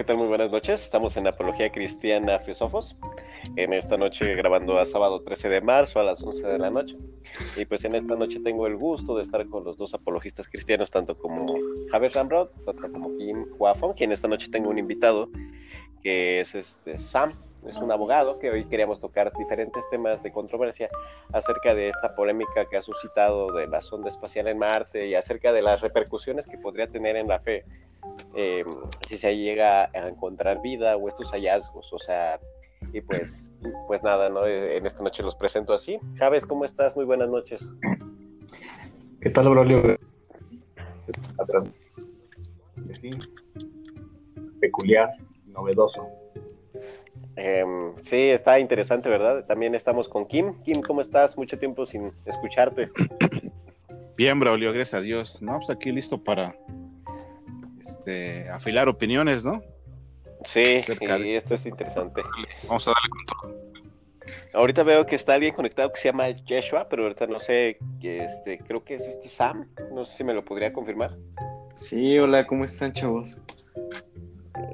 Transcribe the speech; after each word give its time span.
¿qué 0.00 0.04
tal? 0.04 0.16
Muy 0.16 0.28
buenas 0.28 0.50
noches. 0.50 0.82
Estamos 0.82 1.14
en 1.18 1.26
Apología 1.26 1.70
Cristiana 1.70 2.38
Filosofos. 2.38 2.96
En 3.56 3.74
esta 3.74 3.98
noche 3.98 4.34
grabando 4.34 4.78
a 4.78 4.86
sábado 4.86 5.20
13 5.20 5.50
de 5.50 5.60
marzo 5.60 6.00
a 6.00 6.02
las 6.02 6.22
11 6.22 6.46
de 6.46 6.58
la 6.58 6.70
noche. 6.70 6.96
Y 7.54 7.66
pues 7.66 7.84
en 7.84 7.94
esta 7.94 8.16
noche 8.16 8.40
tengo 8.42 8.66
el 8.66 8.76
gusto 8.76 9.14
de 9.14 9.22
estar 9.22 9.46
con 9.48 9.62
los 9.62 9.76
dos 9.76 9.92
apologistas 9.92 10.48
cristianos, 10.48 10.90
tanto 10.90 11.18
como 11.18 11.54
Javier 11.90 12.12
Ramrod, 12.14 12.48
tanto 12.64 12.90
como 12.90 13.14
Kim 13.18 13.44
Huafon, 13.58 13.92
quien 13.92 14.10
esta 14.10 14.26
noche 14.26 14.48
tengo 14.50 14.70
un 14.70 14.78
invitado 14.78 15.28
que 16.02 16.40
es 16.40 16.54
este 16.54 16.96
Sam, 16.96 17.34
es 17.66 17.76
un 17.76 17.92
abogado 17.92 18.38
que 18.38 18.48
hoy 18.48 18.64
queríamos 18.64 19.00
tocar 19.00 19.30
diferentes 19.36 19.84
temas 19.90 20.22
de 20.22 20.32
controversia 20.32 20.88
acerca 21.30 21.74
de 21.74 21.90
esta 21.90 22.14
polémica 22.14 22.64
que 22.64 22.78
ha 22.78 22.82
suscitado 22.82 23.52
de 23.52 23.66
la 23.66 23.82
sonda 23.82 24.08
espacial 24.08 24.48
en 24.48 24.56
Marte 24.56 25.08
y 25.08 25.14
acerca 25.14 25.52
de 25.52 25.60
las 25.60 25.82
repercusiones 25.82 26.46
que 26.46 26.56
podría 26.56 26.86
tener 26.86 27.16
en 27.16 27.28
la 27.28 27.40
fe 27.40 27.66
eh, 28.34 28.64
si 29.08 29.18
se 29.18 29.36
llega 29.36 29.84
a 29.84 30.08
encontrar 30.08 30.62
vida 30.62 30.96
o 30.96 31.08
estos 31.08 31.30
hallazgos. 31.32 31.92
O 31.92 31.98
sea, 31.98 32.40
y 32.92 33.00
pues, 33.00 33.52
pues 33.86 34.02
nada, 34.02 34.28
¿no? 34.28 34.46
Eh, 34.46 34.76
en 34.76 34.86
esta 34.86 35.02
noche 35.02 35.22
los 35.22 35.34
presento 35.34 35.72
así. 35.72 35.98
Javes, 36.16 36.46
¿cómo 36.46 36.64
estás? 36.64 36.96
Muy 36.96 37.04
buenas 37.04 37.28
noches. 37.28 37.68
¿Qué 39.20 39.30
tal, 39.30 39.50
Braulio? 39.50 39.98
Peculiar, 44.60 45.10
novedoso. 45.46 46.06
Em, 47.36 47.96
sí, 47.98 48.30
está 48.30 48.58
interesante, 48.58 49.08
¿verdad? 49.08 49.46
También 49.46 49.74
estamos 49.74 50.08
con 50.08 50.26
Kim. 50.26 50.54
Kim, 50.64 50.80
¿cómo 50.82 51.00
estás? 51.00 51.36
Mucho 51.36 51.58
tiempo 51.58 51.86
sin 51.86 52.12
escucharte. 52.26 52.90
Bien, 54.16 54.38
Braulio, 54.38 54.72
gracias 54.72 54.94
a 54.94 55.00
Dios. 55.00 55.40
No, 55.40 55.56
pues 55.56 55.70
aquí 55.70 55.92
listo 55.92 56.22
para 56.22 56.54
este, 57.80 58.48
afilar 58.50 58.88
opiniones, 58.88 59.44
¿no? 59.44 59.62
Sí, 60.44 60.82
y 61.20 61.34
esto 61.34 61.54
es 61.54 61.66
interesante. 61.66 62.22
Vamos 62.66 62.88
a 62.88 62.92
darle 62.92 63.08
con 63.10 63.26
todo. 63.26 63.70
Ahorita 64.54 64.82
veo 64.82 65.06
que 65.06 65.16
está 65.16 65.34
alguien 65.34 65.54
conectado 65.54 65.92
que 65.92 66.00
se 66.00 66.08
llama 66.08 66.28
Yeshua, 66.30 66.88
pero 66.88 67.02
ahorita 67.02 67.26
no 67.26 67.40
sé, 67.40 67.78
este, 68.02 68.58
creo 68.58 68.84
que 68.84 68.94
es 68.94 69.06
este 69.06 69.28
Sam. 69.28 69.68
No 69.92 70.04
sé 70.04 70.18
si 70.18 70.24
me 70.24 70.34
lo 70.34 70.44
podría 70.44 70.70
confirmar. 70.70 71.16
Sí, 71.74 72.18
hola, 72.18 72.46
¿cómo 72.46 72.64
están, 72.64 72.92
chavos? 72.92 73.38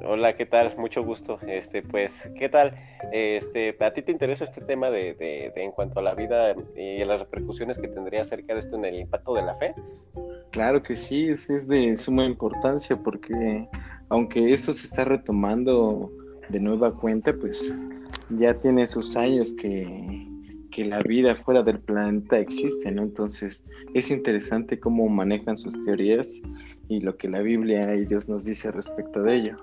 Hola, 0.05 0.35
¿qué 0.35 0.45
tal? 0.45 0.75
Mucho 0.77 1.03
gusto. 1.03 1.39
Este, 1.47 1.81
pues, 1.81 2.29
¿qué 2.35 2.49
tal? 2.49 2.77
Este, 3.11 3.75
¿a 3.79 3.93
ti 3.93 4.01
te 4.01 4.11
interesa 4.11 4.45
este 4.45 4.61
tema 4.61 4.89
de, 4.89 5.13
de, 5.13 5.51
en 5.55 5.71
cuanto 5.71 5.99
a 5.99 6.03
la 6.03 6.15
vida 6.15 6.55
y 6.75 7.03
las 7.03 7.19
repercusiones 7.19 7.77
que 7.77 7.87
tendría 7.87 8.21
acerca 8.21 8.53
de 8.53 8.61
esto 8.61 8.77
en 8.77 8.85
el 8.85 8.95
impacto 8.95 9.33
de 9.33 9.41
la 9.41 9.55
fe? 9.55 9.75
Claro 10.57 10.81
que 10.81 10.95
sí, 10.95 11.27
es, 11.27 11.67
de 11.67 11.95
suma 11.97 12.25
importancia 12.25 12.95
porque 12.97 13.69
aunque 14.09 14.51
esto 14.51 14.73
se 14.73 14.87
está 14.87 15.05
retomando 15.05 16.11
de 16.49 16.59
nueva 16.59 16.95
cuenta, 16.95 17.31
pues 17.31 17.79
ya 18.31 18.55
tiene 18.55 18.87
sus 18.87 19.15
años 19.15 19.53
que, 19.53 20.27
que 20.71 20.85
la 20.85 21.03
vida 21.03 21.35
fuera 21.35 21.61
del 21.61 21.79
planeta 21.79 22.39
existe, 22.39 22.91
¿no? 22.91 23.03
Entonces 23.03 23.65
es 23.93 24.09
interesante 24.09 24.79
cómo 24.79 25.07
manejan 25.07 25.59
sus 25.59 25.85
teorías 25.85 26.41
y 26.87 27.01
lo 27.01 27.15
que 27.17 27.29
la 27.29 27.41
Biblia 27.41 27.93
y 27.93 28.05
Dios 28.05 28.27
nos 28.27 28.45
dice 28.45 28.71
respecto 28.71 29.21
de 29.21 29.35
ello. 29.35 29.59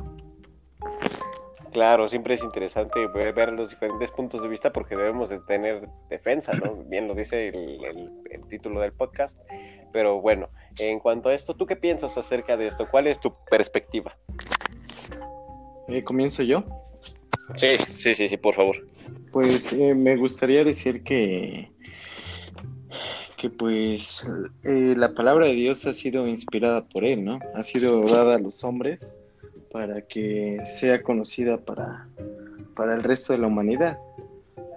Claro, 1.75 2.07
siempre 2.07 2.35
es 2.35 2.45
interesante 2.45 3.05
ver 3.09 3.53
los 3.53 3.71
diferentes 3.71 4.13
puntos 4.13 4.41
de 4.41 4.47
vista 4.47 4.73
porque 4.73 4.97
debemos 4.97 5.29
de 5.29 5.41
tener 5.41 5.89
defensa, 6.09 6.53
¿no? 6.53 6.77
Bien 6.89 7.09
lo 7.09 7.17
dice 7.17 7.49
el, 7.49 8.47
título 8.49 8.81
del 8.81 8.93
podcast. 8.93 9.41
Pero 9.93 10.21
bueno, 10.21 10.51
en 10.79 11.01
cuanto 11.01 11.31
a 11.31 11.35
esto, 11.35 11.57
¿tú 11.57 11.67
qué 11.67 11.75
piensas 11.75 12.17
acerca 12.17 12.57
de 12.57 12.69
esto? 12.69 12.87
¿Cuál 12.89 13.09
es 13.09 13.19
tu 13.19 13.35
perspectiva? 13.51 14.17
Eh, 15.89 16.05
¿Comienzo 16.05 16.45
yo? 16.45 16.63
Sí, 17.57 17.77
sí, 17.89 18.15
sí, 18.15 18.29
sí, 18.29 18.37
por 18.37 18.55
favor. 18.55 18.77
Pues 19.33 19.73
eh, 19.73 19.97
me 19.97 20.17
gustaría 20.17 20.63
decir 20.63 21.03
que 21.03 21.73
que 23.37 23.51
pues 23.51 24.25
eh, 24.63 24.95
la 24.97 25.13
palabra 25.13 25.47
de 25.47 25.55
Dios 25.55 25.85
ha 25.87 25.93
sido 25.93 26.29
inspirada 26.29 26.87
por 26.87 27.05
Él, 27.05 27.25
¿no? 27.25 27.41
Ha 27.55 27.65
sido 27.65 28.05
dada 28.05 28.37
a 28.37 28.39
los 28.39 28.63
hombres 28.63 29.13
para 29.75 30.01
que 30.03 30.61
sea 30.67 31.03
conocida 31.03 31.57
para, 31.59 32.09
para 32.77 32.95
el 32.95 33.03
resto 33.03 33.33
de 33.33 33.41
la 33.41 33.49
humanidad. 33.49 33.99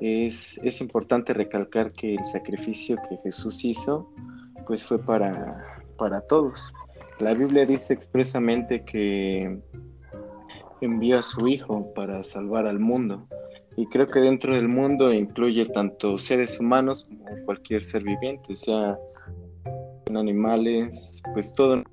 Es, 0.02 0.60
es 0.64 0.82
importante 0.82 1.36
recalcar 1.36 1.92
que 1.92 2.16
el 2.16 2.26
sacrificio 2.26 2.98
que 3.08 3.18
Jesús 3.18 3.64
hizo 3.64 4.12
pues 4.66 4.84
fue 4.84 4.98
para, 4.98 5.84
para 6.00 6.22
todos. 6.22 6.74
La 7.20 7.36
Biblia 7.36 7.68
dice 7.68 7.94
expresamente 7.94 8.84
que 8.86 9.60
envió 10.82 11.20
a 11.20 11.22
su 11.22 11.48
Hijo 11.48 11.94
para 11.94 12.24
salvar 12.24 12.66
al 12.66 12.80
mundo. 12.80 13.28
Y 13.76 13.86
creo 13.90 14.08
que 14.08 14.20
dentro 14.20 14.56
del 14.56 14.68
mundo 14.68 15.14
incluye 15.14 15.68
tanto 15.68 16.18
seres 16.18 16.60
humanos 16.60 17.04
como 17.08 17.46
cualquier 17.46 17.84
ser 17.84 18.02
viviente, 18.02 18.56
sea 18.56 18.98
animales, 20.16 21.22
pues 21.34 21.54
todo. 21.54 21.84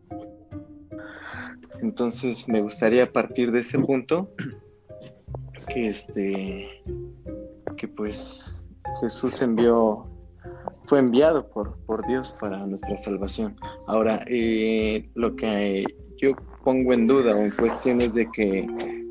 Entonces 1.85 2.49
me 2.49 2.63
gustaría 2.63 3.13
partir 3.13 3.53
de 3.53 3.61
ese 3.61 3.79
punto 3.79 4.31
que 5.69 5.87
este 5.87 6.83
que 7.77 7.89
pues 7.89 8.67
Jesús 9.03 9.43
envió 9.43 10.07
fue 10.87 11.01
enviado 11.01 11.47
por, 11.51 11.77
por 11.85 12.07
Dios 12.07 12.35
para 12.41 12.67
nuestra 12.67 12.97
salvación. 12.97 13.57
Ahora, 13.87 14.25
eh, 14.29 15.11
lo 15.15 15.37
que 15.37 15.85
yo 16.17 16.33
pongo 16.65 16.95
en 16.95 17.07
duda 17.07 17.37
o 17.37 17.41
en 17.41 17.51
cuestión 17.51 18.01
es 18.01 18.15
de 18.15 18.31
que 18.31 18.67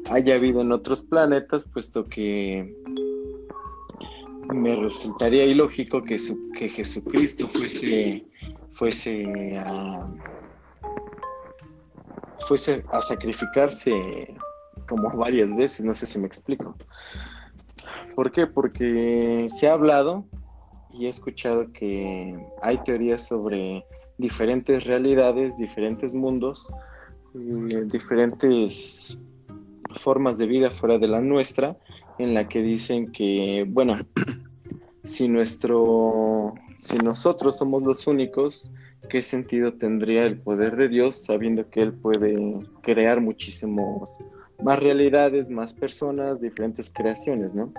haya 0.10 0.40
vida 0.40 0.62
en 0.62 0.72
otros 0.72 1.04
planetas, 1.04 1.66
puesto 1.66 2.04
que 2.06 2.76
me 4.52 4.76
resultaría 4.76 5.46
ilógico 5.46 6.04
que, 6.04 6.18
que 6.58 6.70
Jesucristo 6.70 7.48
fuese, 7.48 8.26
fuese, 8.72 9.58
a, 9.60 10.12
fuese 12.48 12.84
a 12.92 13.02
sacrificarse 13.02 14.36
como 14.88 15.10
varias 15.18 15.56
veces, 15.56 15.86
no 15.86 15.94
sé 15.94 16.06
si 16.06 16.20
me 16.20 16.28
explico. 16.28 16.76
¿Por 18.16 18.32
qué? 18.32 18.48
Porque 18.48 19.48
se 19.50 19.68
ha 19.68 19.74
hablado 19.74 20.26
y 20.92 21.06
he 21.06 21.10
escuchado 21.10 21.72
que 21.72 22.38
hay 22.62 22.78
teorías 22.84 23.26
sobre 23.26 23.86
diferentes 24.18 24.86
realidades, 24.86 25.58
diferentes 25.58 26.14
mundos, 26.14 26.68
eh, 27.36 27.86
diferentes 27.92 29.18
formas 29.96 30.38
de 30.38 30.46
vida 30.46 30.72
fuera 30.72 30.98
de 30.98 31.08
la 31.08 31.22
nuestra, 31.22 31.78
en 32.20 32.34
la 32.34 32.48
que 32.48 32.62
dicen 32.62 33.12
que, 33.12 33.66
bueno, 33.68 33.96
si 35.04 35.28
nuestro, 35.28 36.54
si 36.80 36.98
nosotros 36.98 37.58
somos 37.58 37.84
los 37.84 38.06
únicos, 38.08 38.72
¿qué 39.10 39.22
sentido 39.22 39.74
tendría 39.74 40.24
el 40.24 40.40
poder 40.40 40.76
de 40.76 40.90
Dios 40.90 41.24
sabiendo 41.24 41.70
que 41.70 41.82
Él 41.82 41.94
puede 41.94 42.34
crear 42.82 43.22
muchísimos 43.22 44.10
más 44.64 44.80
realidades, 44.80 45.50
más 45.50 45.74
personas, 45.74 46.42
diferentes 46.42 46.92
creaciones, 46.92 47.54
¿no? 47.54 47.74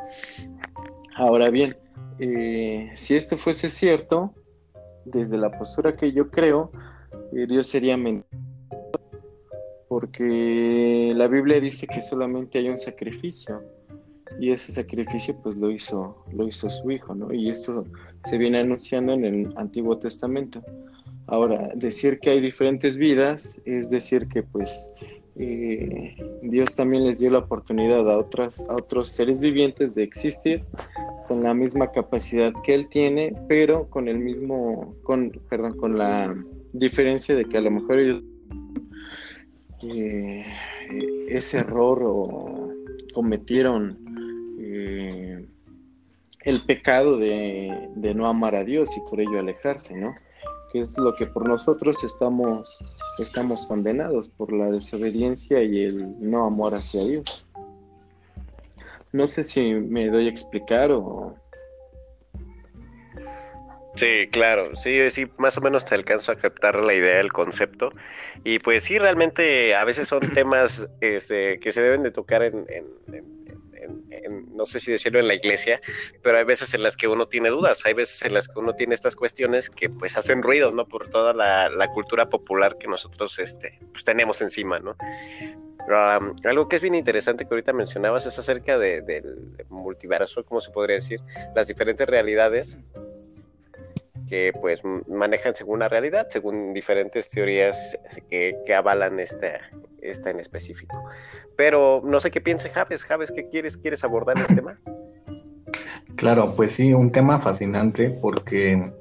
Ahora 1.16 1.50
bien, 1.50 1.74
eh, 2.18 2.90
si 2.94 3.14
esto 3.14 3.36
fuese 3.36 3.70
cierto, 3.70 4.34
desde 5.04 5.38
la 5.38 5.50
postura 5.50 5.96
que 5.96 6.12
yo 6.12 6.30
creo, 6.30 6.70
eh, 7.32 7.46
Dios 7.46 7.66
sería 7.68 7.96
mentira 7.96 8.44
porque 9.94 11.12
la 11.14 11.28
Biblia 11.28 11.60
dice 11.60 11.86
que 11.86 12.02
solamente 12.02 12.58
hay 12.58 12.68
un 12.68 12.76
sacrificio 12.76 13.62
y 14.40 14.50
ese 14.50 14.72
sacrificio 14.72 15.36
pues 15.40 15.54
lo 15.54 15.70
hizo 15.70 16.24
lo 16.32 16.48
hizo 16.48 16.68
su 16.68 16.90
hijo, 16.90 17.14
¿no? 17.14 17.32
Y 17.32 17.48
esto 17.48 17.84
se 18.24 18.36
viene 18.36 18.58
anunciando 18.58 19.12
en 19.12 19.24
el 19.24 19.54
Antiguo 19.56 19.96
Testamento. 19.96 20.64
Ahora, 21.26 21.70
decir 21.74 22.18
que 22.20 22.30
hay 22.30 22.40
diferentes 22.40 22.96
vidas 22.96 23.60
es 23.64 23.90
decir 23.90 24.28
que 24.28 24.42
pues 24.42 24.90
eh, 25.36 26.16
Dios 26.42 26.74
también 26.76 27.06
les 27.06 27.18
dio 27.18 27.30
la 27.30 27.40
oportunidad 27.40 28.08
a, 28.10 28.18
otras, 28.18 28.60
a 28.60 28.74
otros 28.74 29.08
seres 29.08 29.40
vivientes 29.40 29.94
de 29.94 30.02
existir 30.02 30.64
con 31.26 31.42
la 31.42 31.54
misma 31.54 31.90
capacidad 31.90 32.52
que 32.62 32.74
él 32.74 32.88
tiene, 32.88 33.34
pero 33.48 33.88
con 33.88 34.08
el 34.08 34.18
mismo, 34.18 34.94
con, 35.02 35.30
perdón, 35.48 35.76
con 35.76 35.98
la 35.98 36.34
diferencia 36.72 37.34
de 37.34 37.46
que 37.46 37.58
a 37.58 37.62
lo 37.62 37.70
mejor 37.70 37.98
ellos 37.98 38.22
eh, 39.82 40.44
ese 41.28 41.58
error 41.58 42.02
o 42.04 42.72
cometieron 43.12 43.98
eh, 44.58 45.46
el 46.44 46.60
pecado 46.60 47.18
de, 47.18 47.90
no 48.14 48.26
amar 48.26 48.54
a 48.54 48.64
Dios 48.64 48.96
y 48.96 49.00
por 49.08 49.20
ello 49.20 49.38
alejarse, 49.38 49.96
¿no? 49.96 50.14
Es 50.74 50.98
lo 50.98 51.14
que 51.14 51.26
por 51.26 51.48
nosotros 51.48 52.02
estamos, 52.02 52.66
estamos 53.20 53.64
condenados 53.66 54.28
por 54.28 54.52
la 54.52 54.72
desobediencia 54.72 55.62
y 55.62 55.84
el 55.84 56.20
no 56.20 56.46
amor 56.46 56.74
hacia 56.74 57.04
Dios. 57.04 57.48
No 59.12 59.28
sé 59.28 59.44
si 59.44 59.72
me 59.72 60.08
doy 60.08 60.26
a 60.26 60.30
explicar 60.30 60.90
o... 60.90 61.36
Sí, 63.94 64.26
claro, 64.32 64.74
sí, 64.74 65.08
sí, 65.12 65.28
más 65.38 65.56
o 65.56 65.60
menos 65.60 65.84
te 65.84 65.94
alcanzo 65.94 66.32
a 66.32 66.34
captar 66.34 66.80
la 66.80 66.92
idea, 66.92 67.20
el 67.20 67.32
concepto. 67.32 67.90
Y 68.42 68.58
pues 68.58 68.82
sí, 68.82 68.98
realmente 68.98 69.76
a 69.76 69.84
veces 69.84 70.08
son 70.08 70.20
temas 70.34 70.88
este, 71.00 71.60
que 71.60 71.70
se 71.70 71.80
deben 71.80 72.02
de 72.02 72.10
tocar 72.10 72.42
en, 72.42 72.66
no 73.88 74.66
sé 74.66 74.80
si 74.80 74.92
decirlo 74.92 75.20
en 75.20 75.28
la 75.28 75.34
iglesia, 75.34 75.80
pero 76.22 76.38
hay 76.38 76.44
veces 76.44 76.74
en 76.74 76.82
las 76.82 76.96
que 76.96 77.08
uno 77.08 77.28
tiene 77.28 77.48
dudas, 77.48 77.84
hay 77.84 77.94
veces 77.94 78.22
en 78.22 78.34
las 78.34 78.48
que 78.48 78.58
uno 78.58 78.74
tiene 78.74 78.94
estas 78.94 79.16
cuestiones 79.16 79.70
que 79.70 79.90
pues 79.90 80.16
hacen 80.16 80.42
ruido, 80.42 80.72
¿no? 80.72 80.86
Por 80.86 81.08
toda 81.08 81.32
la, 81.32 81.70
cultura 81.94 82.28
popular 82.28 82.76
que 82.78 82.88
nosotros 82.88 83.38
este, 83.38 83.78
pues, 83.92 84.04
tenemos 84.04 84.40
encima, 84.40 84.78
¿no? 84.80 84.96
algo 86.44 86.66
que 86.66 86.76
es 86.76 86.82
bien 86.82 86.94
interesante 86.94 87.44
que 87.44 87.50
ahorita 87.52 87.74
mencionabas 87.74 88.24
es 88.24 88.38
acerca 88.38 88.78
del 88.78 89.66
multiverso, 89.68 90.42
¿cómo 90.44 90.62
se 90.62 90.70
podría 90.70 90.94
decir? 90.94 91.20
Las 91.54 91.68
diferentes 91.68 92.08
realidades 92.08 92.78
que 94.28 94.52
pues 94.58 94.82
manejan 95.06 95.54
según 95.54 95.80
la 95.80 95.88
realidad, 95.88 96.28
según 96.30 96.72
diferentes 96.72 97.28
teorías 97.28 97.98
que, 98.30 98.56
que 98.64 98.74
avalan 98.74 99.20
esta, 99.20 99.60
esta 100.04 100.30
en 100.30 100.40
específico. 100.40 101.02
Pero 101.56 102.02
no 102.04 102.20
sé 102.20 102.30
qué 102.30 102.40
piense 102.40 102.70
Javes. 102.70 103.04
Javes, 103.04 103.32
¿qué 103.32 103.48
quieres? 103.48 103.76
¿Quieres 103.76 104.04
abordar 104.04 104.38
el 104.38 104.54
tema? 104.54 104.78
Claro, 106.16 106.54
pues 106.54 106.72
sí, 106.72 106.94
un 106.94 107.10
tema 107.10 107.40
fascinante 107.40 108.08
porque, 108.22 108.92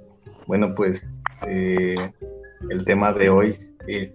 bueno, 0.47 0.73
pues 0.73 1.05
eh, 1.47 1.95
el 2.69 2.85
tema 2.85 3.13
de 3.13 3.29
hoy 3.29 3.57
es 3.87 4.11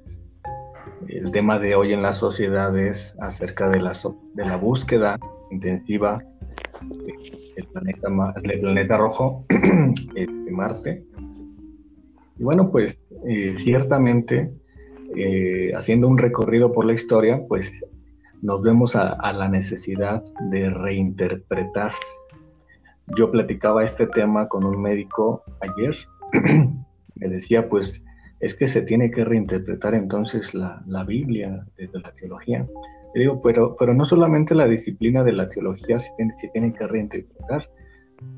el 1.06 1.30
tema 1.30 1.58
de 1.58 1.74
hoy 1.74 1.92
en 1.92 2.02
la 2.02 2.12
sociedad 2.12 2.76
es 2.78 3.14
acerca 3.20 3.68
de 3.68 3.80
la, 3.80 3.96
de 4.34 4.44
la 4.44 4.56
búsqueda 4.56 5.18
intensiva 5.50 6.18
del 6.80 7.66
planeta, 7.72 8.08
del 8.42 8.60
planeta 8.60 8.96
rojo, 8.96 9.44
este, 10.14 10.50
Marte. 10.50 11.04
Y 12.38 12.42
bueno, 12.42 12.70
pues 12.70 12.98
eh, 13.26 13.56
ciertamente, 13.58 14.52
eh, 15.16 15.72
haciendo 15.74 16.08
un 16.08 16.18
recorrido 16.18 16.72
por 16.72 16.84
la 16.84 16.92
historia, 16.92 17.42
pues 17.48 17.84
nos 18.42 18.62
vemos 18.62 18.94
a, 18.94 19.32
la 19.32 19.48
necesidad 19.48 20.22
de 20.50 20.70
reinterpretar. 20.70 21.92
Yo 23.16 23.30
platicaba 23.30 23.84
este 23.84 24.06
tema 24.06 24.48
con 24.48 24.64
un 24.64 24.80
médico 24.80 25.42
ayer, 25.60 25.96
me 27.14 27.28
decía, 27.28 27.68
pues 27.68 28.02
es 28.40 28.54
que 28.54 28.68
se 28.68 28.82
tiene 28.82 29.10
que 29.10 29.24
reinterpretar 29.24 29.94
entonces 29.94 30.54
la, 30.54 31.04
Biblia 31.06 31.64
desde 31.76 32.00
la 32.00 32.12
teología. 32.12 32.66
Le 33.14 33.22
digo, 33.22 33.40
pero, 33.42 33.94
no 33.94 34.04
solamente 34.04 34.54
la 34.54 34.66
disciplina 34.66 35.24
de 35.24 35.32
la 35.32 35.48
teología 35.48 35.98
se 35.98 36.10
tiene, 36.16 36.34
se 36.36 36.48
tiene 36.48 36.72
que 36.72 36.86
reinterpretar, 36.86 37.68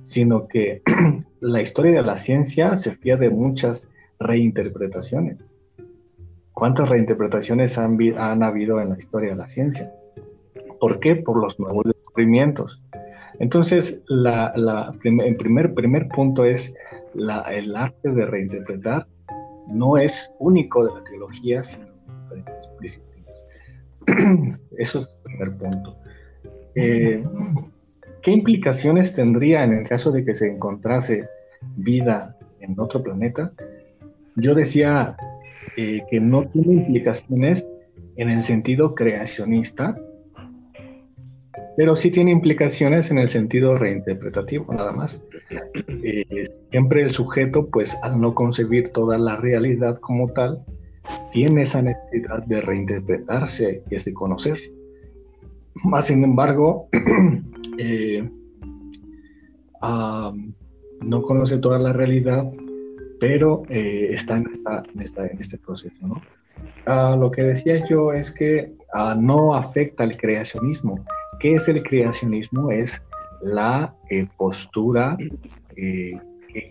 sino 0.05 0.47
que 0.47 0.83
la 1.41 1.61
historia 1.61 1.93
de 1.93 2.03
la 2.03 2.17
ciencia 2.17 2.77
se 2.77 2.95
fía 2.97 3.17
de 3.17 3.31
muchas 3.31 3.89
reinterpretaciones. 4.21 5.45
¿Cuántas 6.61 6.91
reinterpretaciones 6.91 7.79
han, 7.79 8.43
habido 8.43 8.83
en 8.83 8.91
la 8.91 8.99
historia 8.99 9.31
de 9.31 9.37
la 9.37 9.49
ciencia? 9.49 9.91
¿Por 10.79 11.01
qué? 11.01 11.17
Por 11.17 11.41
los 11.41 11.59
nuevos 11.59 11.85
descubrimientos. 11.87 12.83
Entonces, 13.39 14.03
el 14.11 15.37
primer, 15.39 15.73
primer 15.73 16.09
punto 16.09 16.45
es 16.45 16.75
el 17.15 17.75
arte 17.75 18.11
de 18.11 18.27
reinterpretar 18.27 19.07
no 19.69 19.97
es 19.97 20.35
único 20.39 20.85
de 20.85 21.01
la 21.01 21.05
teología, 21.05 21.65
sino 21.65 21.87
de 21.87 22.37
diferentes 22.37 22.69
disciplinas. 22.79 24.59
Eso 24.77 24.99
es 24.99 25.09
el 25.09 25.23
primer 25.23 25.57
punto. 25.57 25.97
Eh, 26.75 27.25
¿Qué 28.21 28.33
implicaciones 28.33 29.15
tendría 29.15 29.65
en 29.65 29.79
el 29.79 29.89
caso 29.89 30.13
de 30.13 30.27
que 30.27 30.35
se 30.35 30.49
encontrase 30.49 31.27
vida 31.77 32.37
en 32.61 32.79
otro 32.79 33.03
planeta? 33.03 33.51
Yo 34.37 34.55
decía 34.55 35.17
eh, 35.77 36.03
que 36.11 36.21
no 36.21 36.49
tiene 36.49 36.75
implicaciones 36.75 37.67
en 38.17 38.31
el 38.31 38.43
sentido 38.43 38.95
creacionista, 38.95 39.97
pero 41.77 41.97
sí 41.97 42.11
tiene 42.11 42.33
implicaciones 42.33 43.11
en 43.11 43.19
el 43.19 43.29
sentido 43.29 43.77
reinterpretativo, 43.77 44.73
nada 44.75 44.93
más. 44.93 45.21
Eh, 46.03 46.49
siempre 46.71 47.03
el 47.03 47.11
sujeto, 47.11 47.69
pues 47.71 47.97
al 48.03 48.21
no 48.21 48.35
concebir 48.35 48.91
toda 48.91 49.19
la 49.19 49.37
realidad 49.37 49.99
como 50.01 50.33
tal, 50.33 50.65
tiene 51.33 51.63
esa 51.63 51.83
necesidad 51.83 52.45
de 52.45 52.61
reinterpretarse 52.61 53.83
y 53.91 53.97
de 53.97 54.15
conocer. 54.15 54.59
Más 55.85 56.07
sin 56.09 56.25
embargo, 56.25 56.89
eh, 57.79 58.29
no 59.81 61.23
conoce 61.23 61.59
toda 61.59 61.79
la 61.79 61.93
realidad, 61.93 62.51
pero 63.21 63.63
eh, 63.69 64.09
está 64.13 64.39
en, 64.39 64.47
en, 64.47 65.41
este 65.41 65.59
proceso. 65.59 65.95
¿no? 66.01 66.21
Ah, 66.87 67.17
lo 67.19 67.31
que 67.31 67.43
decía 67.43 67.87
yo 67.87 68.13
es 68.13 68.31
que 68.31 68.73
ah, 68.95 69.15
no 69.19 69.55
afecta 69.55 70.05
al 70.05 70.17
creacionismo. 70.17 71.05
¿Qué 71.39 71.55
es 71.55 71.69
el 71.69 71.83
creacionismo? 71.83 72.73
Es 72.73 73.03
la 73.43 73.95
eh, 74.11 74.27
postura 74.37 75.17
que 75.77 76.21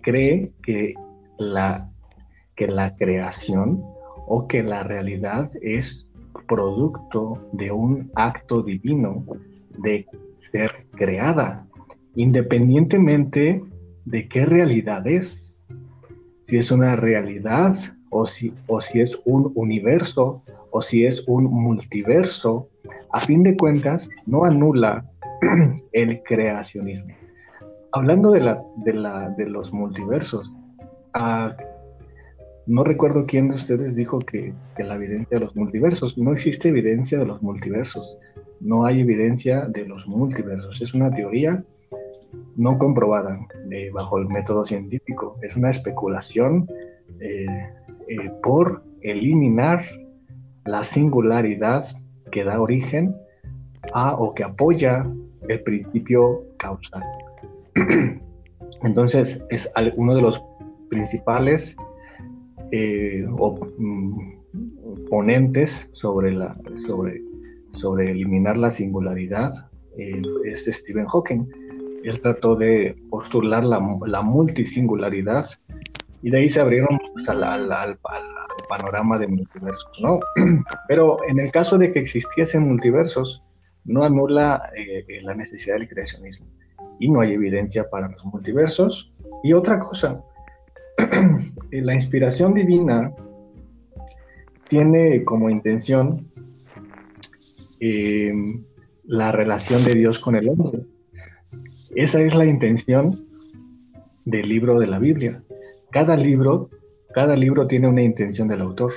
cree 0.03 0.51
que 0.61 0.93
la, 1.37 1.89
que 2.55 2.67
la 2.67 2.95
creación 2.95 3.81
o 4.27 4.47
que 4.47 4.61
la 4.61 4.83
realidad 4.83 5.51
es 5.61 6.05
producto 6.47 7.49
de 7.53 7.71
un 7.71 8.11
acto 8.15 8.61
divino 8.61 9.23
de 9.77 10.05
ser 10.51 10.87
creada, 10.95 11.65
independientemente 12.15 13.63
de 14.05 14.27
qué 14.27 14.45
realidad 14.45 15.07
es. 15.07 15.48
Si 16.49 16.57
es 16.57 16.71
una 16.71 16.95
realidad 16.95 17.75
o 18.09 18.25
si, 18.25 18.51
o 18.65 18.81
si 18.81 19.01
es 19.01 19.21
un 19.25 19.51
universo 19.53 20.41
o 20.71 20.81
si 20.81 21.05
es 21.05 21.23
un 21.27 21.43
multiverso, 21.43 22.69
a 23.11 23.19
fin 23.19 23.43
de 23.43 23.55
cuentas 23.55 24.09
no 24.25 24.45
anula 24.45 25.05
el 25.93 26.23
creacionismo. 26.23 27.13
Hablando 27.91 28.31
de, 28.31 28.39
la, 28.39 28.63
de, 28.77 28.93
la, 28.93 29.29
de 29.29 29.45
los 29.45 29.71
multiversos, 29.71 30.55
ah, 31.13 31.55
no 32.65 32.83
recuerdo 32.83 33.27
quién 33.27 33.49
de 33.49 33.55
ustedes 33.55 33.95
dijo 33.95 34.17
que, 34.17 34.51
que, 34.75 34.83
la 34.83 34.95
evidencia 34.95 35.37
de 35.37 35.45
los 35.45 35.55
multiversos. 35.55 36.17
No 36.17 36.33
existe 36.33 36.69
evidencia 36.69 37.19
de 37.19 37.25
los 37.25 37.43
multiversos. 37.43 38.17
No 38.59 38.85
hay 38.85 39.01
evidencia 39.01 39.67
de 39.67 39.87
los 39.87 40.07
multiversos. 40.07 40.81
Es 40.81 40.95
una 40.95 41.11
teoría 41.11 41.63
no 42.55 42.77
comprobada 42.77 43.39
eh, 43.71 43.89
bajo 43.91 44.17
el 44.17 44.27
método 44.27 44.65
científico. 44.65 45.37
Es 45.41 45.55
una 45.55 45.69
especulación 45.69 46.67
eh, 47.19 47.45
eh, 48.07 48.31
por 48.43 48.83
eliminar 49.01 49.85
la 50.65 50.83
singularidad 50.83 51.87
que 52.31 52.43
da 52.43 52.61
origen 52.61 53.15
a 53.93 54.13
o 54.15 54.33
que 54.33 54.43
apoya 54.43 55.05
el 55.47 55.63
principio 55.63 56.43
causal. 56.57 57.03
Entonces 58.83 59.43
es 59.49 59.71
uno 59.95 60.15
de 60.15 60.21
los 60.21 60.43
principales 60.89 61.75
mm, 62.71 64.19
ponentes 65.09 65.89
sobre, 65.93 66.31
la, 66.31 66.53
sobre, 66.85 67.21
sobre 67.73 68.11
eliminar 68.11 68.57
la 68.57 68.71
singularidad 68.71 69.53
es 69.97 70.65
Stephen 70.65 71.05
Hawking 71.07 71.45
él 72.03 72.21
trató 72.21 72.55
de 72.55 72.95
postular 73.09 73.63
la, 73.63 73.81
la 74.05 74.21
multisingularidad 74.21 75.49
y 76.21 76.31
de 76.31 76.37
ahí 76.37 76.49
se 76.49 76.59
abrieron 76.59 76.99
pues, 77.13 77.27
al, 77.29 77.97
panorama 78.67 79.17
de 79.17 79.27
multiversos, 79.27 79.99
¿no? 80.01 80.19
Pero 80.87 81.17
en 81.27 81.39
el 81.39 81.51
caso 81.51 81.77
de 81.77 81.91
que 81.91 81.99
existiesen 81.99 82.67
multiversos, 82.67 83.41
no 83.85 84.03
anula 84.03 84.69
eh, 84.75 85.05
eh, 85.07 85.21
la 85.23 85.33
necesidad 85.33 85.75
del 85.75 85.87
creacionismo 85.87 86.45
y 86.99 87.09
no 87.09 87.21
hay 87.21 87.33
evidencia 87.33 87.89
para 87.89 88.09
los 88.09 88.23
multiversos. 88.25 89.11
Y 89.43 89.53
otra 89.53 89.79
cosa, 89.79 90.21
eh, 91.71 91.81
la 91.81 91.93
inspiración 91.93 92.53
divina 92.53 93.11
tiene 94.67 95.23
como 95.23 95.49
intención 95.49 96.27
la 99.05 99.31
relación 99.31 99.83
de 99.85 99.93
Dios 99.93 100.19
con 100.19 100.35
el 100.35 100.49
hombre. 100.49 100.81
Esa 101.95 102.21
es 102.21 102.35
la 102.35 102.45
intención 102.45 103.15
del 104.25 104.47
libro 104.47 104.79
de 104.79 104.85
la 104.85 104.99
Biblia. 104.99 105.41
Cada 105.91 106.15
libro, 106.15 106.69
cada 107.15 107.35
libro 107.35 107.65
tiene 107.65 107.87
una 107.87 108.03
intención 108.03 108.47
del 108.47 108.61
autor 108.61 108.93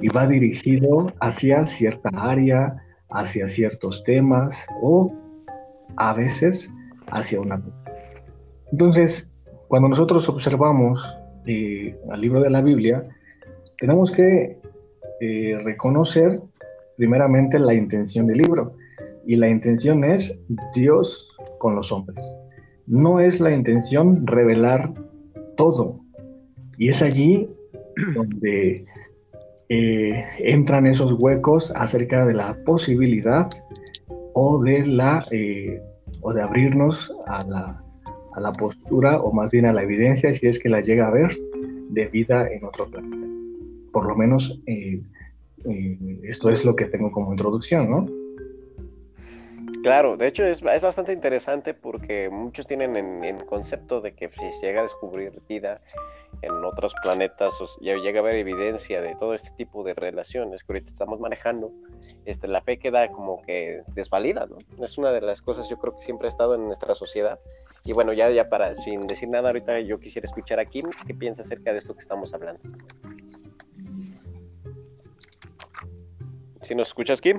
y 0.00 0.08
va 0.08 0.26
dirigido 0.26 1.12
hacia 1.20 1.64
cierta 1.66 2.10
área, 2.12 2.82
hacia 3.10 3.48
ciertos 3.48 4.02
temas 4.02 4.52
o 4.82 5.14
a 5.96 6.12
veces 6.14 6.68
hacia 7.06 7.40
una. 7.40 7.62
Entonces, 8.72 9.30
cuando 9.68 9.88
nosotros 9.88 10.28
observamos 10.28 11.00
eh, 11.46 11.96
el 12.12 12.20
libro 12.20 12.40
de 12.40 12.50
la 12.50 12.62
Biblia, 12.62 13.08
tenemos 13.78 14.10
que 14.10 14.58
eh, 15.20 15.60
reconocer 15.62 16.40
primeramente 16.96 17.60
la 17.60 17.74
intención 17.74 18.26
del 18.26 18.38
libro. 18.38 18.76
Y 19.24 19.36
la 19.36 19.48
intención 19.48 20.04
es 20.04 20.38
Dios 20.74 21.33
con 21.64 21.76
los 21.76 21.90
hombres. 21.92 22.22
No 22.86 23.20
es 23.20 23.40
la 23.40 23.50
intención 23.50 24.26
revelar 24.26 24.92
todo, 25.56 26.00
Y 26.76 26.90
es 26.90 27.00
allí 27.00 27.48
donde 28.14 28.84
eh, 29.70 30.24
entran 30.40 30.86
esos 30.86 31.14
huecos 31.14 31.72
acerca 31.74 32.26
de 32.26 32.34
la 32.34 32.54
posibilidad 32.66 33.48
o 34.34 34.62
de 34.62 34.84
la 34.84 35.24
eh, 35.30 35.80
o 36.20 36.34
de 36.34 36.42
abrirnos 36.42 37.10
a 37.26 37.38
la, 37.48 37.82
a 38.34 38.40
la 38.40 38.52
postura 38.52 39.22
o 39.22 39.32
más 39.32 39.50
bien 39.50 39.64
a 39.64 39.72
la 39.72 39.84
evidencia 39.84 40.34
si 40.34 40.46
es 40.46 40.58
que 40.58 40.68
la 40.68 40.82
llega 40.82 41.08
a 41.08 41.12
ver 41.12 41.34
de 41.88 42.06
vida 42.08 42.46
en 42.52 42.62
otro 42.66 42.90
planeta. 42.90 43.26
Por 43.90 44.06
lo 44.06 44.14
menos 44.16 44.60
eh, 44.66 45.00
esto 46.24 46.50
es 46.50 46.62
lo 46.62 46.76
que 46.76 46.86
tengo 46.86 47.10
como 47.10 47.32
introducción, 47.32 47.88
¿no? 47.88 48.23
Claro, 49.84 50.16
de 50.16 50.26
hecho 50.26 50.46
es, 50.46 50.62
es 50.62 50.82
bastante 50.82 51.12
interesante 51.12 51.74
porque 51.74 52.30
muchos 52.30 52.66
tienen 52.66 52.96
en, 52.96 53.22
en, 53.22 53.38
concepto 53.40 54.00
de 54.00 54.14
que 54.14 54.30
si 54.30 54.50
se 54.54 54.68
llega 54.68 54.80
a 54.80 54.84
descubrir 54.84 55.42
vida 55.46 55.82
en 56.40 56.64
otros 56.64 56.94
planetas 57.02 57.60
o 57.60 57.66
ya 57.82 57.94
llega 57.96 58.20
a 58.20 58.22
haber 58.22 58.36
evidencia 58.36 59.02
de 59.02 59.14
todo 59.14 59.34
este 59.34 59.50
tipo 59.58 59.84
de 59.84 59.92
relaciones 59.92 60.64
que 60.64 60.72
ahorita 60.72 60.90
estamos 60.90 61.20
manejando, 61.20 61.70
este, 62.24 62.48
la 62.48 62.62
fe 62.62 62.78
queda 62.78 63.12
como 63.12 63.42
que 63.42 63.82
desvalida, 63.88 64.46
¿no? 64.46 64.56
Es 64.82 64.96
una 64.96 65.12
de 65.12 65.20
las 65.20 65.42
cosas 65.42 65.68
yo 65.68 65.76
creo 65.76 65.94
que 65.94 66.00
siempre 66.02 66.28
ha 66.28 66.30
estado 66.30 66.54
en 66.54 66.64
nuestra 66.64 66.94
sociedad. 66.94 67.38
Y 67.84 67.92
bueno, 67.92 68.14
ya, 68.14 68.30
ya 68.30 68.48
para, 68.48 68.74
sin 68.74 69.06
decir 69.06 69.28
nada, 69.28 69.48
ahorita 69.48 69.80
yo 69.80 70.00
quisiera 70.00 70.24
escuchar 70.24 70.60
a 70.60 70.64
Kim, 70.64 70.86
¿qué 71.06 71.12
piensa 71.12 71.42
acerca 71.42 71.72
de 71.72 71.78
esto 71.80 71.92
que 71.92 72.00
estamos 72.00 72.32
hablando? 72.32 72.62
¿Si 76.62 76.74
nos 76.74 76.88
escuchas, 76.88 77.20
Kim? 77.20 77.38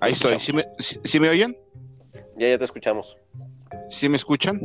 Ahí 0.00 0.12
estoy. 0.12 0.38
¿Sí 0.40 1.20
me, 1.20 1.28
oyen? 1.28 1.56
Ya, 2.36 2.48
ya 2.48 2.58
te 2.58 2.64
escuchamos. 2.64 3.16
¿Sí 3.88 4.08
me 4.08 4.16
escuchan? 4.16 4.60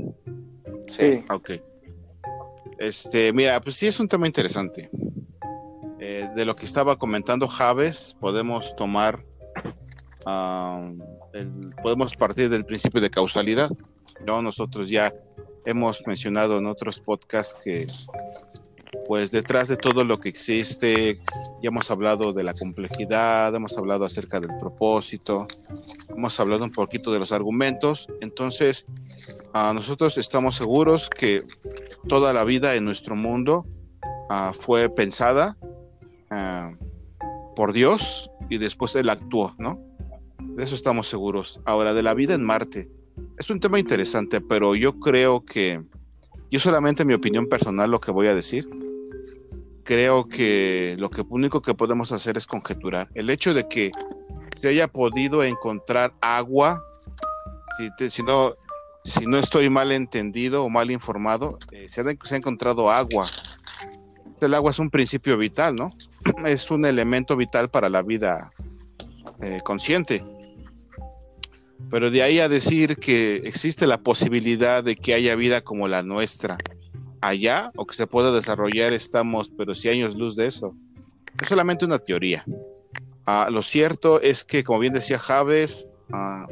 Sí. 0.88 1.24
Ok. 1.30 1.52
Este, 2.78 3.32
mira, 3.34 3.60
pues 3.62 3.76
sí 3.76 3.88
es 3.88 4.00
un 4.00 4.08
tema 4.08 4.28
interesante. 4.28 4.90
Eh, 6.00 6.28
de 6.36 6.46
lo 6.46 6.56
que 6.56 6.66
estaba 6.66 6.98
comentando 6.98 7.48
Javes, 7.48 8.16
podemos 8.20 8.76
tomar, 8.76 9.26
podemos 11.82 12.16
partir 12.18 12.50
del 12.50 12.66
principio 12.66 13.02
de 13.02 13.10
causalidad. 13.10 13.70
¿no? 14.26 14.42
Nosotros 14.42 14.90
ya 14.90 15.14
hemos 15.66 16.06
mencionado 16.06 16.58
en 16.58 16.68
otros 16.68 17.00
podcasts 17.00 17.60
que 17.64 17.88
pues 19.08 19.32
detrás 19.32 19.68
de 19.68 19.78
todo 19.78 20.04
lo 20.04 20.20
que 20.20 20.30
existe, 20.30 21.20
ya 21.62 21.70
hemos 21.70 21.92
hablado 21.92 22.34
de 22.34 22.44
la 22.44 22.54
complejidad, 22.54 23.54
hemos 23.54 23.78
hablado 23.78 24.06
acerca 24.06 24.40
del 24.40 24.58
propósito, 24.60 25.48
hemos 26.10 26.40
hablado 26.40 26.64
un 26.64 26.72
poquito 26.72 27.12
de 27.12 27.20
los 27.20 27.32
argumentos, 27.32 28.08
entonces 28.22 28.86
nosotros 29.54 30.18
estamos 30.18 30.56
seguros 30.56 31.10
que 31.10 31.44
toda 32.08 32.34
la 32.34 32.44
vida 32.44 32.76
en 32.76 32.86
nuestro 32.86 33.16
mundo 33.16 33.66
ah, 34.30 34.52
fue 34.54 34.90
pensada 34.90 35.58
ah, 36.30 36.74
por 37.56 37.74
Dios 37.74 38.30
y 38.50 38.58
después 38.58 38.96
Él 38.96 39.10
actuó, 39.10 39.54
¿no? 39.58 39.80
De 40.40 40.64
eso 40.64 40.76
estamos 40.76 41.08
seguros. 41.08 41.60
Ahora, 41.66 41.94
de 41.94 42.04
la 42.04 42.14
vida 42.14 42.34
en 42.34 42.44
Marte, 42.44 42.90
es 43.38 43.50
un 43.50 43.60
tema 43.60 43.80
interesante, 43.80 44.42
pero 44.42 44.76
yo 44.76 45.00
creo 45.00 45.44
que, 45.44 45.84
yo 46.52 46.60
solamente 46.60 47.06
mi 47.06 47.14
opinión 47.14 47.48
personal 47.48 47.92
lo 47.92 48.00
que 48.00 48.12
voy 48.12 48.28
a 48.28 48.36
decir, 48.36 48.68
creo 49.86 50.28
que 50.28 50.96
lo 50.98 51.10
que 51.10 51.24
único 51.30 51.62
que 51.62 51.76
podemos 51.76 52.12
hacer 52.12 52.36
es 52.36 52.46
conjeturar. 52.46 53.08
El 53.14 53.30
hecho 53.30 53.54
de 53.54 53.68
que 53.70 53.92
se 54.60 54.70
haya 54.70 54.88
podido 54.88 55.44
encontrar 55.44 56.14
agua, 56.20 56.84
si, 58.10 58.24
no, 58.24 59.38
estoy 59.38 59.70
mal 59.70 59.92
entendido 59.92 60.64
o 60.64 60.70
mal 60.70 60.90
informado, 60.92 61.58
eh, 61.72 61.88
se, 61.88 62.02
ha, 62.02 62.36
encontrado 62.36 62.90
agua. 62.90 63.28
El 64.42 64.54
agua 64.56 64.72
es 64.72 64.80
un 64.80 64.90
principio 64.90 65.38
vital, 65.38 65.76
¿no? 65.76 65.96
Es 66.46 66.70
un 66.72 66.86
elemento 66.86 67.38
vital 67.38 67.70
para 67.70 67.88
la 67.88 68.02
vida 68.02 68.52
eh, 69.42 69.62
consciente. 69.64 70.26
Pero 71.92 72.10
de 72.10 72.24
ahí 72.24 72.40
a 72.40 72.50
decir 72.50 72.98
que 72.98 73.36
existe 73.38 73.86
la 73.86 74.00
posibilidad 74.00 74.84
de 74.84 74.96
que 74.96 75.14
haya 75.14 75.36
vida 75.36 75.62
como 75.62 75.88
la 75.88 76.02
nuestra, 76.02 76.58
allá 77.28 77.72
o 77.76 77.86
que 77.86 77.96
se 77.96 78.08
pueda 78.08 78.32
desarrollar, 78.32 78.94
estamos, 78.94 79.50
pero 79.50 79.74
si 79.74 79.90
años 79.90 80.16
luz 80.16 80.36
de 80.36 80.48
eso. 80.48 80.76
Es 81.42 81.48
solamente 81.48 81.86
una 81.86 82.00
teoría. 82.00 82.46
Ah, 83.26 83.50
lo 83.52 83.62
cierto 83.62 84.22
es 84.22 84.44
que, 84.44 84.64
como 84.64 84.80
bien 84.80 84.94
decía 84.94 85.18
Javes, 85.18 85.88
ah, 86.12 86.48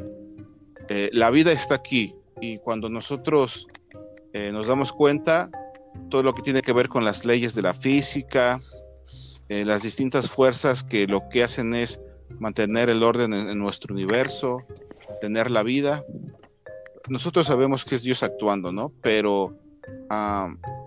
eh, 0.88 1.08
la 1.12 1.30
vida 1.30 1.52
está 1.52 1.76
aquí 1.76 2.14
y 2.40 2.58
cuando 2.58 2.90
nosotros 2.90 3.68
eh, 4.32 4.50
nos 4.52 4.66
damos 4.66 4.92
cuenta, 4.92 5.50
todo 6.10 6.22
lo 6.22 6.34
que 6.34 6.42
tiene 6.42 6.62
que 6.62 6.72
ver 6.72 6.88
con 6.88 7.04
las 7.04 7.24
leyes 7.24 7.54
de 7.54 7.62
la 7.62 7.72
física, 7.72 8.60
eh, 9.48 9.64
las 9.64 9.82
distintas 9.82 10.28
fuerzas 10.28 10.82
que 10.82 11.06
lo 11.06 11.28
que 11.28 11.44
hacen 11.44 11.74
es 11.74 12.00
mantener 12.38 12.90
el 12.90 13.02
orden 13.02 13.32
en 13.32 13.58
nuestro 13.58 13.94
universo, 13.94 14.58
tener 15.20 15.50
la 15.50 15.62
vida. 15.62 16.04
Nosotros 17.08 17.46
sabemos 17.46 17.84
que 17.84 17.94
es 17.94 18.02
Dios 18.02 18.22
actuando, 18.22 18.72
¿no? 18.72 18.92
Pero 19.02 19.56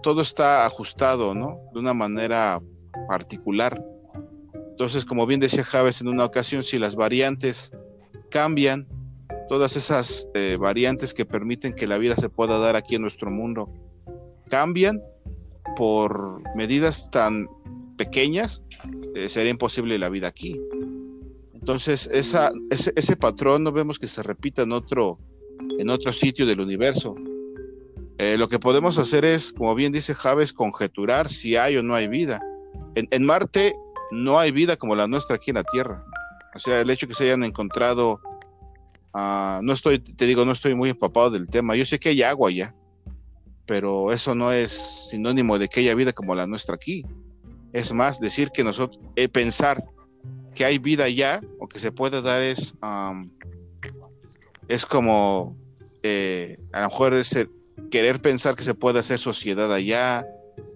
todo 0.01 0.22
está 0.22 0.66
ajustado, 0.66 1.34
¿no? 1.34 1.60
De 1.74 1.80
una 1.80 1.94
manera 1.94 2.62
particular. 3.08 3.84
Entonces, 4.70 5.06
como 5.06 5.25
bien 5.25 5.39
decía 5.39 5.63
Javes 5.63 6.01
en 6.01 6.08
una 6.08 6.25
ocasión, 6.25 6.63
si 6.63 6.77
las 6.77 6.96
variantes 6.96 7.72
cambian, 8.30 8.88
todas 9.50 9.75
esas 9.75 10.27
eh, 10.34 10.58
variantes 10.60 11.13
que 11.13 11.25
permiten 11.25 11.74
que 11.74 11.88
la 11.88 11.98
vida 11.98 12.16
se 12.16 12.30
pueda 12.30 12.60
dar 12.60 12.75
aquí 12.75 12.96
en 12.96 13.01
nuestro 13.01 13.32
mundo 13.32 13.72
cambian 14.50 15.01
por 15.75 16.42
medidas 16.56 17.10
tan 17.12 17.48
pequeñas, 17.98 18.63
eh, 19.16 19.30
sería 19.30 19.51
imposible 19.51 19.98
la 19.98 20.10
vida 20.10 20.27
aquí. 20.27 20.60
Entonces, 21.54 22.10
ese, 22.13 23.16
patrón 23.18 23.63
no 23.63 23.72
vemos 23.72 24.00
que 24.00 24.08
se 24.08 24.24
repita 24.24 24.62
en 24.62 24.72
otro, 24.72 25.20
en 25.77 25.89
otro 25.89 26.13
sitio 26.13 26.46
del 26.46 26.62
universo. 26.62 27.16
Eh, 28.20 28.36
lo 28.38 28.48
que 28.48 28.58
podemos 28.58 28.98
hacer 28.98 29.26
es, 29.26 29.54
como 29.54 29.76
bien 29.76 29.92
dice 29.92 30.16
Javes, 30.16 30.52
conjeturar 30.52 31.30
si 31.30 31.56
hay 31.56 31.78
o 31.78 31.84
no 31.84 31.94
hay 31.94 32.08
vida. 32.08 32.42
En, 32.96 33.26
Marte 33.26 33.76
no 34.12 34.40
hay 34.40 34.52
vida 34.52 34.76
como 34.76 34.96
la 34.96 35.08
nuestra 35.08 35.36
aquí 35.36 35.52
en 35.52 35.56
la 35.56 35.64
Tierra. 35.64 36.04
O 36.56 36.60
sea, 36.60 36.82
el 36.82 36.90
hecho 36.90 37.08
que 37.08 37.14
se 37.14 37.26
hayan 37.26 37.44
encontrado, 37.44 38.20
ah, 39.14 39.60
no 39.62 39.74
estoy, 39.74 40.00
te 40.00 40.26
digo, 40.26 40.46
no 40.46 40.52
estoy 40.52 40.74
muy 40.74 40.90
empapado 40.90 41.30
del 41.30 41.48
tema. 41.48 41.76
Yo 41.76 41.86
sé 41.86 42.00
que 42.00 42.10
hay 42.10 42.24
agua 42.24 42.50
allá, 42.50 42.76
pero 43.68 44.12
eso 44.12 44.34
no 44.34 44.52
es 44.52 44.72
sinónimo 45.10 45.60
de 45.60 45.68
que 45.68 45.82
haya 45.82 45.94
vida 45.94 46.12
como 46.12 46.34
la 46.34 46.48
nuestra 46.48 46.74
aquí. 46.74 47.06
Es 47.72 47.94
más, 47.94 48.20
decir 48.20 48.50
que 48.50 48.64
nosotros, 48.64 49.00
eh, 49.16 49.30
pensar 49.30 49.84
que 50.56 50.66
hay 50.66 50.80
vida 50.80 51.04
allá 51.04 51.40
o 51.60 51.68
que 51.68 51.78
se 51.78 51.92
puede 51.92 52.24
dar 52.24 52.42
es, 52.42 52.74
es 54.68 54.86
como, 54.88 55.56
eh, 56.02 56.58
a 56.72 56.82
lo 56.82 56.88
mejor 56.88 57.14
es 57.14 57.36
el, 57.36 57.52
querer 57.89 58.22
pensar 58.22 58.56
que 58.56 58.63
se 58.63 58.74
puede 58.74 59.00
hacer 59.00 59.20
sociedad 59.20 59.74
allá, 59.74 60.27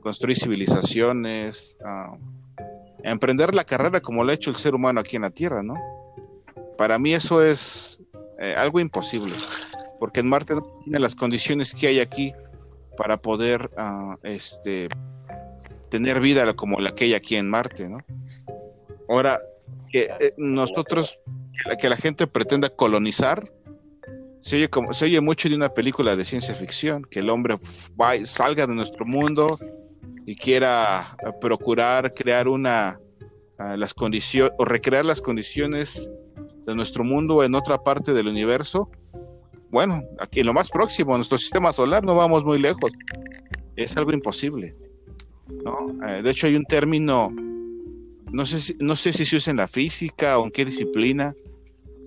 construir 0.01 0.37
civilizaciones, 0.37 1.77
ah, 1.85 2.17
emprender 3.03 3.53
la 3.55 3.63
carrera 3.63 4.01
como 4.01 4.23
lo 4.23 4.31
ha 4.31 4.35
hecho 4.35 4.49
el 4.49 4.55
ser 4.55 4.75
humano 4.75 4.99
aquí 4.99 5.15
en 5.15 5.23
la 5.23 5.31
Tierra, 5.31 5.63
¿no? 5.63 5.75
Para 6.77 6.97
mí 6.99 7.13
eso 7.13 7.43
es 7.43 8.01
eh, 8.39 8.55
algo 8.57 8.79
imposible, 8.79 9.33
porque 9.99 10.19
en 10.19 10.29
Marte 10.29 10.55
no 10.55 10.61
tiene 10.83 10.99
las 10.99 11.15
condiciones 11.15 11.73
que 11.73 11.87
hay 11.87 11.99
aquí 11.99 12.33
para 12.97 13.21
poder 13.21 13.71
ah, 13.77 14.17
este, 14.23 14.87
tener 15.89 16.19
vida 16.19 16.53
como 16.53 16.79
la 16.79 16.93
que 16.93 17.05
hay 17.05 17.13
aquí 17.13 17.35
en 17.35 17.49
Marte, 17.49 17.89
¿no? 17.89 17.97
Ahora, 19.09 19.39
que 19.89 20.09
eh, 20.19 20.33
nosotros, 20.37 21.19
que 21.79 21.89
la 21.89 21.97
gente 21.97 22.27
pretenda 22.27 22.69
colonizar, 22.69 23.51
se 24.41 24.55
oye, 24.55 24.69
como, 24.69 24.91
se 24.91 25.05
oye 25.05 25.21
mucho 25.21 25.47
de 25.47 25.55
una 25.55 25.69
película 25.69 26.15
de 26.15 26.25
ciencia 26.25 26.55
ficción, 26.55 27.03
que 27.03 27.19
el 27.19 27.29
hombre 27.29 27.57
salga 28.23 28.65
de 28.65 28.73
nuestro 28.73 29.05
mundo 29.05 29.59
y 30.25 30.35
quiera 30.35 31.15
eh, 31.25 31.31
procurar 31.39 32.13
crear 32.13 32.47
una, 32.47 32.99
ah, 33.59 33.77
las 33.77 33.93
condiciones, 33.93 34.51
o 34.57 34.65
recrear 34.65 35.05
las 35.05 35.21
condiciones 35.21 36.09
de 36.65 36.75
nuestro 36.75 37.03
mundo 37.03 37.43
en 37.43 37.53
otra 37.53 37.77
parte 37.77 38.13
del 38.13 38.27
universo. 38.27 38.89
Bueno, 39.69 40.03
aquí 40.19 40.39
en 40.39 40.47
lo 40.47 40.53
más 40.53 40.69
próximo, 40.71 41.15
nuestro 41.15 41.37
sistema 41.37 41.71
solar, 41.71 42.03
no 42.03 42.15
vamos 42.15 42.43
muy 42.43 42.59
lejos. 42.59 42.91
Es 43.75 43.95
algo 43.95 44.11
imposible. 44.11 44.75
Eh, 46.07 46.21
de 46.23 46.29
hecho, 46.31 46.47
hay 46.47 46.55
un 46.55 46.65
término, 46.65 47.29
no 48.31 48.45
sé, 48.47 48.59
si, 48.59 48.75
no 48.79 48.95
sé 48.95 49.13
si 49.13 49.23
se 49.23 49.35
usa 49.35 49.51
en 49.51 49.57
la 49.57 49.67
física 49.67 50.39
o 50.39 50.45
en 50.45 50.51
qué 50.51 50.65
disciplina, 50.65 51.35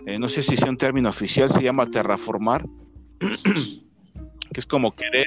eh, 0.06 0.18
no 0.18 0.28
sé 0.28 0.42
si 0.42 0.56
sea 0.56 0.70
un 0.70 0.76
término 0.76 1.08
oficial, 1.08 1.50
se 1.50 1.62
llama 1.62 1.86
terraformar, 1.86 2.66
que 3.18 4.60
es 4.60 4.66
como 4.66 4.94
querer 4.94 5.26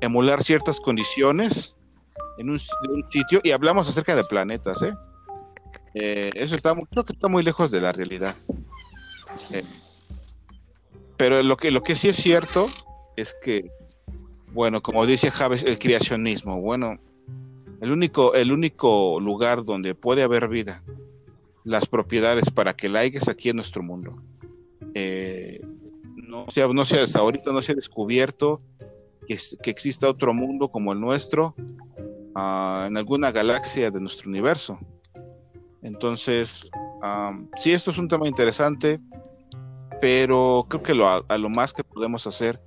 emular 0.00 0.42
ciertas 0.42 0.80
condiciones 0.80 1.76
en 2.38 2.50
un, 2.50 2.58
sitio, 2.58 3.40
y 3.42 3.50
hablamos 3.50 3.88
acerca 3.88 4.14
de 4.14 4.24
planetas, 4.24 4.82
¿eh? 4.82 4.94
eh 5.94 6.30
eso 6.34 6.54
está, 6.54 6.74
creo 6.90 7.04
que 7.04 7.12
está 7.12 7.28
muy 7.28 7.42
lejos 7.42 7.70
de 7.70 7.80
la 7.80 7.92
realidad. 7.92 8.34
Eh, 9.52 9.64
pero 11.16 11.42
lo 11.42 11.56
que, 11.56 11.70
lo 11.70 11.82
que 11.82 11.96
sí 11.96 12.08
es 12.08 12.16
cierto 12.16 12.68
es 13.16 13.34
que 13.42 13.70
bueno, 14.52 14.82
como 14.82 15.06
dice 15.06 15.30
Javes, 15.30 15.64
el 15.64 15.78
creacionismo. 15.78 16.60
Bueno, 16.60 16.98
el 17.80 17.92
único, 17.92 18.34
el 18.34 18.52
único 18.52 19.20
lugar 19.20 19.62
donde 19.64 19.94
puede 19.94 20.22
haber 20.22 20.48
vida, 20.48 20.82
las 21.68 21.86
propiedades 21.86 22.50
para 22.50 22.74
que 22.74 22.88
la 22.88 23.00
haya 23.00 23.18
es 23.18 23.28
aquí 23.28 23.50
en 23.50 23.56
nuestro 23.56 23.82
mundo. 23.82 24.16
Eh, 24.94 25.60
no, 26.16 26.46
sea, 26.48 26.66
no 26.68 26.84
sea, 26.86 27.02
hasta 27.02 27.18
ahorita 27.18 27.52
no 27.52 27.60
se 27.60 27.72
ha 27.72 27.74
descubierto 27.74 28.62
que, 29.26 29.36
que 29.62 29.70
exista 29.70 30.08
otro 30.08 30.32
mundo 30.32 30.70
como 30.70 30.94
el 30.94 31.00
nuestro 31.00 31.54
uh, 32.34 32.86
en 32.86 32.96
alguna 32.96 33.32
galaxia 33.32 33.90
de 33.90 34.00
nuestro 34.00 34.30
universo. 34.30 34.78
Entonces, 35.82 36.66
um, 37.02 37.48
sí, 37.56 37.72
esto 37.72 37.90
es 37.90 37.98
un 37.98 38.08
tema 38.08 38.26
interesante, 38.26 38.98
pero 40.00 40.64
creo 40.70 40.82
que 40.82 40.94
lo, 40.94 41.06
a 41.06 41.38
lo 41.38 41.50
más 41.50 41.74
que 41.74 41.84
podemos 41.84 42.26
hacer 42.26 42.58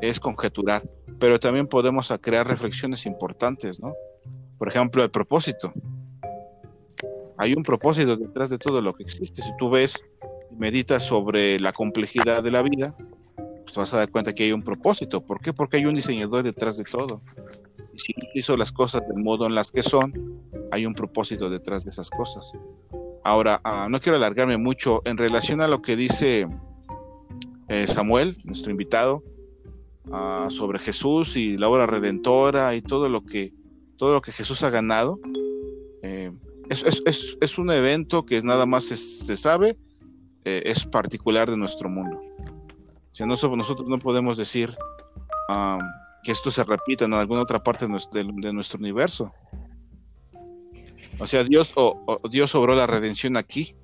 es 0.00 0.20
conjeturar, 0.20 0.88
pero 1.18 1.40
también 1.40 1.66
podemos 1.66 2.14
crear 2.20 2.46
reflexiones 2.46 3.06
importantes, 3.06 3.80
¿no? 3.80 3.92
Por 4.56 4.68
ejemplo, 4.68 5.02
el 5.02 5.10
propósito. 5.10 5.72
Hay 7.38 7.54
un 7.54 7.62
propósito 7.62 8.16
detrás 8.16 8.50
de 8.50 8.58
todo 8.58 8.80
lo 8.80 8.94
que 8.94 9.02
existe. 9.02 9.42
Si 9.42 9.50
tú 9.58 9.70
ves 9.70 10.04
y 10.50 10.56
meditas 10.56 11.02
sobre 11.02 11.58
la 11.60 11.72
complejidad 11.72 12.42
de 12.42 12.50
la 12.50 12.62
vida, 12.62 12.96
pues 13.36 13.74
te 13.74 13.80
vas 13.80 13.94
a 13.94 13.98
dar 13.98 14.10
cuenta 14.10 14.32
que 14.34 14.44
hay 14.44 14.52
un 14.52 14.62
propósito. 14.62 15.20
¿Por 15.24 15.40
qué? 15.40 15.52
Porque 15.52 15.76
hay 15.76 15.86
un 15.86 15.94
diseñador 15.94 16.44
detrás 16.44 16.76
de 16.76 16.84
todo. 16.84 17.22
Y 17.94 17.98
si 17.98 18.14
hizo 18.34 18.56
las 18.56 18.72
cosas 18.72 19.02
del 19.08 19.22
modo 19.22 19.46
en 19.46 19.54
las 19.54 19.70
que 19.70 19.82
son, 19.82 20.12
hay 20.70 20.86
un 20.86 20.94
propósito 20.94 21.50
detrás 21.50 21.84
de 21.84 21.90
esas 21.90 22.10
cosas. 22.10 22.52
Ahora, 23.24 23.60
ah, 23.64 23.88
no 23.90 24.00
quiero 24.00 24.16
alargarme 24.16 24.56
mucho 24.56 25.02
en 25.04 25.16
relación 25.16 25.60
a 25.60 25.66
lo 25.66 25.82
que 25.82 25.96
dice 25.96 26.46
eh, 27.68 27.86
Samuel, 27.88 28.38
nuestro 28.44 28.70
invitado, 28.70 29.24
ah, 30.12 30.46
sobre 30.48 30.78
Jesús 30.78 31.36
y 31.36 31.56
la 31.56 31.68
obra 31.68 31.86
redentora 31.86 32.76
y 32.76 32.82
todo 32.82 33.08
lo 33.08 33.24
que, 33.24 33.52
todo 33.96 34.14
lo 34.14 34.22
que 34.22 34.30
Jesús 34.30 34.62
ha 34.62 34.70
ganado. 34.70 35.18
Es, 36.68 37.58
un 37.58 37.70
evento 37.70 38.26
que 38.26 38.42
nada 38.42 38.66
más 38.66 38.84
se, 38.84 39.36
sabe, 39.36 39.76
eh, 40.44 40.62
es 40.64 40.84
particular 40.84 41.50
de 41.50 41.56
nuestro 41.56 41.88
mundo. 41.88 42.20
Si 43.12 43.24
nosotros, 43.24 43.56
nosotros 43.56 43.88
no 43.88 43.98
podemos 43.98 44.36
decir 44.36 44.76
que 46.22 46.32
esto 46.32 46.50
se 46.50 46.64
repita 46.64 47.04
en 47.04 47.14
alguna 47.14 47.42
otra 47.42 47.62
parte 47.62 47.86
de 47.86 48.52
nuestro, 48.52 48.78
universo. 48.78 49.32
O 51.18 51.26
sea, 51.26 51.44
Dios, 51.44 51.72
o, 51.76 52.20
Dios 52.30 52.54
obró 52.54 52.74
la 52.74 52.86
redención 52.86 53.36
aquí, 53.36 53.74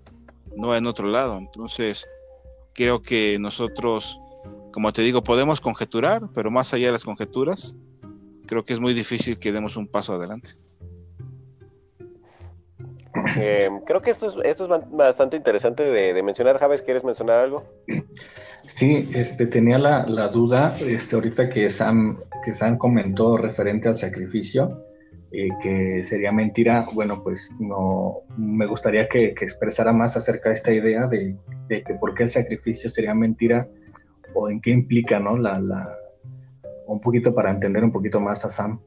no 0.56 0.74
en 0.74 0.86
otro 0.86 1.06
lado. 1.06 1.38
Entonces, 1.38 2.06
creo 2.74 3.00
que 3.00 3.38
nosotros, 3.38 4.20
como 4.72 4.92
te 4.92 5.02
digo, 5.02 5.22
podemos 5.22 5.60
conjeturar, 5.60 6.28
pero 6.34 6.50
más 6.50 6.74
allá 6.74 6.86
de 6.86 6.92
las 6.92 7.04
conjeturas, 7.04 7.76
creo 8.46 8.64
que 8.64 8.72
es 8.72 8.80
muy 8.80 8.92
difícil 8.92 9.38
que 9.38 9.52
demos 9.52 9.76
un 9.76 9.86
paso 9.86 10.12
adelante. 10.12 10.50
Eh, 13.36 13.70
creo 13.86 14.00
que 14.00 14.10
esto 14.10 14.26
es, 14.26 14.36
esto 14.44 14.64
es 14.64 14.90
bastante 14.90 15.36
interesante 15.36 15.82
de, 15.82 16.22
mencionar. 16.22 16.58
Javes, 16.58 16.82
¿quieres 16.82 17.04
mencionar 17.04 17.40
algo? 17.40 17.64
Sí, 18.76 19.10
este, 19.14 19.46
tenía 19.46 19.78
la, 19.78 20.28
duda, 20.28 20.76
este, 20.80 21.16
ahorita 21.16 21.48
que 21.48 21.68
Sam, 21.70 22.20
que 22.44 22.54
Sam 22.54 22.78
comentó 22.78 23.36
referente 23.36 23.88
al 23.88 23.96
sacrificio, 23.96 24.84
eh, 25.32 25.48
que 25.62 26.04
sería 26.04 26.30
mentira, 26.30 26.86
bueno, 26.92 27.22
pues 27.22 27.50
no, 27.58 28.20
me 28.36 28.66
gustaría 28.66 29.08
que, 29.08 29.26
expresara 29.28 29.92
más 29.92 30.16
acerca 30.16 30.50
de 30.50 30.54
esta 30.54 30.72
idea 30.72 31.06
de, 31.08 31.36
de, 31.68 31.82
que 31.82 31.94
por 31.94 32.14
qué 32.14 32.24
el 32.24 32.30
sacrificio 32.30 32.90
sería 32.90 33.14
mentira 33.14 33.66
o 34.34 34.48
en 34.48 34.60
qué 34.60 34.70
implica, 34.70 35.18
¿no? 35.18 35.36
La, 35.36 35.58
la, 35.58 35.84
un 36.86 37.00
poquito 37.00 37.34
para 37.34 37.50
entender 37.50 37.82
un 37.82 37.92
poquito 37.92 38.20
más 38.20 38.44
a 38.44 38.52
Sam. 38.52 38.80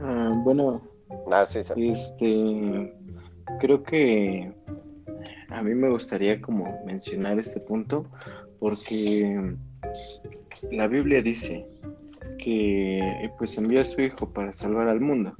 Ah, 0.00 0.32
bueno, 0.44 0.82
Ah, 1.30 1.46
este, 1.76 2.94
creo 3.60 3.82
que 3.82 4.52
a 5.48 5.62
mí 5.62 5.74
me 5.74 5.90
gustaría 5.90 6.40
como 6.40 6.82
mencionar 6.84 7.38
este 7.38 7.60
punto 7.60 8.06
porque 8.58 9.54
la 10.70 10.86
Biblia 10.86 11.22
dice 11.22 11.66
que 12.38 13.30
pues 13.38 13.56
envió 13.58 13.80
a 13.80 13.84
su 13.84 14.00
hijo 14.00 14.32
para 14.32 14.52
salvar 14.52 14.88
al 14.88 15.00
mundo. 15.00 15.34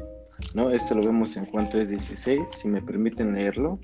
¿no? 0.55 0.71
Esto 0.71 0.95
lo 0.95 1.03
vemos 1.03 1.37
en 1.37 1.47
Juan 1.47 1.69
3:16, 1.69 2.47
si 2.47 2.69
me 2.69 2.83
permiten 2.83 3.35
leerlo. 3.35 3.79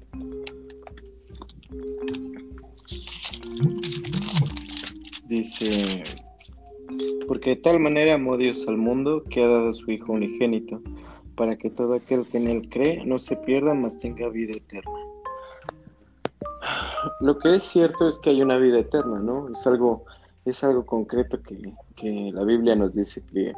Dice, 5.29 6.05
porque 7.27 7.51
de 7.51 7.57
tal 7.57 7.81
manera 7.81 8.15
amó 8.15 8.37
Dios 8.37 8.67
al 8.67 8.79
mundo 8.79 9.23
que 9.29 9.43
ha 9.43 9.49
dado 9.49 9.69
a 9.69 9.73
su 9.73 9.91
Hijo 9.91 10.13
unigénito, 10.13 10.81
para 11.39 11.57
que 11.57 11.71
todo 11.71 11.95
aquel 11.95 12.27
que 12.27 12.39
en 12.39 12.49
él 12.49 12.69
cree 12.69 13.07
no 13.07 13.19
se 13.19 13.37
pierda, 13.37 13.73
mas 13.73 14.01
tenga 14.01 14.29
vida 14.29 14.55
eterna. 14.57 14.93
Lo 17.21 17.39
que 17.39 17.55
es 17.55 17.63
cierto 17.63 18.09
es 18.09 18.19
que 18.19 18.31
hay 18.31 18.43
una 18.43 18.59
vida 18.59 18.81
eterna, 18.81 19.21
¿no? 19.21 19.49
Es 19.49 19.65
algo, 19.67 20.05
es 20.45 20.65
algo 20.65 20.85
concreto 20.85 21.41
que, 21.41 21.73
que 21.95 22.31
la 22.35 22.43
Biblia 22.43 22.75
nos 22.75 22.93
dice 22.93 23.25
que 23.25 23.55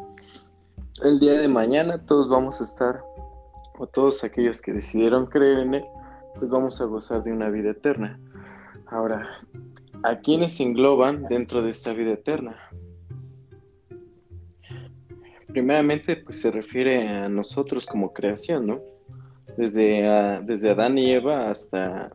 el 1.02 1.18
día 1.18 1.40
de 1.40 1.48
mañana 1.48 2.04
todos 2.04 2.28
vamos 2.28 2.60
a 2.60 2.64
estar, 2.64 3.02
o 3.78 3.86
todos 3.86 4.22
aquellos 4.24 4.60
que 4.60 4.74
decidieron 4.74 5.26
creer 5.26 5.60
en 5.60 5.74
él, 5.74 5.84
pues 6.38 6.50
vamos 6.50 6.82
a 6.82 6.84
gozar 6.84 7.22
de 7.22 7.32
una 7.32 7.48
vida 7.48 7.70
eterna. 7.70 8.20
Ahora, 8.88 9.26
¿a 10.02 10.18
quiénes 10.18 10.60
engloban 10.60 11.22
dentro 11.24 11.62
de 11.62 11.70
esta 11.70 11.94
vida 11.94 12.12
eterna? 12.12 12.56
Primeramente 15.52 16.16
pues 16.16 16.40
se 16.40 16.50
refiere 16.50 17.08
a 17.08 17.28
nosotros 17.28 17.86
como 17.86 18.12
creación, 18.12 18.66
¿no? 18.66 18.80
Desde, 19.56 20.02
desde 20.44 20.70
Adán 20.70 20.96
y 20.96 21.12
Eva 21.12 21.50
hasta, 21.50 22.12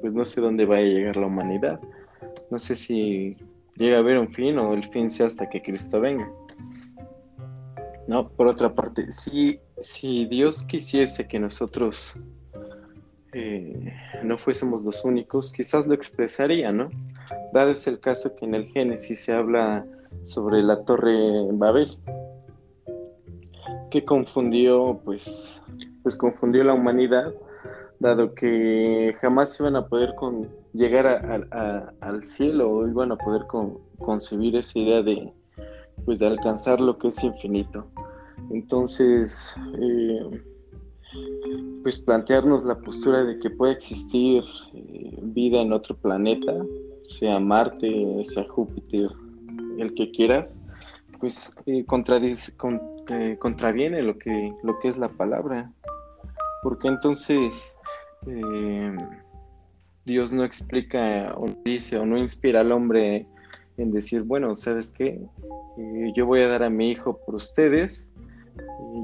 pues 0.00 0.12
no 0.12 0.24
sé 0.24 0.40
dónde 0.40 0.66
vaya 0.66 0.82
a 0.82 0.94
llegar 0.94 1.16
la 1.16 1.26
humanidad. 1.26 1.80
No 2.50 2.58
sé 2.58 2.74
si 2.74 3.36
llega 3.76 3.96
a 3.96 4.00
haber 4.00 4.18
un 4.18 4.32
fin 4.32 4.58
o 4.58 4.74
el 4.74 4.84
fin 4.84 5.10
sea 5.10 5.26
hasta 5.26 5.48
que 5.48 5.62
Cristo 5.62 6.00
venga. 6.00 6.30
No, 8.06 8.28
por 8.28 8.46
otra 8.46 8.72
parte, 8.72 9.10
si, 9.12 9.60
si 9.80 10.26
Dios 10.26 10.64
quisiese 10.64 11.28
que 11.28 11.38
nosotros 11.38 12.14
eh, 13.34 13.92
no 14.22 14.38
fuésemos 14.38 14.82
los 14.82 15.04
únicos, 15.04 15.52
quizás 15.52 15.86
lo 15.86 15.94
expresaría, 15.94 16.72
¿no? 16.72 16.88
Dado 17.52 17.72
es 17.72 17.86
el 17.86 18.00
caso 18.00 18.34
que 18.34 18.46
en 18.46 18.54
el 18.54 18.66
Génesis 18.68 19.20
se 19.20 19.34
habla 19.34 19.86
sobre 20.24 20.62
la 20.62 20.84
torre 20.84 21.48
Babel, 21.52 21.98
que 23.90 24.04
confundió, 24.04 25.00
pues, 25.04 25.60
pues 26.02 26.16
confundió 26.16 26.64
la 26.64 26.74
humanidad, 26.74 27.32
dado 28.00 28.34
que 28.34 29.14
jamás 29.20 29.58
iban 29.60 29.76
a 29.76 29.86
poder 29.86 30.14
con, 30.14 30.48
llegar 30.72 31.06
al 32.00 32.24
cielo 32.24 32.70
o 32.70 32.88
iban 32.88 33.12
a 33.12 33.16
poder 33.16 33.42
concebir 33.98 34.56
esa 34.56 34.78
idea 34.78 35.02
de, 35.02 35.32
pues, 36.04 36.18
de 36.18 36.26
alcanzar 36.26 36.80
lo 36.80 36.98
que 36.98 37.08
es 37.08 37.22
infinito. 37.24 37.86
Entonces, 38.50 39.56
eh, 39.80 40.42
pues 41.82 41.98
plantearnos 41.98 42.64
la 42.64 42.78
postura 42.78 43.24
de 43.24 43.38
que 43.38 43.50
puede 43.50 43.72
existir 43.72 44.42
eh, 44.74 45.18
vida 45.22 45.60
en 45.60 45.72
otro 45.72 45.96
planeta, 45.96 46.52
sea 47.08 47.40
Marte, 47.40 48.22
sea 48.24 48.46
Júpiter, 48.48 49.10
el 49.78 49.94
que 49.94 50.10
quieras, 50.10 50.60
pues 51.18 51.56
eh, 51.66 51.84
contradice, 51.84 52.56
con, 52.56 52.80
contraviene 53.38 54.02
lo 54.02 54.18
que, 54.18 54.50
lo 54.62 54.78
que 54.78 54.88
es 54.88 54.98
la 54.98 55.08
palabra. 55.08 55.72
Porque 56.62 56.88
entonces 56.88 57.76
eh, 58.26 58.96
Dios 60.04 60.32
no 60.32 60.44
explica 60.44 61.34
o 61.36 61.46
dice 61.64 61.98
o 61.98 62.06
no 62.06 62.18
inspira 62.18 62.60
al 62.60 62.72
hombre 62.72 63.26
en 63.76 63.92
decir, 63.92 64.22
bueno, 64.22 64.56
¿sabes 64.56 64.92
qué? 64.92 65.20
Eh, 65.78 66.12
yo 66.16 66.26
voy 66.26 66.42
a 66.42 66.48
dar 66.48 66.64
a 66.64 66.70
mi 66.70 66.90
hijo 66.90 67.18
por 67.24 67.36
ustedes, 67.36 68.12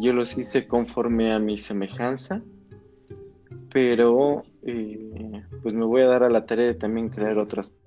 yo 0.00 0.12
los 0.12 0.36
hice 0.36 0.66
conforme 0.66 1.32
a 1.32 1.38
mi 1.38 1.58
semejanza, 1.58 2.42
pero 3.72 4.42
pues 5.62 5.74
me 5.74 5.84
voy 5.84 6.02
a 6.02 6.06
dar 6.06 6.24
a 6.24 6.30
la 6.30 6.46
tarea 6.46 6.66
de 6.66 6.74
también 6.74 7.08
crear 7.08 7.38
otras 7.38 7.78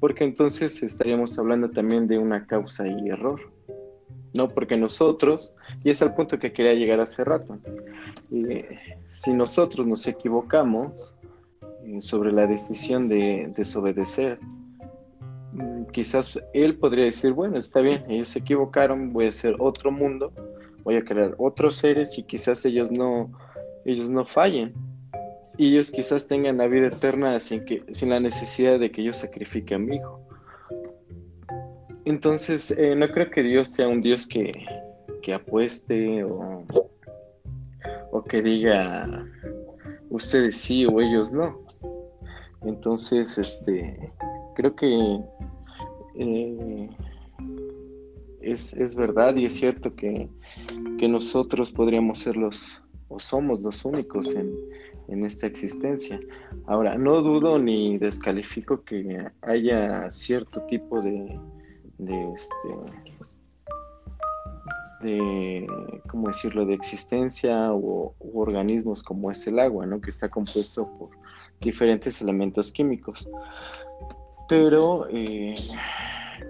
porque 0.00 0.24
entonces 0.24 0.82
estaríamos 0.82 1.38
hablando 1.38 1.70
también 1.70 2.06
de 2.06 2.18
una 2.18 2.46
causa 2.46 2.86
y 2.86 3.08
error, 3.08 3.40
¿no? 4.34 4.48
Porque 4.48 4.76
nosotros, 4.76 5.54
y 5.82 5.90
es 5.90 6.00
el 6.02 6.14
punto 6.14 6.38
que 6.38 6.52
quería 6.52 6.74
llegar 6.74 7.00
hace 7.00 7.24
rato, 7.24 7.58
si 9.08 9.32
nosotros 9.32 9.86
nos 9.86 10.06
equivocamos 10.06 11.16
eh, 11.84 12.00
sobre 12.00 12.32
la 12.32 12.46
decisión 12.46 13.08
de 13.08 13.52
desobedecer, 13.56 14.38
mm, 15.52 15.86
quizás 15.92 16.38
él 16.52 16.76
podría 16.76 17.06
decir, 17.06 17.32
bueno, 17.32 17.58
está 17.58 17.80
bien, 17.80 18.04
ellos 18.08 18.28
se 18.28 18.40
equivocaron, 18.40 19.12
voy 19.12 19.26
a 19.26 19.30
hacer 19.30 19.56
otro 19.58 19.90
mundo, 19.90 20.32
voy 20.84 20.96
a 20.96 21.04
crear 21.04 21.34
otros 21.38 21.76
seres 21.76 22.16
y 22.18 22.22
quizás 22.22 22.64
ellos 22.64 22.90
no, 22.90 23.32
ellos 23.84 24.08
no 24.08 24.24
fallen, 24.24 24.74
y 25.58 25.70
ellos 25.70 25.90
quizás 25.90 26.28
tengan 26.28 26.56
la 26.56 26.68
vida 26.68 26.86
eterna 26.86 27.38
sin, 27.40 27.64
que, 27.64 27.82
sin 27.90 28.10
la 28.10 28.20
necesidad 28.20 28.78
de 28.78 28.92
que 28.92 29.02
yo 29.02 29.12
sacrifique 29.12 29.74
a 29.74 29.78
mi 29.78 29.96
hijo. 29.96 30.20
Entonces, 32.04 32.70
eh, 32.70 32.94
no 32.96 33.08
creo 33.08 33.30
que 33.30 33.42
Dios 33.42 33.68
sea 33.68 33.88
un 33.88 34.00
Dios 34.00 34.26
que, 34.26 34.52
que 35.20 35.34
apueste 35.34 36.22
o, 36.22 36.64
o 38.12 38.24
que 38.24 38.40
diga 38.40 39.26
ustedes 40.08 40.56
sí 40.56 40.86
o 40.86 41.00
ellos 41.00 41.32
no. 41.32 41.60
Entonces, 42.62 43.36
este, 43.36 44.12
creo 44.54 44.74
que 44.76 45.20
eh, 46.18 46.88
es, 48.40 48.74
es, 48.74 48.94
verdad 48.94 49.34
y 49.36 49.44
es 49.44 49.54
cierto 49.54 49.94
que, 49.94 50.28
que, 50.98 51.08
nosotros 51.08 51.70
podríamos 51.72 52.20
ser 52.20 52.36
los, 52.36 52.80
o 53.08 53.18
somos 53.18 53.60
los 53.60 53.84
únicos 53.84 54.34
en, 54.34 54.52
en 55.08 55.24
esta 55.24 55.46
existencia. 55.46 56.20
Ahora, 56.66 56.96
no 56.96 57.22
dudo 57.22 57.58
ni 57.58 57.98
descalifico 57.98 58.84
que 58.84 59.26
haya 59.42 60.10
cierto 60.10 60.62
tipo 60.62 61.00
de, 61.00 61.38
de 61.98 62.32
este 62.32 63.18
de 65.00 65.66
cómo 66.08 66.26
decirlo 66.26 66.66
de 66.66 66.74
existencia 66.74 67.72
u, 67.72 68.12
organismos 68.34 69.02
como 69.02 69.30
es 69.30 69.46
el 69.46 69.60
agua 69.60 69.86
no 69.86 70.00
que 70.00 70.10
está 70.10 70.28
compuesto 70.28 70.90
por 70.98 71.10
diferentes 71.60 72.20
elementos 72.20 72.72
químicos. 72.72 73.28
Pero 74.48 75.06
eh, 75.08 75.54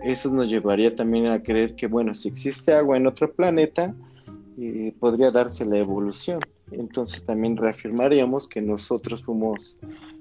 eso 0.02 0.32
nos 0.32 0.48
llevaría 0.48 0.96
también 0.96 1.30
a 1.30 1.42
creer 1.42 1.74
que 1.74 1.88
bueno 1.88 2.14
si 2.14 2.28
existe 2.28 2.72
agua 2.72 2.96
en 2.96 3.06
otro 3.06 3.30
planeta 3.32 3.94
eh, 4.58 4.94
podría 4.98 5.30
darse 5.30 5.66
la 5.66 5.76
evolución 5.76 6.38
entonces 6.72 7.24
también 7.24 7.57
reafirmaríamos 7.57 8.48
que 8.48 8.61
nosotros 8.61 9.24
fuimos 9.24 9.76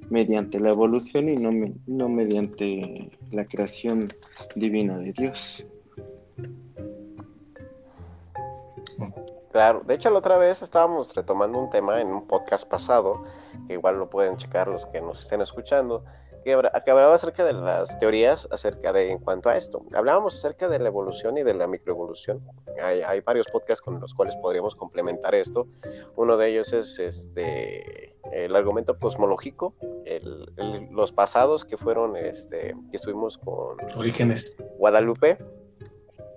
mediante 0.09 0.59
la 0.59 0.69
evolución 0.69 1.29
y 1.29 1.35
no, 1.35 1.49
no 1.85 2.09
mediante 2.09 3.09
la 3.31 3.45
creación 3.45 4.13
divina 4.55 4.97
de 4.97 5.13
Dios. 5.13 5.65
Claro, 9.51 9.81
de 9.85 9.95
hecho 9.95 10.11
la 10.11 10.19
otra 10.19 10.37
vez 10.37 10.61
estábamos 10.61 11.15
retomando 11.15 11.57
un 11.57 11.69
tema 11.69 11.99
en 11.99 12.07
un 12.09 12.27
podcast 12.27 12.67
pasado, 12.67 13.23
que 13.67 13.73
igual 13.73 13.97
lo 13.97 14.09
pueden 14.09 14.37
checar 14.37 14.67
los 14.67 14.85
que 14.85 15.01
nos 15.01 15.21
estén 15.21 15.41
escuchando, 15.41 16.03
que, 16.47 16.91
hablaba 16.91 17.13
acerca 17.13 17.43
de 17.43 17.53
las 17.53 17.99
teorías 17.99 18.47
acerca 18.51 18.93
de 18.93 19.11
en 19.11 19.19
cuanto 19.19 19.49
a 19.49 19.57
esto. 19.57 19.85
Hablábamos 19.93 20.35
acerca 20.35 20.69
de 20.69 20.79
la 20.79 20.87
evolución 20.87 21.37
y 21.37 21.43
de 21.43 21.53
la 21.53 21.67
microevolución. 21.67 22.41
Hay, 22.81 23.01
hay 23.01 23.19
varios 23.21 23.47
podcasts 23.47 23.81
con 23.81 23.99
los 23.99 24.13
cuales 24.13 24.35
podríamos 24.37 24.75
complementar 24.75 25.35
esto. 25.35 25.67
Uno 26.15 26.37
de 26.37 26.49
ellos 26.49 26.71
es 26.73 26.99
este 26.99 28.15
el 28.31 28.55
argumento 28.55 28.97
cosmológico, 28.99 29.73
los 30.91 31.11
pasados 31.11 31.65
que 31.65 31.77
fueron, 31.77 32.15
este, 32.15 32.75
que 32.91 32.97
estuvimos 32.97 33.37
con 33.37 33.77
Orígenes. 33.95 34.53
Guadalupe, 34.77 35.37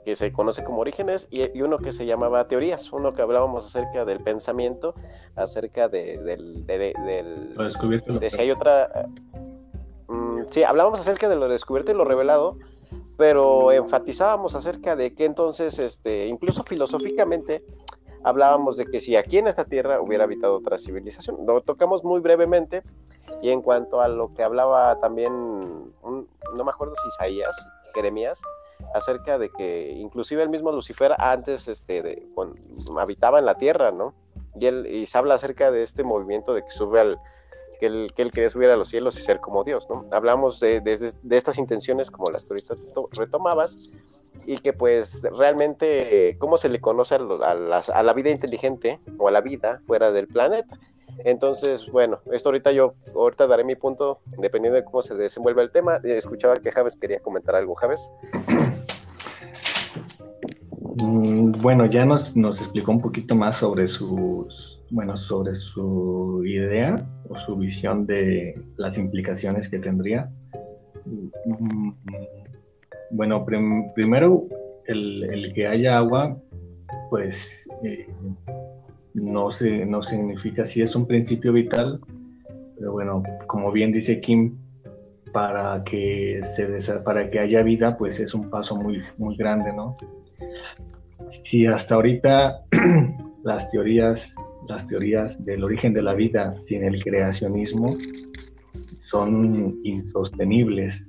que 0.05 0.15
se 0.15 0.33
conoce 0.33 0.65
como 0.65 0.81
Orígenes, 0.81 1.29
y, 1.31 1.61
uno 1.63 1.79
que 1.79 1.93
se 1.93 2.07
llamaba 2.07 2.47
Teorías, 2.49 2.93
uno 2.93 3.13
que 3.13 3.23
hablábamos 3.23 3.67
acerca 3.67 4.05
del 4.05 4.21
pensamiento, 4.21 4.95
acerca 5.37 5.89
de, 5.89 6.19
del... 6.19 6.67
de 6.67 8.31
si 8.31 8.41
hay 8.41 8.51
otra... 8.51 9.09
Sí, 10.51 10.65
hablábamos 10.65 11.01
acerca 11.01 11.29
de 11.29 11.37
lo 11.37 11.49
descubierto 11.49 11.93
y 11.93 11.95
lo 11.95 12.05
revelado, 12.05 12.57
pero 13.17 13.71
enfatizábamos 13.71 14.57
acerca 14.57 14.97
de 14.97 15.15
que 15.15 15.25
entonces, 15.25 15.79
este, 15.79 16.27
incluso 16.27 16.65
filosóficamente, 16.65 17.65
hablábamos 18.25 18.77
de 18.77 18.87
que 18.87 19.01
si 19.01 19.15
aquí 19.15 19.39
en 19.39 19.47
esta 19.47 19.65
tierra 19.65 20.01
hubiera 20.01 20.25
habitado 20.25 20.57
otra 20.57 20.79
civilización. 20.79 21.37
Lo 21.47 21.61
tocamos 21.61 22.03
muy 22.03 22.21
brevemente 22.21 22.83
y 23.41 23.51
en 23.51 23.63
cuanto 23.63 24.01
a 24.01 24.09
lo 24.09 24.35
que 24.35 24.43
hablaba 24.43 24.99
también, 24.99 25.33
no 26.03 26.65
me 26.65 26.71
acuerdo 26.71 26.95
si 26.97 27.09
Isaías, 27.09 27.57
Jeremías, 27.95 28.41
acerca 28.93 29.39
de 29.39 29.51
que 29.51 29.93
inclusive 29.93 30.43
el 30.43 30.49
mismo 30.49 30.73
Lucifer 30.73 31.15
antes 31.19 31.69
este, 31.69 32.29
habitaba 32.99 33.39
en 33.39 33.47
la 33.47 33.57
tierra, 33.57 33.93
¿no? 33.93 34.15
Y, 34.57 34.67
él, 34.67 34.87
y 34.87 35.07
se 35.07 35.17
habla 35.17 35.35
acerca 35.35 35.71
de 35.71 35.85
este 35.85 36.03
movimiento 36.03 36.55
de 36.55 36.65
que 36.65 36.71
sube 36.71 36.99
al, 36.99 37.19
que 37.81 37.87
él, 37.87 38.13
que 38.15 38.23
él 38.23 38.31
quería 38.31 38.51
subir 38.51 38.69
a 38.69 38.77
los 38.77 38.89
cielos 38.89 39.19
y 39.19 39.23
ser 39.23 39.41
como 39.41 39.65
Dios, 39.65 39.89
¿no? 39.89 40.07
Hablamos 40.13 40.61
de, 40.61 40.83
estas 41.31 41.59
intenciones 41.59 42.11
como 42.11 42.31
las 42.31 42.45
que 42.45 42.53
ahorita 42.53 42.77
retomabas 43.13 43.79
y 44.47 44.59
que 44.59 44.73
pues 44.73 45.23
realmente 45.23 46.37
cómo 46.39 46.59
se 46.59 46.69
le 46.69 46.81
conoce 46.81 47.17
a, 47.17 47.55
la, 48.03 48.13
vida 48.13 48.31
inteligente 48.31 49.01
o 49.19 49.29
a 49.29 49.31
la 49.31 49.41
vida 49.41 49.81
fuera 49.87 50.13
del 50.13 50.29
planeta. 50.29 50.79
Entonces, 51.25 51.91
bueno, 51.91 52.21
esto 52.33 52.51
ahorita 52.51 52.71
yo, 52.73 52.95
ahorita 53.15 53.47
daré 53.47 53.65
mi 53.65 53.75
punto, 53.75 54.21
dependiendo 54.39 54.77
de 54.77 54.85
cómo 54.85 55.03
se 55.03 55.15
desenvuelve 55.15 55.63
el 55.63 55.73
tema. 55.73 56.01
Escuchaba 56.05 56.57
que 56.57 56.71
Javes 56.71 56.97
quería 56.97 57.21
comentar 57.21 57.57
algo, 57.57 57.75
Javes. 57.75 58.11
Mm, 60.97 61.53
bueno, 61.61 61.87
ya 61.87 62.05
nos 62.05 62.61
explicó 62.61 62.93
un 62.93 63.01
poquito 63.01 63.35
más 63.35 63.57
sobre 63.57 63.87
sus, 63.89 64.80
bueno, 64.91 65.17
sobre 65.17 65.55
su 65.55 66.43
idea 66.45 66.97
o 67.29 67.39
su 67.39 67.57
visión 67.57 68.07
de 68.07 68.61
las 68.77 68.99
implicaciones 68.99 69.69
que 69.69 69.79
tendría. 69.79 70.31
Mm, 71.05 71.91
bueno, 73.11 73.45
primero, 73.95 74.47
el, 74.87 75.53
que 75.55 75.67
haya 75.67 75.99
agua, 75.99 76.37
pues 77.09 77.37
eh, 77.85 78.07
no, 79.15 79.51
se, 79.51 79.87
no 79.87 80.03
significa 80.03 80.67
si 80.67 80.83
es 80.83 80.95
un 80.95 81.07
principio 81.07 81.53
vital, 81.53 82.01
pero 82.79 82.93
bueno, 82.93 83.23
como 83.47 83.73
bien 83.73 83.93
dice 83.93 84.21
Kim, 84.21 84.57
para 85.33 85.85
que 85.85 86.41
se 86.57 86.67
para 87.01 87.31
que 87.31 87.39
haya 87.39 87.63
vida, 87.63 87.97
pues 87.97 88.19
es 88.19 88.35
un 88.35 88.51
paso 88.51 88.77
muy, 88.77 89.03
muy 89.19 89.37
grande, 89.37 89.73
¿no? 89.73 89.97
Si 91.45 91.67
hasta 91.67 91.95
ahorita 91.95 92.65
las 93.45 93.71
teorías, 93.71 94.29
las 94.69 94.87
teorías 94.87 95.43
del 95.45 95.65
origen 95.65 95.93
de 95.93 96.03
la 96.03 96.15
vida 96.15 96.55
sin 96.67 96.85
el 96.85 97.03
creacionismo 97.03 97.97
son 99.01 99.81
insostenibles. 99.85 101.09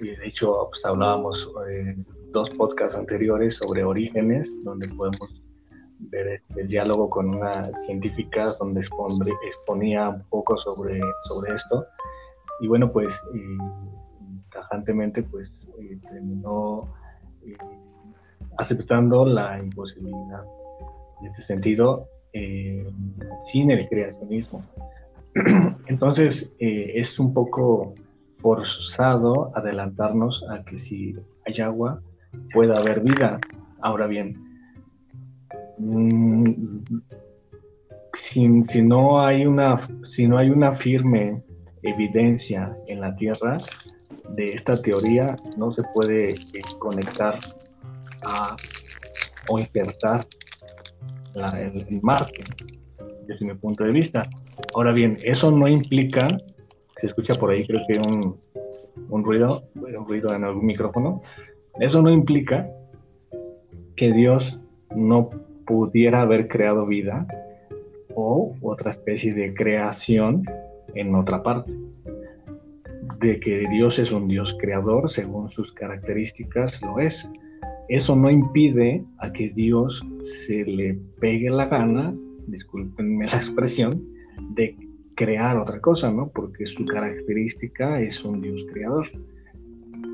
Y 0.00 0.08
de 0.16 0.26
hecho, 0.26 0.68
pues 0.70 0.84
hablábamos 0.84 1.50
eh, 1.68 1.96
dos 2.30 2.50
podcasts 2.50 2.98
anteriores 2.98 3.56
sobre 3.56 3.84
orígenes, 3.84 4.48
donde 4.64 4.88
podemos 4.88 5.42
ver 5.98 6.26
este 6.28 6.64
diálogo 6.64 7.08
con 7.08 7.28
una 7.28 7.52
científica 7.86 8.54
donde 8.58 8.80
exponía 9.46 10.08
un 10.08 10.24
poco 10.28 10.56
sobre, 10.58 11.00
sobre 11.28 11.54
esto. 11.54 11.86
Y 12.60 12.68
bueno, 12.68 12.92
pues 12.92 13.14
tajantemente 14.52 15.22
pues 15.22 15.48
eh, 15.80 15.98
terminó 16.10 16.88
eh, 17.44 17.52
aceptando 18.58 19.24
la 19.24 19.58
imposibilidad. 19.58 20.44
En 21.20 21.26
este 21.28 21.42
sentido, 21.42 22.08
eh, 22.32 22.86
sin 23.50 23.70
el 23.70 23.88
creacionismo. 23.88 24.62
Entonces, 25.86 26.50
es 26.58 27.18
un 27.18 27.32
poco 27.32 27.94
forzado 28.42 29.52
adelantarnos 29.54 30.44
a 30.50 30.64
que 30.64 30.78
si 30.78 31.16
hay 31.46 31.60
agua, 31.62 32.02
pueda 32.52 32.78
haber 32.78 33.00
vida. 33.00 33.40
Ahora 33.80 34.06
bien, 34.06 34.36
mm, 35.78 36.78
si, 38.14 38.82
no 38.82 39.20
hay 39.20 39.46
una, 39.46 39.88
si 40.04 40.26
no 40.26 40.38
hay 40.38 40.50
una 40.50 40.74
firme 40.74 41.42
evidencia 41.82 42.76
en 42.86 43.00
la 43.00 43.14
Tierra 43.16 43.56
de 44.36 44.44
esta 44.44 44.80
teoría, 44.80 45.36
no 45.58 45.72
se 45.72 45.82
puede 45.94 46.30
eh, 46.30 46.36
conectar 46.78 47.32
a, 48.26 48.56
o 49.48 49.58
insertar 49.58 50.26
el, 51.34 52.00
Marte, 52.02 52.44
desde 53.26 53.46
mi 53.46 53.54
punto 53.54 53.84
de 53.84 53.92
vista. 53.92 54.22
Ahora 54.74 54.92
bien, 54.92 55.16
eso 55.24 55.50
no 55.50 55.68
implica, 55.68 56.28
se 57.00 57.06
escucha 57.06 57.34
por 57.34 57.50
ahí 57.50 57.66
creo 57.66 57.80
que 57.88 57.98
un, 57.98 58.36
un 59.08 59.24
ruido, 59.24 59.64
un 59.74 60.06
ruido 60.06 60.34
en 60.34 60.44
algún 60.44 60.66
micrófono, 60.66 61.22
eso 61.80 62.02
no 62.02 62.10
implica 62.10 62.68
que 63.96 64.12
Dios 64.12 64.60
no 64.94 65.30
pudiera 65.66 66.22
haber 66.22 66.48
creado 66.48 66.86
vida 66.86 67.26
o 68.14 68.54
otra 68.60 68.90
especie 68.90 69.32
de 69.32 69.54
creación 69.54 70.44
en 70.94 71.14
otra 71.14 71.42
parte. 71.42 71.72
De 73.20 73.38
que 73.38 73.68
Dios 73.68 73.98
es 73.98 74.10
un 74.10 74.28
Dios 74.28 74.56
creador, 74.60 75.10
según 75.10 75.48
sus 75.48 75.72
características, 75.72 76.82
lo 76.82 76.98
es. 76.98 77.30
Eso 77.92 78.16
no 78.16 78.30
impide 78.30 79.04
a 79.18 79.30
que 79.34 79.50
Dios 79.50 80.02
se 80.46 80.64
le 80.64 80.94
pegue 81.20 81.50
la 81.50 81.66
gana, 81.66 82.14
discúlpenme 82.46 83.26
la 83.26 83.36
expresión, 83.36 84.02
de 84.54 84.78
crear 85.14 85.58
otra 85.58 85.78
cosa, 85.78 86.10
¿no? 86.10 86.30
Porque 86.30 86.64
su 86.64 86.86
característica 86.86 88.00
es 88.00 88.24
un 88.24 88.40
Dios 88.40 88.64
creador. 88.72 89.08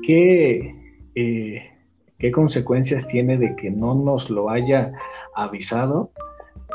¿Qué, 0.05 0.75
eh, 1.15 1.69
¿qué 2.17 2.31
consecuencias 2.31 3.07
tiene 3.07 3.37
de 3.37 3.55
que 3.55 3.71
no 3.71 3.95
nos 3.95 4.29
lo 4.29 4.49
haya 4.49 4.91
avisado? 5.33 6.11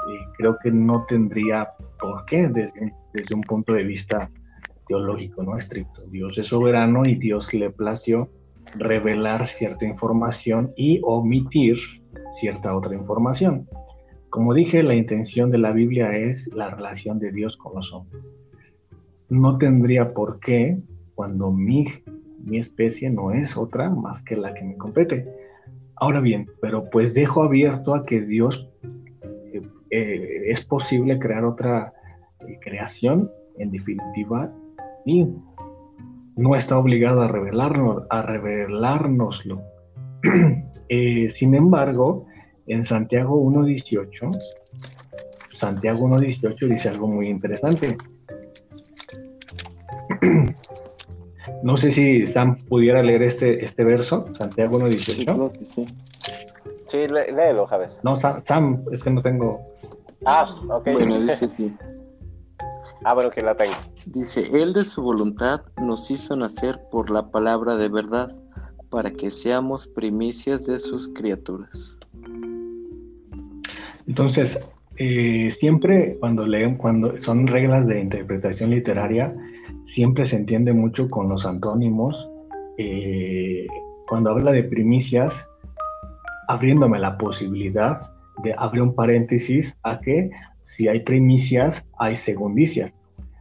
Eh, 0.09 0.25
creo 0.39 0.57
que 0.63 0.71
no 0.71 1.05
tendría 1.07 1.69
por 2.01 2.25
qué 2.25 2.49
desde, 2.49 2.95
desde, 3.13 3.35
un 3.35 3.43
punto 3.43 3.75
de 3.75 3.85
vista 3.85 4.31
teológico, 4.89 5.43
¿no? 5.43 5.59
Estricto. 5.59 6.01
Dios 6.07 6.39
es 6.39 6.47
soberano 6.47 7.05
y 7.05 7.17
Dios 7.17 7.53
le 7.53 7.69
plació 7.69 8.31
revelar 8.77 9.47
cierta 9.47 9.85
información 9.85 10.73
y 10.77 11.01
omitir 11.03 11.77
cierta 12.35 12.77
otra 12.77 12.95
información. 12.95 13.69
Como 14.31 14.53
dije, 14.53 14.83
la 14.83 14.95
intención 14.95 15.51
de 15.51 15.59
la 15.59 15.73
Biblia 15.73 16.17
es 16.17 16.51
la 16.53 16.71
relación 16.71 17.19
de 17.19 17.31
Dios 17.31 17.57
con 17.57 17.75
los 17.77 17.93
hombres. 17.93 18.27
No 19.29 19.59
tendría 19.59 20.13
por 20.13 20.41
qué, 20.41 20.79
cuando 21.15 21.53
mi, 21.53 21.87
mi 22.41 22.59
especie 22.59 23.11
no 23.11 23.31
es 23.31 23.57
otra 23.57 23.91
más 23.91 24.23
que 24.23 24.37
la 24.37 24.53
que 24.55 24.65
me 24.65 24.77
compete. 24.77 25.29
Ahora 25.97 26.21
bien, 26.21 26.49
pero 26.61 26.91
pues 26.91 27.15
dejo 27.15 27.43
abierto 27.43 27.95
a 27.95 28.05
que 28.05 28.21
Dios 28.21 28.69
eh, 29.53 29.63
eh, 29.91 30.43
es 30.47 30.65
posible 30.65 31.19
crear 31.19 31.45
otra 31.45 31.93
eh, 32.41 32.59
creación, 32.61 33.31
en 33.59 33.71
definitiva, 33.71 34.53
y 35.07 35.29
no 36.37 36.57
está 36.57 36.79
obligado 36.79 37.21
a 37.23 37.29
revelarnos, 37.29 38.05
a 38.11 38.23
revelárnoslo. 38.23 39.63
sin 41.35 41.55
embargo, 41.55 42.27
en 42.67 42.85
Santiago 42.85 43.41
1.18, 43.43 44.31
Santiago 45.53 46.09
1.18 46.09 46.69
dice 46.69 46.89
algo 46.89 47.09
muy 47.09 47.29
interesante. 47.29 47.97
No 51.63 51.79
sé 51.79 51.91
si 51.91 52.27
Sam 52.27 52.57
pudiera 52.69 53.03
leer 53.03 53.23
este, 53.23 53.65
este 53.65 53.85
verso, 53.85 54.27
Santiago 54.39 54.79
1.18. 54.81 55.53
Sí, 55.63 55.85
sí. 56.89 57.09
léelo, 57.09 57.67
Javes. 57.67 57.97
No, 58.03 58.17
Sam, 58.17 58.85
es 58.93 59.03
que 59.03 59.11
no 59.11 59.23
tengo. 59.23 59.61
Ah, 60.27 60.47
ok. 60.69 60.93
Bueno, 60.93 61.19
dice 61.21 61.49
sí. 61.49 61.75
ah, 63.05 63.15
bueno, 63.15 63.31
que 63.31 63.41
la 63.41 63.57
tengo. 63.57 63.75
Dice, 64.07 64.49
Él 64.53 64.73
de 64.73 64.85
su 64.85 65.03
voluntad 65.03 65.63
nos 65.81 66.11
hizo 66.11 66.37
nacer 66.37 66.81
por 66.91 67.11
la 67.11 67.31
palabra 67.31 67.77
de 67.77 67.89
verdad, 67.89 68.35
para 68.91 69.11
que 69.11 69.31
seamos 69.31 69.87
primicias 69.89 70.67
de 70.67 70.79
sus 70.79 71.13
criaturas. 71.13 71.99
Entonces, 74.07 74.59
eh, 74.97 75.51
siempre 75.59 76.17
cuando 76.21 76.47
leen, 76.47 76.77
cuando 76.77 77.19
son 77.19 77.47
reglas 77.47 77.87
de 77.87 78.01
interpretación 78.01 78.71
literaria, 78.71 79.35
siempre 79.87 80.25
se 80.25 80.37
entiende 80.37 80.73
mucho 80.73 81.09
con 81.09 81.29
los 81.29 81.45
antónimos. 81.45 82.29
Eh, 82.79 83.67
cuando 84.07 84.31
habla 84.31 84.53
de 84.53 84.63
primicias, 84.65 85.35
abriéndome 86.49 86.99
la 86.99 87.19
posibilidad 87.19 87.99
de 88.43 88.55
abrir 88.57 88.83
un 88.83 88.95
paréntesis 88.95 89.77
a 89.83 90.01
que 90.01 90.31
si 90.65 90.89
hay 90.89 91.01
primicias, 91.01 91.85
hay 91.99 92.17
segundicias. 92.17 92.95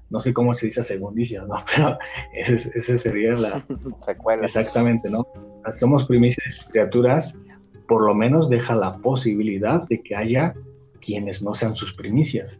No 0.09 0.19
sé 0.19 0.31
cómo 0.33 0.53
se 0.53 0.67
dice 0.67 0.83
segundicias, 0.83 1.47
¿no? 1.47 1.55
Pero 1.75 1.97
ese, 2.33 2.97
sería 2.97 3.33
la... 3.33 3.63
Exactamente, 4.43 5.09
¿no? 5.09 5.27
Somos 5.71 6.05
primicias 6.05 6.65
criaturas 6.71 7.35
por 7.87 8.05
lo 8.05 8.15
menos 8.15 8.49
deja 8.49 8.75
la 8.75 8.97
posibilidad 8.97 9.85
de 9.87 10.01
que 10.01 10.15
haya 10.15 10.55
quienes 11.01 11.43
no 11.43 11.53
sean 11.53 11.75
sus 11.75 11.93
primicias. 11.93 12.59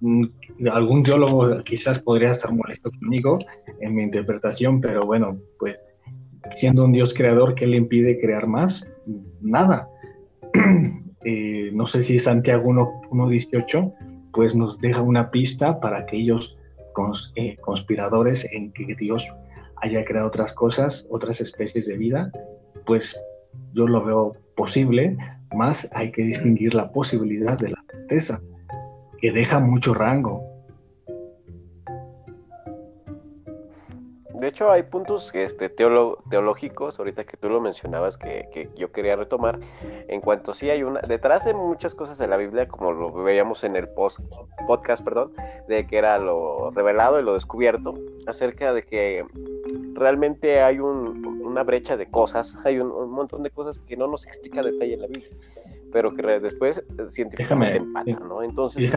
Mm, 0.00 0.26
algún 0.72 1.02
teólogo 1.02 1.62
quizás 1.64 2.02
podría 2.02 2.32
estar 2.32 2.52
molesto 2.52 2.90
conmigo 2.90 3.38
en 3.80 3.94
mi 3.94 4.02
interpretación, 4.02 4.80
pero 4.80 5.00
bueno, 5.02 5.38
pues 5.58 5.76
siendo 6.56 6.84
un 6.84 6.92
Dios 6.92 7.14
creador, 7.14 7.54
¿qué 7.54 7.66
le 7.66 7.76
impide 7.76 8.20
crear 8.20 8.46
más? 8.46 8.86
Nada. 9.40 9.88
Eh, 11.24 11.70
no 11.72 11.86
sé 11.86 12.02
si 12.02 12.18
Santiago 12.18 12.70
1.18 12.70 13.92
pues 14.32 14.54
nos 14.54 14.80
deja 14.80 15.02
una 15.02 15.30
pista 15.30 15.78
para 15.78 16.00
aquellos 16.00 16.56
eh, 17.36 17.56
conspiradores 17.60 18.46
en 18.52 18.72
que 18.72 18.94
Dios 18.94 19.26
haya 19.76 20.04
creado 20.04 20.28
otras 20.28 20.52
cosas, 20.52 21.06
otras 21.10 21.40
especies 21.40 21.86
de 21.86 21.96
vida, 21.96 22.30
pues 22.86 23.18
yo 23.72 23.86
lo 23.86 24.04
veo 24.04 24.36
posible, 24.56 25.16
más 25.54 25.88
hay 25.92 26.12
que 26.12 26.22
distinguir 26.22 26.74
la 26.74 26.92
posibilidad 26.92 27.58
de 27.58 27.70
la 27.70 27.84
certeza, 27.90 28.40
que 29.20 29.32
deja 29.32 29.60
mucho 29.60 29.94
rango. 29.94 30.51
De 34.42 34.48
hecho, 34.48 34.72
hay 34.72 34.82
puntos 34.82 35.32
este, 35.36 35.68
teológicos, 35.68 36.98
ahorita 36.98 37.22
que 37.22 37.36
tú 37.36 37.48
lo 37.48 37.60
mencionabas, 37.60 38.16
que, 38.16 38.70
yo 38.74 38.90
quería 38.90 39.14
retomar, 39.14 39.60
en 40.08 40.20
cuanto 40.20 40.52
sí 40.52 40.68
hay 40.68 40.82
una, 40.82 41.00
detrás 41.00 41.44
de 41.44 41.54
muchas 41.54 41.94
cosas 41.94 42.18
de 42.18 42.26
la 42.26 42.36
Biblia, 42.36 42.66
como 42.66 42.90
lo 42.90 43.12
veíamos 43.12 43.62
en 43.62 43.76
el 43.76 43.88
post, 43.88 44.18
podcast, 44.66 45.04
perdón, 45.04 45.30
de 45.68 45.86
que 45.86 45.96
era 45.96 46.18
lo 46.18 46.72
revelado 46.72 47.20
y 47.20 47.22
lo 47.22 47.34
descubierto, 47.34 47.94
acerca 48.26 48.74
de 48.74 48.82
que 48.82 49.24
realmente 49.94 50.60
hay 50.60 50.80
una 50.80 51.62
brecha 51.62 51.96
de 51.96 52.10
cosas, 52.10 52.56
hay 52.64 52.80
un, 52.80 53.12
montón 53.12 53.44
de 53.44 53.50
cosas 53.50 53.78
que 53.78 53.96
no 53.96 54.08
nos 54.08 54.26
explica 54.26 54.58
a 54.58 54.64
detalle 54.64 54.96
la 54.96 55.06
Biblia, 55.06 55.30
pero 55.92 56.16
que 56.16 56.40
después 56.40 56.78
eh, 56.78 57.04
científicamente 57.06 57.76
empatan, 57.76 58.28
¿no? 58.28 58.42
Entonces, 58.42 58.92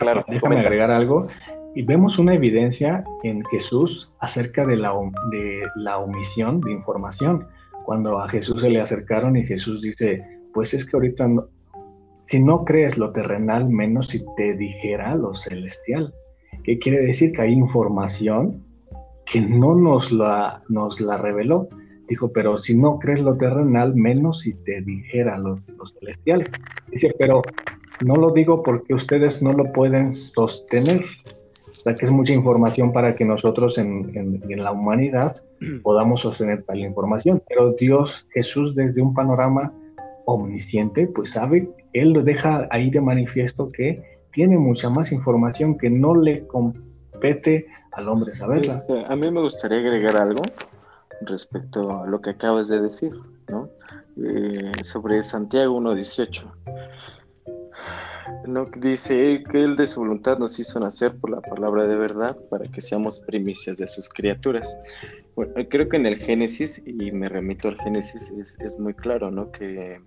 claro, 0.00 0.24
déjame 0.26 0.58
agregar 0.58 0.90
algo 0.90 1.28
y 1.78 1.82
vemos 1.82 2.18
una 2.18 2.34
evidencia 2.34 3.04
en 3.22 3.44
Jesús 3.44 4.10
acerca 4.18 4.66
de 4.66 4.76
la, 4.76 4.92
de 5.30 5.62
la 5.76 5.98
omisión 5.98 6.60
de 6.60 6.72
información. 6.72 7.46
Cuando 7.84 8.18
a 8.18 8.28
Jesús 8.28 8.62
se 8.62 8.68
le 8.68 8.80
acercaron 8.80 9.36
y 9.36 9.46
Jesús 9.46 9.80
dice, 9.80 10.26
pues 10.52 10.74
es 10.74 10.84
que 10.84 10.96
ahorita 10.96 11.28
si 12.24 12.42
no 12.42 12.64
crees 12.64 12.98
lo 12.98 13.12
terrenal, 13.12 13.68
menos 13.68 14.08
si 14.08 14.24
te 14.36 14.56
dijera 14.56 15.14
lo 15.14 15.36
celestial. 15.36 16.12
¿Qué 16.64 16.80
quiere 16.80 16.98
decir? 16.98 17.30
Que 17.30 17.42
hay 17.42 17.52
información 17.52 18.64
que 19.24 19.40
no 19.40 19.76
nos 19.76 20.10
la, 20.10 20.64
nos 20.68 21.00
la 21.00 21.16
reveló. 21.16 21.68
Dijo, 22.08 22.32
pero 22.32 22.58
si 22.58 22.76
no 22.76 22.98
crees 22.98 23.20
lo 23.20 23.36
terrenal, 23.36 23.94
menos 23.94 24.40
si 24.40 24.54
te 24.64 24.82
dijera 24.82 25.38
lo, 25.38 25.54
lo 25.54 25.86
celestial. 25.86 26.42
Dice, 26.90 27.14
pero 27.16 27.40
no 28.04 28.16
lo 28.16 28.32
digo 28.32 28.64
porque 28.64 28.94
ustedes 28.94 29.40
no 29.42 29.52
lo 29.52 29.72
pueden 29.72 30.12
sostener 30.12 31.04
que 31.84 32.06
es 32.06 32.10
mucha 32.10 32.32
información 32.32 32.92
para 32.92 33.14
que 33.14 33.24
nosotros 33.24 33.78
en, 33.78 34.42
la 34.48 34.72
humanidad 34.72 35.42
podamos 35.82 36.20
sostener 36.20 36.64
tal 36.64 36.78
información. 36.80 37.42
Pero 37.48 37.72
Dios, 37.72 38.26
Jesús, 38.30 38.74
desde 38.74 39.02
un 39.02 39.14
panorama 39.14 39.72
omnisciente, 40.26 41.06
pues 41.06 41.30
sabe, 41.30 41.70
Él 41.92 42.12
lo 42.12 42.22
deja 42.22 42.68
ahí 42.70 42.90
de 42.90 43.00
manifiesto 43.00 43.68
que 43.68 44.02
tiene 44.30 44.58
mucha 44.58 44.90
más 44.90 45.10
información 45.10 45.78
que 45.78 45.90
no 45.90 46.14
le 46.14 46.46
compete 46.46 47.66
al 47.92 48.08
hombre 48.08 48.34
saberla. 48.34 48.74
Este, 48.74 49.04
a 49.10 49.16
mí 49.16 49.30
me 49.30 49.40
gustaría 49.40 49.78
agregar 49.78 50.16
algo 50.16 50.42
respecto 51.22 52.02
a 52.02 52.06
lo 52.06 52.20
que 52.20 52.30
acabas 52.30 52.68
de 52.68 52.80
decir, 52.80 53.12
¿no? 53.48 53.68
Eh, 54.16 54.72
sobre 54.82 55.22
Santiago 55.22 55.80
1.18. 55.80 56.44
No, 58.48 58.66
dice 58.78 59.44
que 59.50 59.62
Él 59.62 59.76
de 59.76 59.86
su 59.86 60.00
voluntad 60.00 60.38
nos 60.38 60.58
hizo 60.58 60.80
nacer 60.80 61.14
por 61.18 61.28
la 61.28 61.42
palabra 61.42 61.86
de 61.86 61.96
verdad 61.96 62.34
para 62.48 62.66
que 62.66 62.80
seamos 62.80 63.20
primicias 63.20 63.76
de 63.76 63.86
sus 63.86 64.08
criaturas. 64.08 64.74
Bueno, 65.36 65.52
creo 65.68 65.86
que 65.90 65.98
en 65.98 66.06
el 66.06 66.16
Génesis, 66.16 66.82
y 66.86 67.12
me 67.12 67.28
remito 67.28 67.68
al 67.68 67.78
Génesis, 67.78 68.32
es, 68.32 68.78
muy 68.78 68.94
claro, 68.94 69.30
¿no? 69.30 69.52
Que, 69.52 70.00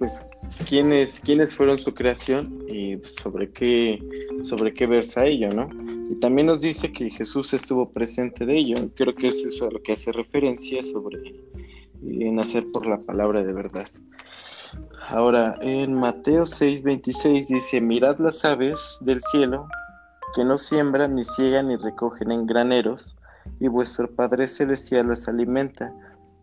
pues, 0.00 0.26
¿quiénes, 0.68 1.20
quiénes 1.20 1.54
fueron 1.54 1.78
su 1.78 1.94
creación 1.94 2.64
y 2.68 2.98
sobre 3.22 3.52
qué, 3.52 4.02
sobre 4.42 4.74
qué 4.74 4.86
versa 4.86 5.26
ello, 5.26 5.50
¿no? 5.50 5.68
Y 6.10 6.18
también 6.18 6.48
nos 6.48 6.60
dice 6.60 6.90
que 6.90 7.08
Jesús 7.08 7.54
estuvo 7.54 7.92
presente 7.92 8.46
de 8.46 8.56
ello. 8.56 8.90
Creo 8.96 9.14
que 9.14 9.28
es 9.28 9.44
eso 9.44 9.68
a 9.68 9.70
lo 9.70 9.80
que 9.80 9.92
hace 9.92 10.10
referencia 10.10 10.82
sobre 10.82 11.20
eh, 11.28 12.32
nacer 12.32 12.64
por 12.72 12.84
la 12.88 12.98
palabra 12.98 13.44
de 13.44 13.52
verdad. 13.52 13.86
Ahora, 15.08 15.56
en 15.60 15.94
Mateo 15.94 16.44
6:26 16.44 17.48
dice, 17.48 17.80
mirad 17.80 18.18
las 18.18 18.44
aves 18.44 18.98
del 19.02 19.20
cielo, 19.20 19.68
que 20.34 20.44
no 20.44 20.58
siembran, 20.58 21.14
ni 21.14 21.24
ciegan, 21.24 21.68
ni 21.68 21.76
recogen 21.76 22.32
en 22.32 22.46
graneros, 22.46 23.16
y 23.60 23.68
vuestro 23.68 24.10
Padre 24.14 24.48
Celestial 24.48 25.08
las 25.08 25.28
alimenta. 25.28 25.92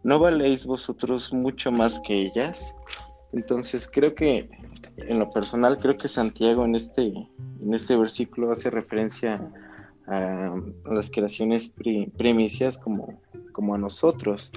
¿No 0.04 0.20
valéis 0.20 0.66
vosotros 0.66 1.34
mucho 1.34 1.72
más 1.72 2.00
que 2.06 2.22
ellas? 2.22 2.76
Entonces 3.34 3.90
creo 3.92 4.14
que, 4.14 4.50
en 4.98 5.20
lo 5.20 5.30
personal, 5.30 5.78
creo 5.78 5.98
que 5.98 6.08
Santiago 6.08 6.66
en 6.66 6.76
este, 6.76 7.08
en 7.08 7.74
este 7.74 7.96
versículo 7.96 8.52
hace 8.52 8.70
referencia 8.70 9.42
a, 10.08 10.54
las 10.86 11.10
creaciones 11.10 11.74
primicias 12.18 12.78
como, 12.78 13.20
como 13.52 13.76
a 13.76 13.78
nosotros. 13.78 14.52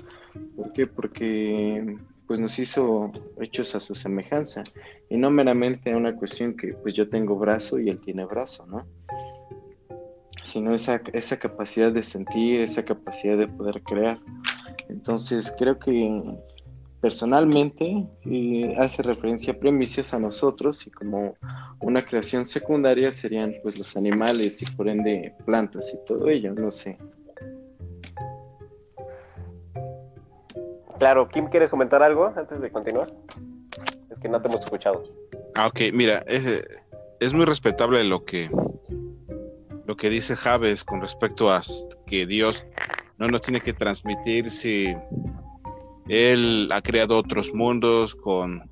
¿Por 0.57 0.73
qué? 0.73 0.87
Porque 0.87 1.97
pues 2.27 2.41
nos 2.41 2.59
hizo 2.59 3.13
hechos 3.41 3.75
a 3.75 3.81
su 3.81 3.95
semejanza 3.95 4.65
y 5.11 5.17
no 5.17 5.31
meramente 5.31 5.95
una 5.95 6.17
cuestión 6.17 6.57
que 6.57 6.75
pues 6.75 6.95
yo 6.95 7.09
tengo 7.09 7.37
brazo 7.37 7.79
y 7.79 7.89
él 7.89 8.01
tiene 8.01 8.25
brazo, 8.25 8.67
¿no? 8.67 8.87
Sino 10.43 10.75
esa, 10.75 11.01
esa 11.13 11.39
capacidad 11.39 11.93
de 11.93 12.03
sentir, 12.03 12.61
esa 12.61 12.85
capacidad 12.85 13.37
de 13.37 13.49
poder 13.49 13.83
crear. 13.83 14.19
Entonces 14.89 15.55
creo 15.59 15.79
que 15.79 16.19
personalmente 17.01 18.07
eh, 18.25 18.75
hace 18.79 19.03
referencia 19.03 19.53
a 19.53 19.59
premisas 19.59 20.15
a 20.15 20.19
nosotros 20.19 20.87
y 20.87 20.91
como 20.91 21.37
una 21.81 22.03
creación 22.05 22.47
secundaria 22.47 23.13
serían 23.13 23.57
pues 23.63 23.77
los 23.77 23.95
animales 23.97 24.63
y 24.63 24.67
por 24.75 24.89
ende 24.89 25.35
plantas 25.45 25.93
y 25.93 26.03
todo 26.07 26.29
ello, 26.29 26.55
no 26.55 26.71
sé. 26.71 26.97
Claro, 30.99 31.29
Kim, 31.29 31.47
¿quieres 31.47 31.71
comentar 31.71 32.03
algo 32.03 32.33
antes 32.37 32.61
de 32.61 32.71
continuar? 32.71 33.13
Es 34.11 34.19
que 34.19 34.29
no 34.29 34.41
te 34.41 34.49
hemos 34.49 34.61
escuchado. 34.61 35.03
Ah, 35.57 35.67
ok, 35.67 35.81
mira, 35.93 36.19
es, 36.27 36.65
es 37.21 37.35
muy 37.35 37.45
respetable 37.45 38.05
lo 38.05 38.25
que, 38.25 38.51
lo 39.87 39.97
que 39.97 40.11
dice 40.11 40.37
Javes 40.37 40.85
con 40.85 41.01
respecto 41.01 41.51
a 41.51 41.63
que 42.07 42.27
Dios 42.27 42.67
no 43.19 43.29
nos 43.29 43.43
tiene 43.43 43.61
que 43.61 43.73
transmitir 43.73 44.51
si 44.51 44.95
Él 46.09 46.69
ha 46.73 46.81
creado 46.81 47.19
otros 47.19 47.55
mundos 47.55 48.15
con 48.15 48.69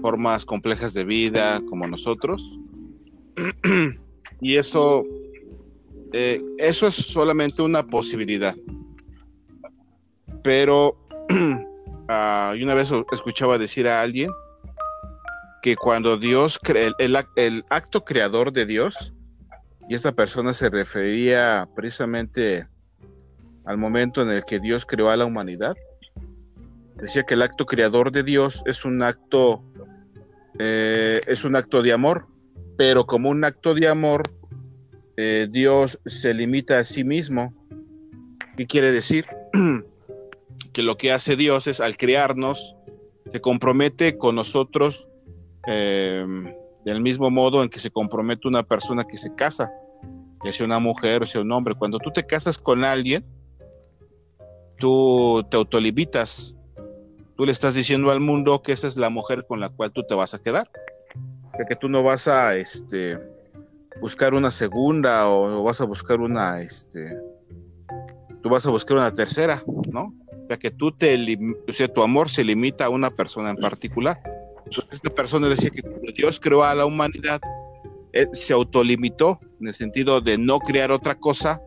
formas 0.00 0.44
complejas 0.44 0.94
de 0.94 1.04
vida 1.04 1.60
como 1.68 1.86
nosotros. 1.86 2.58
y 4.40 4.56
eso, 4.56 5.04
eh, 6.12 6.40
eso 6.58 6.86
es 6.86 6.94
solamente 6.94 7.62
una 7.62 7.82
posibilidad. 7.84 8.54
Pero 10.42 11.05
uh, 12.08 12.62
una 12.62 12.74
vez 12.74 12.90
escuchaba 13.12 13.58
decir 13.58 13.88
a 13.88 14.02
alguien 14.02 14.30
que 15.62 15.76
cuando 15.76 16.16
Dios, 16.16 16.60
crea, 16.62 16.92
el, 16.98 17.16
el, 17.36 17.64
acto 17.70 18.04
creador 18.04 18.52
de 18.52 18.66
Dios, 18.66 19.12
y 19.88 19.94
esa 19.94 20.12
persona 20.12 20.52
se 20.52 20.70
refería 20.70 21.68
precisamente 21.74 22.68
al 23.64 23.78
momento 23.78 24.22
en 24.22 24.30
el 24.30 24.44
que 24.44 24.60
Dios 24.60 24.86
creó 24.86 25.10
a 25.10 25.16
la 25.16 25.24
humanidad, 25.24 25.76
decía 26.94 27.24
que 27.24 27.34
el 27.34 27.42
acto 27.42 27.66
creador 27.66 28.12
de 28.12 28.22
Dios 28.22 28.62
es 28.66 28.84
un 28.84 29.02
acto, 29.02 29.64
eh, 30.58 31.20
es 31.26 31.44
un 31.44 31.56
acto 31.56 31.82
de 31.82 31.92
amor, 31.92 32.26
pero 32.76 33.06
como 33.06 33.30
un 33.30 33.44
acto 33.44 33.74
de 33.74 33.88
amor, 33.88 34.22
eh, 35.16 35.48
Dios 35.50 35.98
se 36.06 36.34
limita 36.34 36.78
a 36.78 36.84
sí 36.84 37.04
mismo. 37.04 37.54
¿Qué 38.56 38.66
quiere 38.66 38.92
decir? 38.92 39.26
que 40.76 40.82
lo 40.82 40.98
que 40.98 41.10
hace 41.10 41.36
Dios 41.36 41.68
es 41.68 41.80
al 41.80 41.96
crearnos, 41.96 42.76
se 43.32 43.40
compromete 43.40 44.18
con 44.18 44.34
nosotros 44.34 45.08
eh, 45.66 46.26
del 46.84 47.00
mismo 47.00 47.30
modo 47.30 47.62
en 47.62 47.70
que 47.70 47.80
se 47.80 47.90
compromete 47.90 48.46
una 48.46 48.62
persona 48.62 49.04
que 49.04 49.16
se 49.16 49.34
casa, 49.34 49.72
ya 50.44 50.52
sea 50.52 50.66
una 50.66 50.78
mujer 50.78 51.22
o 51.22 51.26
sea 51.26 51.40
un 51.40 51.50
hombre. 51.50 51.74
Cuando 51.76 51.98
tú 51.98 52.10
te 52.12 52.26
casas 52.26 52.58
con 52.58 52.84
alguien, 52.84 53.24
tú 54.76 55.46
te 55.50 55.56
autolimitas. 55.56 56.54
Tú 57.38 57.46
le 57.46 57.52
estás 57.52 57.72
diciendo 57.72 58.10
al 58.10 58.20
mundo 58.20 58.60
que 58.60 58.72
esa 58.72 58.86
es 58.86 58.98
la 58.98 59.08
mujer 59.08 59.46
con 59.46 59.60
la 59.60 59.70
cual 59.70 59.92
tú 59.92 60.02
te 60.02 60.14
vas 60.14 60.34
a 60.34 60.42
quedar. 60.42 60.70
Que, 61.56 61.64
que 61.64 61.76
tú 61.76 61.88
no 61.88 62.02
vas 62.02 62.28
a 62.28 62.54
este, 62.54 63.18
buscar 64.02 64.34
una 64.34 64.50
segunda 64.50 65.30
o, 65.30 65.62
vas 65.62 65.80
a 65.80 65.86
buscar 65.86 66.20
una, 66.20 66.60
este, 66.60 67.18
tú 68.42 68.50
vas 68.50 68.66
a 68.66 68.70
buscar 68.70 68.98
una 68.98 69.14
tercera, 69.14 69.64
¿no? 69.90 70.12
Ya 70.48 70.58
que 70.58 70.70
tú 70.70 70.92
te, 70.92 71.16
o 71.68 71.72
sea, 71.72 71.88
tu 71.88 72.02
amor 72.02 72.30
se 72.30 72.44
limita 72.44 72.86
a 72.86 72.90
una 72.90 73.10
persona 73.10 73.50
en 73.50 73.56
particular. 73.56 74.20
esta 74.90 75.14
persona 75.14 75.48
decía 75.48 75.70
que 75.70 75.82
cuando 75.82 76.12
Dios 76.12 76.38
creó 76.40 76.62
a 76.62 76.74
la 76.74 76.86
humanidad, 76.86 77.40
él 78.12 78.28
se 78.32 78.52
autolimitó 78.52 79.40
en 79.60 79.68
el 79.68 79.74
sentido 79.74 80.20
de 80.20 80.38
no 80.38 80.58
crear 80.58 80.90
otra 80.90 81.16
cosa, 81.16 81.60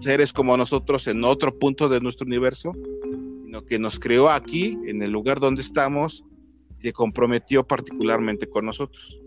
seres 0.00 0.32
como 0.32 0.56
nosotros 0.56 1.06
en 1.06 1.24
otro 1.24 1.58
punto 1.58 1.88
de 1.88 2.00
nuestro 2.00 2.26
universo, 2.26 2.72
sino 3.44 3.64
que 3.64 3.78
nos 3.78 3.98
creó 3.98 4.30
aquí, 4.30 4.78
en 4.86 5.02
el 5.02 5.10
lugar 5.10 5.40
donde 5.40 5.62
estamos, 5.62 6.24
se 6.78 6.92
comprometió 6.92 7.66
particularmente 7.66 8.48
con 8.48 8.66
nosotros. 8.66 9.20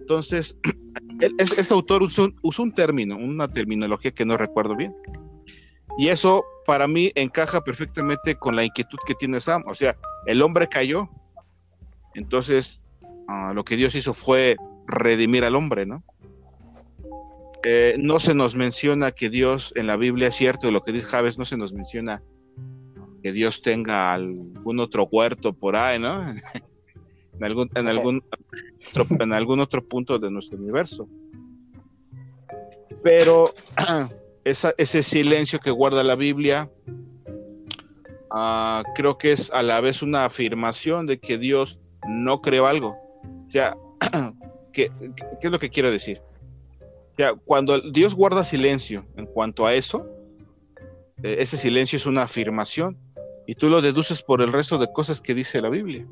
Entonces, 0.00 0.58
ese 1.38 1.72
autor 1.72 2.02
usó, 2.02 2.28
usó, 2.42 2.62
un 2.62 2.72
término, 2.72 3.16
una 3.16 3.50
terminología 3.50 4.10
que 4.10 4.26
no 4.26 4.36
recuerdo 4.36 4.76
bien. 4.76 4.94
Y 5.96 6.08
eso 6.08 6.44
para 6.66 6.88
mí 6.88 7.12
encaja 7.14 7.62
perfectamente 7.62 8.34
con 8.34 8.56
la 8.56 8.64
inquietud 8.64 8.98
que 9.06 9.14
tiene 9.14 9.40
Sam. 9.40 9.64
O 9.66 9.74
sea, 9.74 9.96
el 10.26 10.42
hombre 10.42 10.68
cayó, 10.68 11.08
entonces 12.14 12.82
uh, 13.28 13.54
lo 13.54 13.64
que 13.64 13.76
Dios 13.76 13.94
hizo 13.94 14.12
fue 14.14 14.56
redimir 14.86 15.44
al 15.44 15.56
hombre, 15.56 15.86
¿no? 15.86 16.02
Eh, 17.64 17.96
no 17.98 18.20
se 18.20 18.34
nos 18.34 18.54
menciona 18.54 19.10
que 19.10 19.30
Dios 19.30 19.72
en 19.76 19.86
la 19.86 19.96
Biblia 19.96 20.28
es 20.28 20.34
cierto, 20.34 20.70
lo 20.70 20.82
que 20.82 20.92
dice 20.92 21.06
Javes, 21.06 21.38
no 21.38 21.46
se 21.46 21.56
nos 21.56 21.72
menciona 21.72 22.22
que 23.22 23.32
Dios 23.32 23.62
tenga 23.62 24.12
algún 24.12 24.80
otro 24.80 25.08
huerto 25.10 25.54
por 25.54 25.76
ahí, 25.76 25.98
¿no? 25.98 26.30
en, 27.38 27.44
algún, 27.44 27.70
en, 27.74 27.86
algún, 27.86 28.22
en 29.18 29.32
algún 29.32 29.60
otro 29.60 29.82
punto 29.82 30.18
de 30.18 30.30
nuestro 30.30 30.58
universo. 30.58 31.08
Pero 33.02 33.54
ese 34.44 35.02
silencio 35.02 35.58
que 35.58 35.70
guarda 35.70 36.02
la 36.02 36.16
Biblia, 36.16 36.70
uh, 38.30 38.82
creo 38.94 39.16
que 39.18 39.32
es 39.32 39.50
a 39.50 39.62
la 39.62 39.80
vez 39.80 40.02
una 40.02 40.24
afirmación 40.26 41.06
de 41.06 41.18
que 41.18 41.38
Dios 41.38 41.78
no 42.08 42.40
creó 42.42 42.66
algo. 42.66 42.96
O 43.46 43.50
sea, 43.50 43.76
¿qué, 44.72 44.90
qué 45.40 45.46
es 45.46 45.50
lo 45.50 45.58
que 45.58 45.70
quiero 45.70 45.90
decir? 45.90 46.20
cuando 47.44 47.80
Dios 47.80 48.14
guarda 48.14 48.42
silencio 48.42 49.06
en 49.16 49.26
cuanto 49.26 49.66
a 49.66 49.74
eso, 49.74 50.04
eh, 51.22 51.36
ese 51.38 51.56
silencio 51.56 51.96
es 51.96 52.06
una 52.06 52.22
afirmación 52.22 52.98
y 53.46 53.54
tú 53.54 53.70
lo 53.70 53.80
deduces 53.80 54.22
por 54.22 54.42
el 54.42 54.52
resto 54.52 54.78
de 54.78 54.90
cosas 54.92 55.20
que 55.20 55.34
dice 55.34 55.62
la 55.62 55.68
Biblia. 55.68 56.06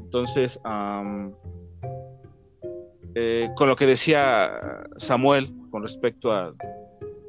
Entonces, 0.00 0.60
eh, 3.14 3.48
con 3.54 3.68
lo 3.68 3.76
que 3.76 3.86
decía 3.86 4.50
Samuel 4.96 5.52
con 5.76 5.82
respecto 5.82 6.32
a 6.32 6.54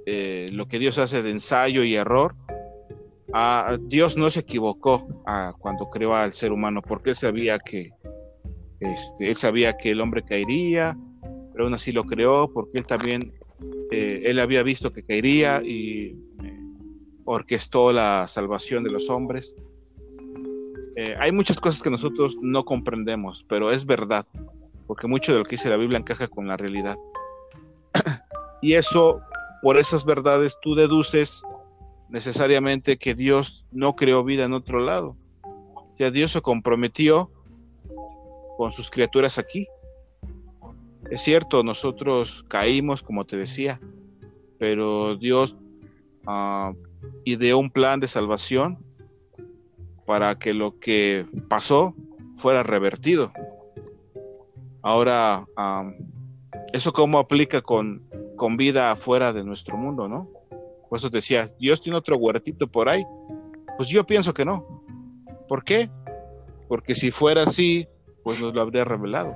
eh, 0.05 0.47
lo 0.53 0.69
que 0.69 0.79
Dios 0.79 0.97
hace 0.99 1.21
de 1.21 1.31
ensayo 1.31 1.83
y 1.83 1.95
error, 1.95 2.33
Dios 3.89 4.15
no 4.15 4.29
se 4.29 4.39
equivocó 4.39 5.05
cuando 5.59 5.89
creó 5.89 6.15
al 6.15 6.31
ser 6.31 6.53
humano, 6.53 6.81
porque 6.81 7.09
él 7.09 7.17
sabía 7.17 7.59
que 7.59 7.89
este, 8.79 9.29
él 9.31 9.35
sabía 9.35 9.75
que 9.75 9.89
el 9.91 9.99
hombre 9.99 10.23
caería, 10.23 10.97
pero 11.51 11.65
aún 11.65 11.73
así 11.73 11.91
lo 11.91 12.05
creó 12.05 12.49
porque 12.49 12.77
él 12.77 12.85
también, 12.85 13.33
eh, 13.91 14.21
él 14.23 14.39
había 14.39 14.63
visto 14.63 14.93
que 14.93 15.03
caería 15.03 15.61
y 15.61 16.15
eh, 16.41 16.59
orquestó 17.25 17.91
la 17.91 18.29
salvación 18.29 18.85
de 18.85 18.91
los 18.91 19.09
hombres. 19.09 19.53
Hay 21.19 21.33
muchas 21.33 21.59
cosas 21.59 21.83
que 21.83 21.89
nosotros 21.89 22.37
no 22.41 22.63
comprendemos, 22.63 23.45
pero 23.49 23.71
es 23.71 23.85
verdad, 23.85 24.25
porque 24.87 25.07
mucho 25.07 25.33
de 25.33 25.39
lo 25.39 25.43
que 25.43 25.57
dice 25.57 25.69
la 25.69 25.75
Biblia 25.75 25.99
encaja 25.99 26.29
con 26.29 26.47
la 26.47 26.55
realidad. 26.55 26.95
Y 28.67 28.73
eso, 28.73 29.21
por 29.61 29.77
esas 29.77 30.05
verdades, 30.05 30.57
tú 30.61 30.75
deduces 30.75 31.41
necesariamente 32.09 32.97
que 32.97 33.15
Dios 33.15 33.65
no 33.71 33.95
creó 33.95 34.23
vida 34.23 34.45
en 34.45 34.53
otro 34.53 34.79
lado. 34.79 35.15
Sea, 35.97 36.11
Dios 36.11 36.31
se 36.31 36.41
comprometió 36.41 37.31
con 38.57 38.71
sus 38.71 38.89
criaturas 38.89 39.37
aquí 39.37 39.67
es 41.09 41.21
cierto, 41.21 41.63
nosotros 41.63 42.43
caímos, 42.49 43.01
como 43.01 43.25
te 43.25 43.37
decía, 43.37 43.79
pero 44.59 45.15
Dios 45.15 45.57
uh, 46.25 46.75
ideó 47.23 47.59
un 47.59 47.71
plan 47.71 47.99
de 47.99 48.07
salvación 48.07 48.77
para 50.05 50.37
que 50.37 50.53
lo 50.53 50.79
que 50.79 51.25
pasó 51.47 51.95
fuera 52.35 52.63
revertido. 52.63 53.31
Ahora, 54.81 55.45
uh, 55.57 55.91
eso 56.73 56.91
cómo 56.91 57.19
aplica 57.19 57.61
con, 57.61 58.03
con 58.37 58.55
vida 58.55 58.91
afuera 58.91 59.33
de 59.33 59.43
nuestro 59.43 59.75
mundo, 59.75 60.07
¿no? 60.07 60.29
Por 60.89 60.99
eso 60.99 61.09
decía, 61.09 61.47
Dios 61.59 61.81
tiene 61.81 61.97
otro 61.97 62.15
huertito 62.15 62.67
por 62.67 62.87
ahí. 62.87 63.03
Pues 63.75 63.89
yo 63.89 64.05
pienso 64.05 64.33
que 64.33 64.45
no. 64.45 64.65
¿Por 65.49 65.63
qué? 65.65 65.89
Porque 66.69 66.95
si 66.95 67.11
fuera 67.11 67.43
así, 67.43 67.87
pues 68.23 68.39
nos 68.39 68.53
lo 68.53 68.61
habría 68.61 68.85
revelado. 68.85 69.35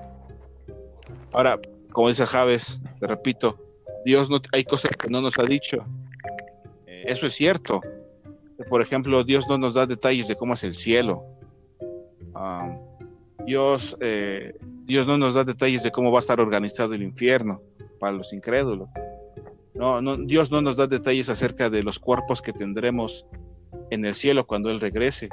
Ahora, 1.34 1.59
como 1.91 2.07
dice 2.07 2.25
Javes, 2.25 2.80
te 2.99 3.07
repito, 3.07 3.59
Dios 4.05 4.30
no, 4.30 4.39
hay 4.53 4.63
cosas 4.63 4.95
que 4.95 5.09
no 5.09 5.19
nos 5.19 5.38
ha 5.39 5.43
dicho. 5.43 5.86
Eh, 6.86 7.03
eso 7.07 7.28
es 7.28 7.34
cierto. 7.34 7.82
Por 8.69 8.82
ejemplo, 8.82 9.23
Dios 9.23 9.49
no 9.49 9.57
nos 9.57 9.73
da 9.73 9.86
detalles 9.86 10.28
de 10.28 10.36
cómo 10.36 10.53
es 10.53 10.63
el 10.63 10.73
cielo. 10.73 11.25
Ah, 12.34 12.78
Dios, 13.45 13.97
eh, 13.99 14.53
Dios 14.86 15.07
no 15.07 15.17
nos 15.17 15.34
da 15.34 15.43
detalles 15.43 15.84
de 15.84 15.91
cómo 15.91 16.11
va 16.11 16.19
a 16.19 16.21
estar 16.21 16.39
organizado 16.39 16.93
el 16.93 17.03
infierno 17.03 17.61
para 18.01 18.17
los 18.17 18.33
incrédulos. 18.33 18.89
No, 19.75 20.17
Dios 20.17 20.51
no 20.51 20.61
nos 20.61 20.75
da 20.75 20.87
detalles 20.87 21.29
acerca 21.29 21.69
de 21.69 21.83
los 21.83 21.99
cuerpos 21.99 22.41
que 22.41 22.51
tendremos 22.51 23.25
en 23.91 24.03
el 24.03 24.15
cielo 24.15 24.45
cuando 24.45 24.69
Él 24.71 24.79
regrese. 24.79 25.29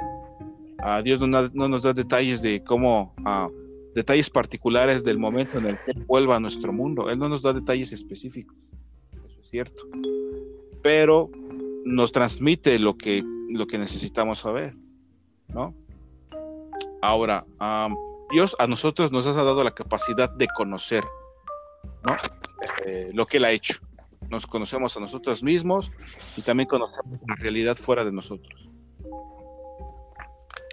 Uh, 0.81 1.03
Dios 1.03 1.19
no, 1.19 1.27
no, 1.27 1.67
nos 1.67 1.81
da 1.81 1.93
detalles 1.93 2.41
de 2.41 2.63
cómo 2.63 3.13
uh, 3.19 3.51
detalles 3.95 4.29
particulares 4.29 5.03
del 5.03 5.19
momento 5.19 5.57
en 5.57 5.65
el 5.65 5.77
que 5.81 5.91
vuelva 6.07 6.37
a 6.37 6.39
nuestro 6.39 6.71
mundo. 6.71 7.09
Él 7.09 7.19
no 7.19 7.27
nos 7.27 7.41
da 7.41 7.51
detalles 7.51 7.91
específicos, 7.91 8.55
eso 9.11 9.41
es 9.41 9.49
cierto, 9.49 9.83
pero 10.81 11.29
nos 11.83 12.11
transmite 12.11 12.79
lo 12.79 12.97
que, 12.97 13.23
lo 13.49 13.67
que 13.67 13.77
necesitamos 13.77 14.39
saber, 14.39 14.75
¿no? 15.49 15.75
Ahora, 17.01 17.45
Dios 18.31 18.55
a 18.59 18.67
nosotros 18.67 19.11
nos 19.11 19.27
ha 19.27 19.33
dado 19.33 19.63
la 19.63 19.71
capacidad 19.71 20.29
de 20.29 20.47
conocer, 20.47 21.03
¿no? 22.07 22.15
Eh, 22.85 23.09
lo 23.13 23.25
que 23.25 23.37
Él 23.37 23.45
ha 23.45 23.51
hecho. 23.51 23.79
Nos 24.29 24.45
conocemos 24.45 24.95
a 24.95 24.99
nosotros 24.99 25.43
mismos 25.43 25.91
y 26.37 26.41
también 26.41 26.67
conocemos 26.67 27.19
la 27.27 27.35
realidad 27.35 27.75
fuera 27.75 28.03
de 28.05 28.11
nosotros. 28.11 28.69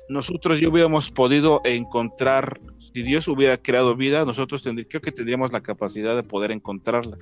nosotros 0.09 0.61
ya 0.61 0.69
hubiéramos 0.69 1.11
podido 1.11 1.61
encontrar, 1.65 2.61
si 2.79 3.03
Dios 3.03 3.27
hubiera 3.27 3.57
creado 3.57 3.97
vida, 3.97 4.25
nosotros 4.25 4.63
creo 4.63 5.01
que 5.01 5.11
tendríamos 5.11 5.53
la 5.53 5.63
capacidad 5.63 6.15
de 6.15 6.23
poder 6.23 6.53
encontrarla, 6.53 7.19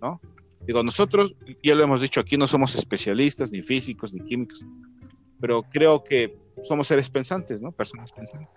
¿no? 0.00 0.20
Digo, 0.66 0.82
nosotros, 0.82 1.34
ya 1.62 1.74
lo 1.74 1.84
hemos 1.84 2.00
dicho 2.00 2.20
aquí, 2.20 2.36
no 2.36 2.46
somos 2.46 2.74
especialistas, 2.74 3.50
ni 3.52 3.62
físicos, 3.62 4.12
ni 4.12 4.20
químicos, 4.20 4.64
pero 5.40 5.62
creo 5.62 6.02
que 6.02 6.38
somos 6.62 6.88
seres 6.88 7.10
pensantes, 7.10 7.62
¿no? 7.62 7.72
Personas 7.72 8.12
pensantes. 8.12 8.48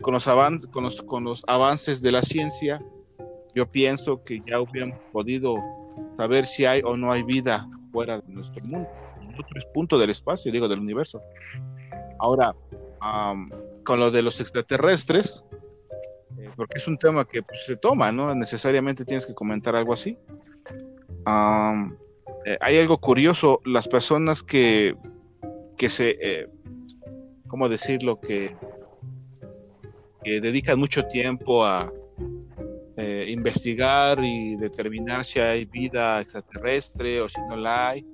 Con 0.00 1.24
los 1.24 1.44
avances 1.46 2.02
de 2.02 2.12
la 2.12 2.22
ciencia, 2.22 2.78
yo 3.54 3.70
pienso 3.70 4.22
que 4.22 4.42
ya 4.46 4.60
hubiéramos 4.60 4.98
podido 5.12 5.56
saber 6.16 6.46
si 6.46 6.64
hay 6.64 6.82
o 6.84 6.96
no 6.96 7.12
hay 7.12 7.22
vida 7.22 7.68
fuera 7.92 8.20
de 8.20 8.32
nuestro 8.32 8.62
mundo, 8.64 8.88
en 9.20 9.28
otro 9.34 9.72
punto 9.72 9.98
del 9.98 10.10
espacio, 10.10 10.50
digo, 10.50 10.68
del 10.68 10.80
universo. 10.80 11.20
Ahora, 12.18 12.54
con 13.84 14.00
lo 14.00 14.10
de 14.10 14.22
los 14.22 14.40
extraterrestres, 14.40 15.44
eh, 16.38 16.50
porque 16.56 16.78
es 16.78 16.88
un 16.88 16.96
tema 16.96 17.24
que 17.24 17.42
pues, 17.42 17.66
se 17.66 17.76
toma, 17.76 18.10
¿no? 18.12 18.34
Necesariamente 18.34 19.04
tienes 19.04 19.26
que 19.26 19.34
comentar 19.34 19.76
algo 19.76 19.92
así. 19.92 20.16
Eh, 22.44 22.58
hay 22.60 22.78
algo 22.78 22.98
curioso, 22.98 23.60
las 23.64 23.86
personas 23.86 24.42
que, 24.42 24.96
que 25.76 25.88
se, 25.88 26.16
eh, 26.20 26.48
¿cómo 27.46 27.68
decirlo? 27.68 28.20
Que, 28.20 28.56
que 30.24 30.40
dedican 30.40 30.78
mucho 30.78 31.06
tiempo 31.06 31.64
a 31.64 31.92
investigar 32.96 34.22
y 34.22 34.56
determinar 34.56 35.24
si 35.24 35.40
hay 35.40 35.64
vida 35.64 36.20
extraterrestre 36.20 37.20
o 37.20 37.28
si 37.28 37.40
no 37.48 37.56
la 37.56 37.90
hay, 37.90 38.06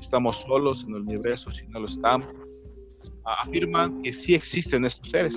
estamos 0.00 0.40
solos 0.40 0.84
en 0.88 0.96
el 0.96 1.02
universo, 1.02 1.50
si 1.50 1.66
no 1.68 1.80
lo 1.80 1.86
estamos 1.86 2.26
afirman 3.24 4.02
que 4.02 4.12
sí 4.12 4.34
existen 4.34 4.84
estos 4.84 5.10
seres. 5.10 5.34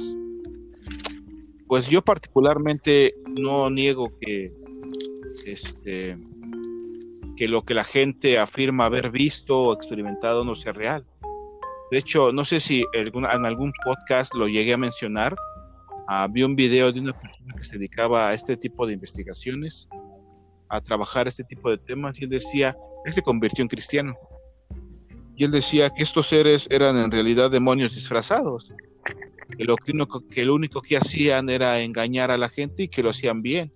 Pues 1.67 1.87
yo 1.87 2.01
particularmente 2.01 3.13
no 3.27 3.69
niego 3.69 4.11
que, 4.19 4.51
este, 5.45 6.17
que 7.37 7.47
lo 7.47 7.63
que 7.63 7.73
la 7.73 7.83
gente 7.83 8.39
afirma 8.39 8.85
haber 8.85 9.11
visto 9.11 9.57
o 9.57 9.73
experimentado 9.73 10.43
no 10.43 10.55
sea 10.55 10.73
real. 10.73 11.05
De 11.91 11.97
hecho, 11.97 12.31
no 12.31 12.45
sé 12.45 12.59
si 12.59 12.83
en 12.93 13.45
algún 13.45 13.71
podcast 13.83 14.33
lo 14.35 14.47
llegué 14.47 14.73
a 14.73 14.77
mencionar. 14.77 15.35
Vi 16.29 16.43
un 16.43 16.55
video 16.55 16.91
de 16.91 16.99
una 16.99 17.13
persona 17.13 17.53
que 17.55 17.63
se 17.63 17.77
dedicaba 17.77 18.29
a 18.29 18.33
este 18.33 18.57
tipo 18.57 18.87
de 18.87 18.93
investigaciones, 18.93 19.87
a 20.67 20.81
trabajar 20.81 21.27
este 21.27 21.43
tipo 21.43 21.69
de 21.69 21.77
temas, 21.77 22.19
y 22.19 22.23
él 22.25 22.29
decía, 22.29 22.75
él 23.05 23.13
se 23.13 23.21
convirtió 23.21 23.61
en 23.61 23.67
cristiano 23.67 24.15
y 25.39 25.45
él 25.45 25.51
decía 25.51 25.89
que 25.89 26.03
estos 26.03 26.27
seres 26.27 26.67
eran 26.69 26.97
en 26.97 27.09
realidad 27.09 27.49
demonios 27.49 27.95
disfrazados, 27.95 28.73
que 29.57 29.63
lo, 29.63 29.77
que, 29.77 29.93
que 30.29 30.43
lo 30.43 30.53
único 30.53 30.81
que 30.81 30.97
hacían 30.97 31.49
era 31.49 31.79
engañar 31.79 32.29
a 32.29 32.37
la 32.37 32.49
gente 32.49 32.83
y 32.83 32.87
que 32.89 33.01
lo 33.01 33.11
hacían 33.11 33.41
bien. 33.41 33.71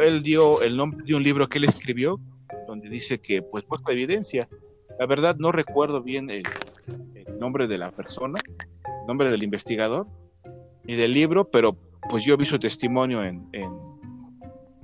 Él 0.00 0.22
dio 0.22 0.62
el 0.62 0.76
nombre 0.76 1.04
de 1.04 1.16
un 1.16 1.24
libro 1.24 1.48
que 1.48 1.58
él 1.58 1.64
escribió, 1.64 2.20
donde 2.68 2.88
dice 2.88 3.18
que 3.18 3.42
pues 3.42 3.64
muestra 3.68 3.94
evidencia. 3.94 4.48
La 5.00 5.06
verdad 5.06 5.38
no 5.40 5.50
recuerdo 5.50 6.04
bien 6.04 6.30
el, 6.30 6.44
nombre 7.40 7.66
de 7.66 7.76
la 7.76 7.90
persona, 7.90 8.38
el 8.46 9.06
nombre 9.08 9.28
del 9.28 9.42
investigador 9.42 10.06
y 10.86 10.94
del 10.94 11.14
libro, 11.14 11.50
pero 11.50 11.76
pues 12.08 12.24
yo 12.24 12.36
vi 12.36 12.46
su 12.46 12.58
testimonio 12.58 13.24
en, 13.24 13.46
en, 13.52 13.70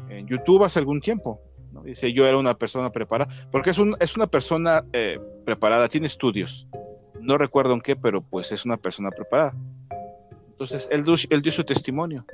en 0.09 0.27
YouTube 0.27 0.65
hace 0.65 0.79
algún 0.79 1.01
tiempo. 1.01 1.41
Dice, 1.85 2.13
yo 2.13 2.27
era 2.27 2.39
una 2.39 2.55
persona 2.55 2.93
preparada, 2.93 3.33
porque 3.51 3.71
es, 3.71 3.79
un, 3.79 3.97
es 3.99 4.17
una 4.17 4.27
persona 4.27 4.85
eh, 4.93 5.19
preparada, 5.45 5.89
tiene 5.89 6.07
estudios. 6.07 6.69
No 7.21 7.39
recuerdo 7.39 7.75
en 7.75 7.81
qué, 7.81 7.97
pero 7.97 8.23
pues 8.23 8.53
es 8.53 8.65
una 8.65 8.77
persona 8.77 9.11
preparada. 9.11 9.57
Entonces, 10.51 10.89
él, 10.93 11.05
él 11.31 11.43
dio 11.43 11.53
su 11.53 11.65
testimonio. 11.65 12.25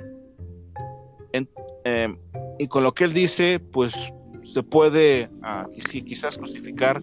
Em, 1.31 2.17
y 2.59 2.67
con 2.67 2.83
lo 2.83 2.93
que 2.93 3.05
él 3.05 3.13
dice, 3.13 3.59
pues 3.59 4.13
se 4.43 4.61
puede 4.61 5.29
ah, 5.41 5.67
quizás 6.05 6.37
justificar 6.37 7.01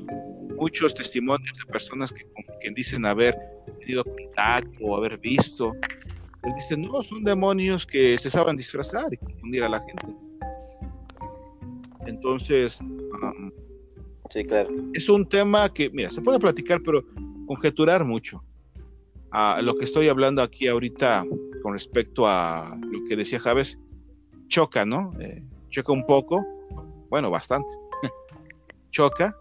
muchos 0.57 0.95
testimonios 0.95 1.57
de 1.59 1.73
personas 1.73 2.13
que, 2.13 2.25
que 2.61 2.71
dicen 2.71 3.05
haber 3.07 3.37
tenido 3.81 4.05
contacto 4.05 4.85
o 4.85 4.97
haber 4.97 5.19
visto. 5.19 5.73
Él 6.47 6.55
dice, 6.55 6.77
no, 6.77 7.03
son 7.03 7.25
demonios 7.25 7.85
que 7.85 8.17
se 8.19 8.31
saben 8.31 8.57
disfrazar 8.57 9.13
y 9.13 9.17
confundir 9.17 9.65
a 9.65 9.69
la 9.69 9.81
gente. 9.81 10.15
Entonces, 12.07 12.79
sí, 14.31 14.45
claro. 14.45 14.71
es 14.95 15.09
un 15.09 15.29
tema 15.29 15.69
que, 15.73 15.91
mira, 15.91 16.09
se 16.09 16.23
puede 16.23 16.39
platicar, 16.39 16.81
pero 16.85 17.05
conjeturar 17.47 18.05
mucho. 18.05 18.43
a 19.33 19.61
lo 19.61 19.77
que 19.77 19.85
estoy 19.85 20.09
hablando 20.09 20.41
aquí 20.41 20.69
ahorita 20.69 21.25
con 21.63 21.73
respecto 21.73 22.27
a 22.27 22.79
lo 22.81 23.05
que 23.09 23.17
decía 23.17 23.41
Javes, 23.41 23.79
choca, 24.47 24.87
¿no? 24.87 25.13
Eh, 25.19 25.43
choca 25.69 25.93
un 25.93 26.07
poco, 26.07 26.47
bueno, 27.11 27.29
bastante. 27.29 27.73
choca, 28.93 29.37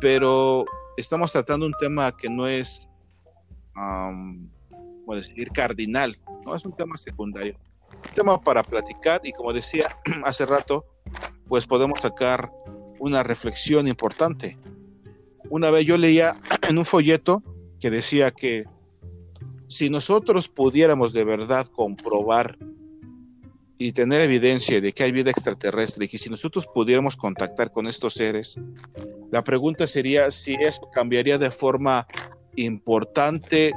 pero 0.00 0.66
estamos 0.96 1.32
tratando 1.32 1.64
un 1.64 1.74
tema 1.80 2.14
que 2.14 2.28
no 2.28 2.46
es, 2.46 2.88
um, 3.74 4.48
decir, 5.14 5.50
cardinal, 5.50 6.18
¿no? 6.44 6.54
Es 6.54 6.64
un 6.64 6.74
tema 6.76 6.96
secundario. 6.96 7.56
Un 7.92 8.14
tema 8.14 8.40
para 8.40 8.62
platicar 8.62 9.20
y 9.24 9.32
como 9.32 9.52
decía 9.52 9.96
hace 10.24 10.46
rato, 10.46 10.84
pues 11.48 11.66
podemos 11.66 12.00
sacar 12.00 12.50
una 12.98 13.22
reflexión 13.22 13.88
importante. 13.88 14.58
Una 15.50 15.70
vez 15.70 15.84
yo 15.86 15.96
leía 15.96 16.36
en 16.68 16.78
un 16.78 16.84
folleto 16.84 17.42
que 17.80 17.90
decía 17.90 18.30
que 18.30 18.64
si 19.66 19.90
nosotros 19.90 20.48
pudiéramos 20.48 21.12
de 21.12 21.24
verdad 21.24 21.66
comprobar 21.66 22.58
y 23.78 23.92
tener 23.92 24.20
evidencia 24.20 24.80
de 24.80 24.92
que 24.92 25.02
hay 25.02 25.12
vida 25.12 25.30
extraterrestre 25.30 26.04
y 26.04 26.08
que 26.08 26.18
si 26.18 26.30
nosotros 26.30 26.68
pudiéramos 26.72 27.16
contactar 27.16 27.72
con 27.72 27.86
estos 27.86 28.14
seres, 28.14 28.54
la 29.32 29.42
pregunta 29.42 29.86
sería 29.86 30.30
si 30.30 30.54
eso 30.54 30.88
cambiaría 30.92 31.38
de 31.38 31.50
forma 31.50 32.06
importante 32.54 33.72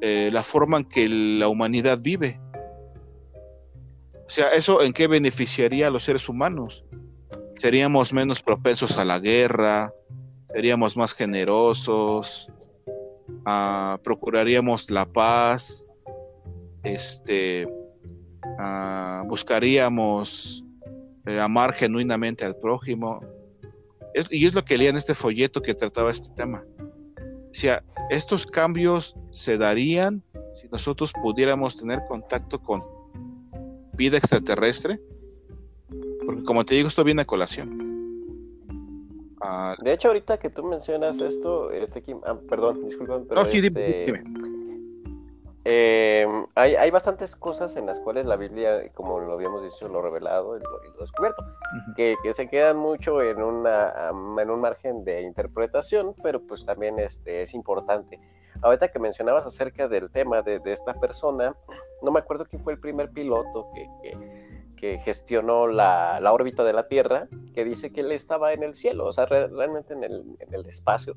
eh, 0.00 0.30
la 0.32 0.42
forma 0.42 0.78
en 0.78 0.84
que 0.84 1.08
la 1.08 1.48
humanidad 1.48 1.98
vive. 2.00 2.40
O 4.26 4.30
sea, 4.30 4.48
¿eso 4.48 4.82
en 4.82 4.92
qué 4.92 5.06
beneficiaría 5.06 5.86
a 5.86 5.90
los 5.90 6.04
seres 6.04 6.28
humanos? 6.28 6.84
seríamos 7.58 8.12
menos 8.12 8.42
propensos 8.42 8.98
a 8.98 9.04
la 9.04 9.18
guerra, 9.18 9.92
seríamos 10.52 10.96
más 10.96 11.14
generosos, 11.14 12.50
ah, 13.44 13.98
procuraríamos 14.02 14.90
la 14.90 15.06
paz, 15.06 15.84
este, 16.82 17.68
ah, 18.58 19.24
buscaríamos 19.26 20.64
eh, 21.26 21.40
amar 21.40 21.72
genuinamente 21.72 22.44
al 22.44 22.56
prójimo. 22.56 23.20
y 24.30 24.46
es 24.46 24.54
lo 24.54 24.64
que 24.64 24.78
leía 24.78 24.90
en 24.90 24.96
este 24.96 25.14
folleto 25.14 25.60
que 25.60 25.74
trataba 25.74 26.10
este 26.10 26.30
tema. 26.34 26.64
O 27.56 27.58
sea, 27.58 27.82
estos 28.10 28.46
cambios 28.46 29.16
se 29.30 29.56
darían 29.56 30.22
si 30.54 30.68
nosotros 30.68 31.12
pudiéramos 31.22 31.78
tener 31.78 32.00
contacto 32.06 32.62
con 32.62 32.84
vida 33.94 34.18
extraterrestre 34.18 35.00
porque 36.26 36.42
como 36.42 36.66
te 36.66 36.74
digo, 36.74 36.88
esto 36.88 37.04
viene 37.04 37.22
a 37.22 37.24
colación. 37.24 37.86
Ah, 39.40 39.76
de 39.80 39.92
hecho, 39.92 40.08
ahorita 40.08 40.38
que 40.38 40.50
tú 40.50 40.64
mencionas 40.64 41.20
esto, 41.20 41.70
este 41.70 42.02
ah, 42.24 42.36
perdón, 42.48 42.84
disculpen, 42.84 43.26
pero 43.28 43.42
este, 43.42 43.70
em, 45.68 46.46
hay, 46.54 46.76
hay, 46.76 46.90
bastantes 46.90 47.34
cosas 47.34 47.76
en 47.76 47.86
las 47.86 47.98
cuales 48.00 48.26
la 48.26 48.36
Biblia, 48.36 48.92
como 48.94 49.18
lo 49.20 49.32
habíamos 49.32 49.62
dicho, 49.62 49.88
lo 49.88 50.00
revelado 50.00 50.56
y 50.56 50.60
lo, 50.60 51.00
descubierto, 51.00 51.44
que, 51.96 52.14
que, 52.22 52.32
se 52.32 52.48
quedan 52.48 52.76
mucho 52.76 53.20
en, 53.22 53.42
una, 53.42 54.10
en 54.10 54.50
un 54.50 54.60
margen 54.60 55.04
de 55.04 55.22
interpretación, 55.22 56.14
pero 56.22 56.40
pues 56.46 56.64
también 56.64 56.98
este, 56.98 57.42
es 57.42 57.54
importante. 57.54 58.20
Ahorita 58.62 58.88
que 58.88 58.98
mencionabas 58.98 59.46
acerca 59.46 59.88
del 59.88 60.10
tema 60.10 60.42
de, 60.42 60.60
de 60.60 60.72
esta 60.72 60.94
persona, 60.94 61.56
no 62.02 62.10
me 62.12 62.20
acuerdo 62.20 62.46
quién 62.46 62.62
fue 62.62 62.72
el 62.72 62.80
primer 62.80 63.10
piloto 63.10 63.68
que, 63.74 63.88
que 64.02 64.46
que 64.76 64.98
gestionó 64.98 65.66
la, 65.66 66.20
la, 66.20 66.32
órbita 66.32 66.62
de 66.62 66.72
la 66.72 66.86
Tierra, 66.86 67.28
que 67.54 67.64
dice 67.64 67.92
que 67.92 68.02
él 68.02 68.12
estaba 68.12 68.52
en 68.52 68.62
el 68.62 68.74
cielo, 68.74 69.06
o 69.06 69.12
sea, 69.12 69.26
realmente 69.26 69.94
en 69.94 70.04
el, 70.04 70.36
en 70.38 70.54
el 70.54 70.66
espacio, 70.66 71.16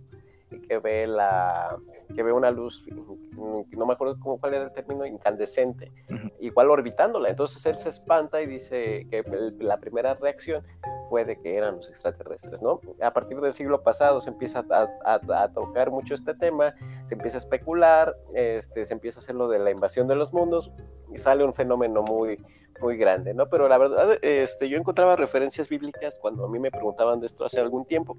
que 0.50 0.80
ve, 0.80 1.08
la, 1.08 1.78
que 2.16 2.24
ve 2.24 2.32
una 2.32 2.52
luz, 2.52 2.86
no 2.88 3.86
me 3.86 3.94
acuerdo 3.94 4.20
cómo, 4.20 4.40
cuál 4.40 4.56
era 4.56 4.64
el 4.64 4.72
término, 4.72 5.06
incandescente, 5.06 5.92
igual 6.40 6.70
orbitándola. 6.70 7.30
Entonces 7.30 7.66
él 7.66 7.78
se 7.78 7.90
espanta 7.90 8.42
y 8.42 8.48
dice 8.48 9.08
que 9.10 9.24
la 9.60 9.78
primera 9.78 10.16
reacción 10.16 10.64
fue 11.10 11.26
de 11.26 11.40
que 11.40 11.56
eran 11.56 11.78
los 11.78 11.90
extraterrestres, 11.90 12.62
¿no? 12.62 12.82
A 13.02 13.14
partir 13.14 13.40
del 13.42 13.54
siglo 13.54 13.82
pasado 13.82 14.22
se 14.22 14.30
empieza 14.30 14.66
a, 14.70 14.88
a, 15.06 15.44
a 15.44 15.54
tocar 15.54 15.92
mucho 15.92 16.14
este 16.14 16.34
tema, 16.34 16.76
se 17.06 17.16
empieza 17.16 17.38
a 17.38 17.40
especular, 17.40 18.16
este, 18.34 18.86
se 18.86 18.94
empieza 18.94 19.20
a 19.20 19.24
hacer 19.24 19.36
lo 19.36 19.48
de 19.48 19.60
la 19.60 19.72
invasión 19.72 20.08
de 20.08 20.16
los 20.16 20.34
mundos 20.34 20.72
y 21.12 21.18
sale 21.18 21.44
un 21.44 21.54
fenómeno 21.54 22.04
muy, 22.04 22.40
muy 22.82 22.98
grande, 22.98 23.34
¿no? 23.34 23.50
Pero 23.50 23.68
la 23.68 23.78
verdad, 23.78 24.18
este, 24.22 24.70
yo 24.70 24.78
encontraba 24.78 25.16
referencias 25.16 25.68
bíblicas 25.68 26.20
cuando 26.20 26.46
a 26.46 26.50
mí 26.50 26.60
me 26.60 26.72
preguntaban 26.72 27.20
de 27.20 27.26
esto 27.26 27.46
hace 27.46 27.60
algún 27.60 27.86
tiempo. 27.86 28.18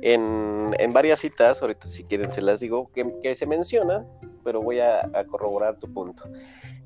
En, 0.00 0.74
en, 0.78 0.92
varias 0.92 1.20
citas, 1.20 1.60
ahorita 1.62 1.88
si 1.88 2.04
quieren 2.04 2.30
se 2.30 2.42
las 2.42 2.60
digo, 2.60 2.90
que, 2.92 3.34
se 3.34 3.46
mencionan, 3.46 4.06
pero 4.44 4.62
voy 4.62 4.80
a, 4.80 5.10
corroborar 5.28 5.78
tu 5.78 5.92
punto. 5.92 6.24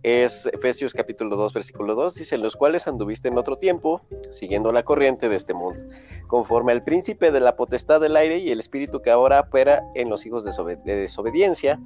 Es 0.03 0.47
Efesios 0.47 0.93
capítulo 0.93 1.37
2, 1.37 1.53
versículo 1.53 1.95
2, 1.95 2.15
dice, 2.15 2.39
los 2.39 2.55
cuales 2.55 2.87
anduviste 2.87 3.29
en 3.29 3.39
otro 3.39 3.57
tiempo, 3.57 4.01
siguiendo 4.31 4.71
la 4.71 4.85
corriente 4.85 5.29
de 5.29 5.37
este 5.37 5.55
mundo, 5.55 5.83
conforme 6.29 6.73
al 6.73 6.85
príncipe 6.85 7.33
de 7.33 7.41
la 7.41 7.57
potestad 7.57 8.01
del 8.01 8.17
aire 8.17 8.39
y 8.39 8.51
el 8.51 8.61
espíritu 8.61 9.03
que 9.03 9.11
ahora 9.11 9.41
opera 9.41 9.83
en 9.95 10.09
los 10.09 10.25
hijos 10.27 10.45
de, 10.45 10.77
de 10.77 10.97
desobediencia, 10.97 11.81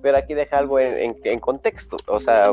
pero 0.00 0.16
aquí 0.16 0.34
deja 0.34 0.58
algo 0.58 0.78
en, 0.78 0.96
en, 0.96 1.16
en 1.24 1.38
contexto, 1.38 1.96
o 2.06 2.20
sea, 2.20 2.52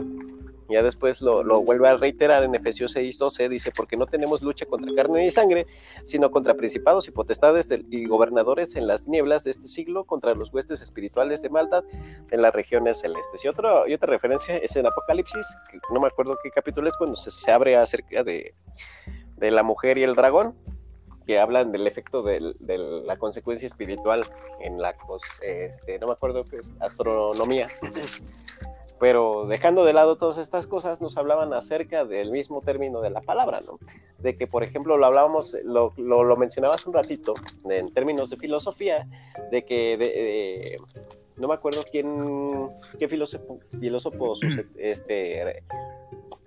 ya 0.73 0.83
después 0.83 1.21
lo, 1.21 1.43
lo, 1.43 1.61
vuelve 1.61 1.87
a 1.87 1.97
reiterar 1.97 2.43
en 2.43 2.55
Efesios 2.55 2.91
6, 2.93 3.17
12, 3.17 3.49
dice, 3.49 3.71
porque 3.75 3.95
no 3.95 4.05
tenemos 4.05 4.41
lucha 4.43 4.65
contra 4.65 4.93
carne 4.95 5.23
ni 5.23 5.31
sangre, 5.31 5.67
sino 6.03 6.31
contra 6.31 6.55
principados 6.55 7.07
y 7.07 7.11
potestades 7.11 7.69
y 7.89 8.05
gobernadores 8.05 8.75
en 8.75 8.87
las 8.87 9.07
nieblas 9.07 9.43
de 9.43 9.51
este 9.51 9.67
siglo, 9.67 10.05
contra 10.05 10.33
los 10.33 10.53
huestes 10.53 10.81
espirituales 10.81 11.41
de 11.41 11.49
maldad 11.49 11.83
en 12.31 12.41
las 12.41 12.53
regiones 12.53 12.99
celestes. 12.99 13.43
Y, 13.45 13.47
otro, 13.47 13.83
otra 13.83 14.09
referencia 14.09 14.57
es 14.57 14.75
en 14.75 14.85
Apocalipsis, 14.85 15.55
que 15.69 15.79
no 15.91 15.99
me 15.99 16.07
acuerdo 16.07 16.37
qué 16.43 16.49
capítulo 16.49 16.87
es, 16.87 16.97
cuando 16.97 17.15
se, 17.15 17.31
se 17.31 17.51
abre 17.51 17.75
acerca 17.75 18.23
de, 18.23 18.53
de 19.37 19.51
la 19.51 19.63
mujer 19.63 19.97
y 19.97 20.03
el 20.03 20.15
dragón, 20.15 20.55
que 21.25 21.39
hablan 21.39 21.71
del 21.71 21.87
efecto 21.87 22.21
de, 22.21 22.39
la 23.05 23.17
consecuencia 23.17 23.65
espiritual 23.65 24.23
en 24.59 24.81
la, 24.81 24.95
este, 25.41 25.99
no 25.99 26.07
me 26.07 26.13
acuerdo 26.13 26.43
qué 26.43 26.57
es, 26.57 26.69
astronomía. 26.79 27.67
Pero 29.03 29.47
dejando 29.47 29.83
de 29.83 29.91
lado 29.91 30.15
todas 30.15 30.37
estas 30.37 30.65
cosas, 30.65 31.01
nos 31.01 31.17
hablaban 31.17 31.51
acerca 31.53 32.05
del 32.05 32.31
mismo 32.31 32.61
término 32.61 33.01
de 33.01 33.09
la 33.09 33.19
palabra, 33.19 33.59
¿no? 33.59 33.77
De 34.17 34.33
que, 34.33 34.47
por 34.47 34.63
ejemplo, 34.63 34.95
lo 34.95 35.05
hablábamos, 35.05 35.57
lo, 35.65 35.91
lo, 35.97 36.23
lo 36.23 36.37
mencionabas 36.37 36.87
un 36.87 36.93
ratito, 36.93 37.33
en 37.69 37.93
términos 37.93 38.29
de 38.29 38.37
filosofía, 38.37 39.05
de 39.51 39.65
que, 39.65 39.97
de, 39.97 40.05
de, 40.05 40.77
no 41.35 41.49
me 41.49 41.53
acuerdo 41.53 41.83
quién, 41.91 42.71
qué 42.97 43.09
filósofo, 43.09 43.59
filósofo 43.77 44.35
este, 44.77 45.65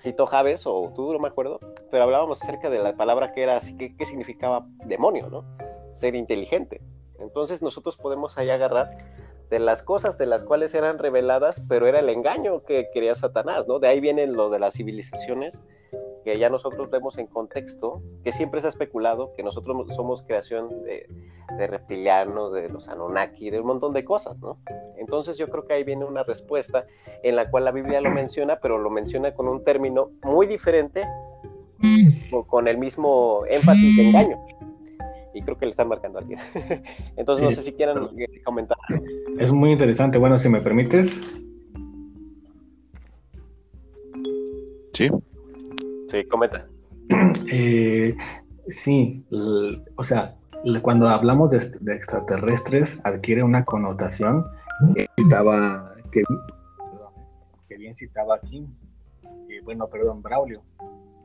citó 0.00 0.24
Javes, 0.24 0.62
o 0.64 0.90
tú, 0.96 1.12
no 1.12 1.18
me 1.18 1.28
acuerdo, 1.28 1.60
pero 1.90 2.04
hablábamos 2.04 2.42
acerca 2.42 2.70
de 2.70 2.78
la 2.78 2.96
palabra 2.96 3.32
que 3.32 3.42
era, 3.42 3.58
así 3.58 3.76
que, 3.76 3.94
qué 3.94 4.06
significaba 4.06 4.66
demonio, 4.86 5.28
¿no? 5.28 5.44
Ser 5.92 6.14
inteligente. 6.14 6.80
Entonces 7.18 7.60
nosotros 7.60 7.98
podemos 7.98 8.38
ahí 8.38 8.48
agarrar 8.48 8.96
de 9.50 9.58
las 9.60 9.82
cosas 9.82 10.18
de 10.18 10.26
las 10.26 10.44
cuales 10.44 10.74
eran 10.74 10.98
reveladas, 10.98 11.64
pero 11.68 11.86
era 11.86 12.00
el 12.00 12.08
engaño 12.08 12.64
que 12.64 12.88
quería 12.92 13.14
Satanás, 13.14 13.66
¿no? 13.68 13.78
De 13.78 13.88
ahí 13.88 14.00
viene 14.00 14.26
lo 14.26 14.50
de 14.50 14.58
las 14.58 14.74
civilizaciones, 14.74 15.62
que 16.24 16.38
ya 16.38 16.50
nosotros 16.50 16.90
vemos 16.90 17.18
en 17.18 17.28
contexto, 17.28 18.02
que 18.24 18.32
siempre 18.32 18.60
se 18.60 18.66
ha 18.66 18.70
especulado 18.70 19.32
que 19.34 19.44
nosotros 19.44 19.76
somos 19.94 20.22
creación 20.22 20.82
de, 20.82 21.06
de 21.56 21.66
reptilianos, 21.68 22.52
de 22.52 22.68
los 22.68 22.88
Anunnaki, 22.88 23.50
de 23.50 23.60
un 23.60 23.66
montón 23.66 23.92
de 23.92 24.04
cosas, 24.04 24.40
¿no? 24.40 24.58
Entonces 24.96 25.36
yo 25.38 25.48
creo 25.48 25.64
que 25.64 25.74
ahí 25.74 25.84
viene 25.84 26.04
una 26.04 26.24
respuesta 26.24 26.86
en 27.22 27.36
la 27.36 27.48
cual 27.48 27.64
la 27.64 27.70
Biblia 27.70 28.00
lo 28.00 28.10
menciona, 28.10 28.58
pero 28.60 28.78
lo 28.78 28.90
menciona 28.90 29.34
con 29.34 29.46
un 29.46 29.62
término 29.62 30.10
muy 30.24 30.48
diferente, 30.48 31.06
con 32.48 32.66
el 32.66 32.78
mismo 32.78 33.44
énfasis 33.48 33.96
de 33.96 34.08
engaño 34.08 34.38
y 35.36 35.42
creo 35.42 35.58
que 35.58 35.66
le 35.66 35.70
están 35.70 35.88
marcando 35.88 36.18
a 36.18 36.22
alguien. 36.22 36.40
Entonces, 37.16 37.44
no 37.44 37.50
sé 37.50 37.60
si 37.60 37.72
quieran 37.74 38.08
comentar. 38.42 38.78
Es 39.38 39.52
muy 39.52 39.72
interesante. 39.72 40.16
Bueno, 40.16 40.38
si 40.38 40.48
me 40.48 40.62
permites. 40.62 41.12
Sí. 44.94 45.10
Sí, 46.08 46.24
comenta. 46.24 46.66
Eh, 47.52 48.16
sí, 48.68 49.24
o 49.30 50.02
sea, 50.02 50.34
cuando 50.82 51.06
hablamos 51.06 51.48
de, 51.50 51.60
de, 51.80 51.94
extraterrestres 51.94 53.00
adquiere 53.04 53.44
una 53.44 53.64
connotación 53.64 54.44
que 54.96 55.06
citaba, 55.16 55.94
que, 56.10 56.24
que 57.68 57.76
bien 57.76 57.94
citaba 57.94 58.40
eh, 58.42 59.60
bueno, 59.62 59.86
perdón, 59.86 60.22
Braulio, 60.22 60.62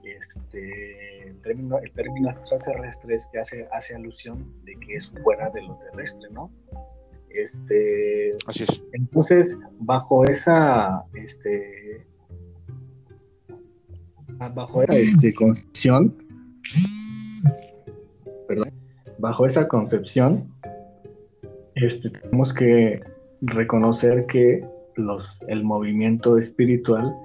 este, 0.04 1.28
el, 1.28 1.42
término, 1.42 1.80
el 1.80 1.92
término 1.92 2.30
extraterrestre 2.30 3.16
es 3.16 3.28
que 3.32 3.40
hace, 3.40 3.68
hace 3.72 3.96
alusión 3.96 4.54
de 4.64 4.76
que 4.78 4.96
es 4.96 5.12
fuera 5.24 5.50
de 5.50 5.62
lo 5.64 5.76
terrestre, 5.78 6.30
¿no? 6.32 6.52
Este, 7.30 8.36
Así 8.48 8.64
es. 8.64 8.84
Entonces, 8.94 9.58
bajo 9.80 10.26
esa, 10.26 11.06
este, 11.14 12.06
bajo 14.54 14.84
esa 14.84 14.98
este, 14.98 15.34
concepción, 15.34 16.16
perdón, 18.48 18.72
bajo 19.18 19.46
esa 19.46 19.68
concepción, 19.68 20.52
este, 21.76 22.10
tenemos 22.10 22.54
que 22.54 23.02
reconocer 23.42 24.26
que 24.26 24.66
los, 24.96 25.26
el 25.48 25.64
movimiento 25.64 26.38
espiritual 26.38 27.16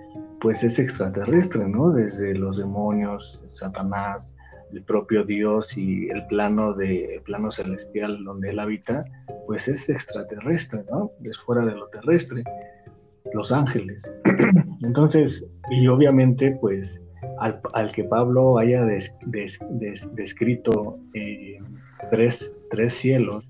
pues 0.40 0.62
es 0.62 0.78
extraterrestre, 0.78 1.66
¿no? 1.68 1.90
Desde 1.90 2.34
los 2.34 2.58
demonios, 2.58 3.44
Satanás, 3.52 4.34
el 4.72 4.82
propio 4.82 5.24
Dios 5.24 5.76
y 5.76 6.08
el 6.08 6.26
plano 6.26 6.74
de 6.74 7.16
el 7.16 7.22
plano 7.22 7.50
celestial 7.50 8.22
donde 8.24 8.50
él 8.50 8.58
habita, 8.58 9.02
pues 9.46 9.68
es 9.68 9.88
extraterrestre, 9.88 10.84
¿no? 10.90 11.10
Es 11.22 11.38
fuera 11.38 11.64
de 11.64 11.72
lo 11.72 11.88
terrestre, 11.88 12.42
los 13.32 13.52
ángeles. 13.52 14.02
Entonces, 14.82 15.44
y 15.70 15.86
obviamente, 15.88 16.56
pues 16.60 17.02
al, 17.38 17.60
al 17.72 17.92
que 17.92 18.04
Pablo 18.04 18.58
haya 18.58 18.84
des, 18.84 19.14
des, 19.26 19.58
des, 19.70 20.14
descrito 20.14 20.98
eh, 21.14 21.56
tres, 22.10 22.64
tres 22.70 22.94
cielos 22.94 23.44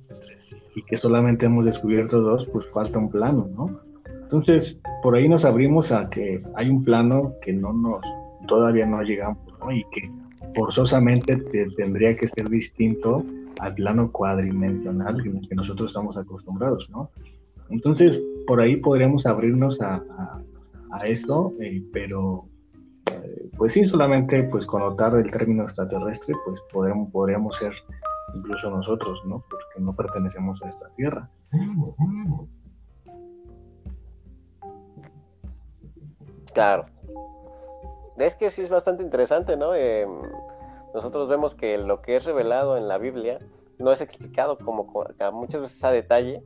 y 0.74 0.82
que 0.82 0.96
solamente 0.96 1.46
hemos 1.46 1.64
descubierto 1.64 2.20
dos, 2.20 2.46
pues 2.52 2.66
falta 2.68 2.98
un 2.98 3.10
plano, 3.10 3.48
¿no? 3.54 3.85
Entonces, 4.26 4.76
por 5.04 5.14
ahí 5.14 5.28
nos 5.28 5.44
abrimos 5.44 5.92
a 5.92 6.10
que 6.10 6.38
hay 6.56 6.68
un 6.68 6.84
plano 6.84 7.34
que 7.40 7.52
no 7.52 7.72
nos, 7.72 8.00
todavía 8.48 8.84
no 8.84 9.00
llegamos, 9.02 9.38
¿no? 9.60 9.70
Y 9.70 9.84
que 9.92 10.10
forzosamente 10.56 11.36
te, 11.36 11.70
tendría 11.76 12.16
que 12.16 12.26
ser 12.26 12.48
distinto 12.48 13.24
al 13.60 13.74
plano 13.74 14.10
cuadridimensional 14.10 15.20
en 15.20 15.36
el 15.36 15.48
que 15.48 15.54
nosotros 15.54 15.92
estamos 15.92 16.16
acostumbrados, 16.16 16.90
¿no? 16.90 17.08
Entonces, 17.70 18.20
por 18.48 18.60
ahí 18.60 18.76
podríamos 18.78 19.26
abrirnos 19.26 19.80
a, 19.80 19.94
a, 19.94 20.42
a 20.90 21.06
esto, 21.06 21.52
eh, 21.60 21.84
pero 21.92 22.48
eh, 23.06 23.48
pues 23.56 23.74
sí, 23.74 23.84
solamente 23.84 24.42
pues 24.42 24.66
connotar 24.66 25.14
el 25.14 25.30
término 25.30 25.62
extraterrestre, 25.62 26.34
pues 26.44 26.60
podemos, 26.72 27.12
podríamos 27.12 27.56
ser 27.58 27.72
incluso 28.34 28.70
nosotros, 28.70 29.22
¿no? 29.24 29.44
Porque 29.48 29.80
no 29.80 29.94
pertenecemos 29.94 30.60
a 30.64 30.68
esta 30.68 30.88
tierra. 30.96 31.30
Claro. 36.56 36.86
Es 38.16 38.34
que 38.34 38.50
sí 38.50 38.62
es 38.62 38.70
bastante 38.70 39.02
interesante, 39.02 39.58
¿no? 39.58 39.74
Eh, 39.74 40.06
nosotros 40.94 41.28
vemos 41.28 41.54
que 41.54 41.76
lo 41.76 42.00
que 42.00 42.16
es 42.16 42.24
revelado 42.24 42.78
en 42.78 42.88
la 42.88 42.96
Biblia 42.96 43.40
no 43.76 43.92
es 43.92 44.00
explicado 44.00 44.56
como 44.56 44.90
muchas 45.34 45.60
veces 45.60 45.84
a 45.84 45.90
detalle 45.90 46.42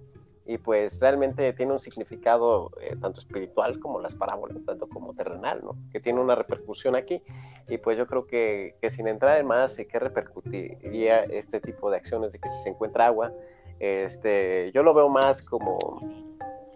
y 0.47 0.59
pues 0.59 0.99
realmente 0.99 1.53
tiene 1.53 1.75
un 1.75 1.79
significado 1.79 2.73
eh, 2.81 2.97
tanto 3.01 3.21
espiritual 3.21 3.79
como 3.79 4.01
las 4.01 4.17
parábolas, 4.17 4.65
tanto 4.65 4.89
como 4.89 5.15
terrenal, 5.15 5.61
¿no? 5.63 5.77
Que 5.93 6.01
tiene 6.01 6.21
una 6.21 6.35
repercusión 6.35 6.97
aquí 6.97 7.23
y 7.69 7.79
pues 7.79 7.97
yo 7.97 8.09
creo 8.09 8.27
que, 8.27 8.75
que 8.81 8.91
sin 8.91 9.07
entrar 9.07 9.39
en 9.39 9.47
más, 9.47 9.77
¿qué 9.77 9.99
repercutiría 10.01 11.21
este 11.21 11.61
tipo 11.61 11.89
de 11.89 11.99
acciones 11.99 12.33
de 12.33 12.41
que 12.41 12.49
si 12.49 12.63
se 12.63 12.71
encuentra 12.71 13.07
agua? 13.07 13.33
Este, 13.79 14.73
yo 14.75 14.83
lo 14.83 14.93
veo 14.93 15.09
más 15.09 15.41
como, 15.41 15.79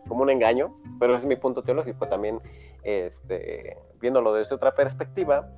como 0.09 0.23
un 0.23 0.31
engaño, 0.31 0.75
pero 0.99 1.17
es 1.17 1.25
mi 1.25 1.37
punto 1.37 1.63
teológico 1.63 2.09
también 2.09 2.41
este, 2.83 3.79
viéndolo 4.01 4.35
desde 4.35 4.55
otra 4.55 4.75
perspectiva, 4.75 5.49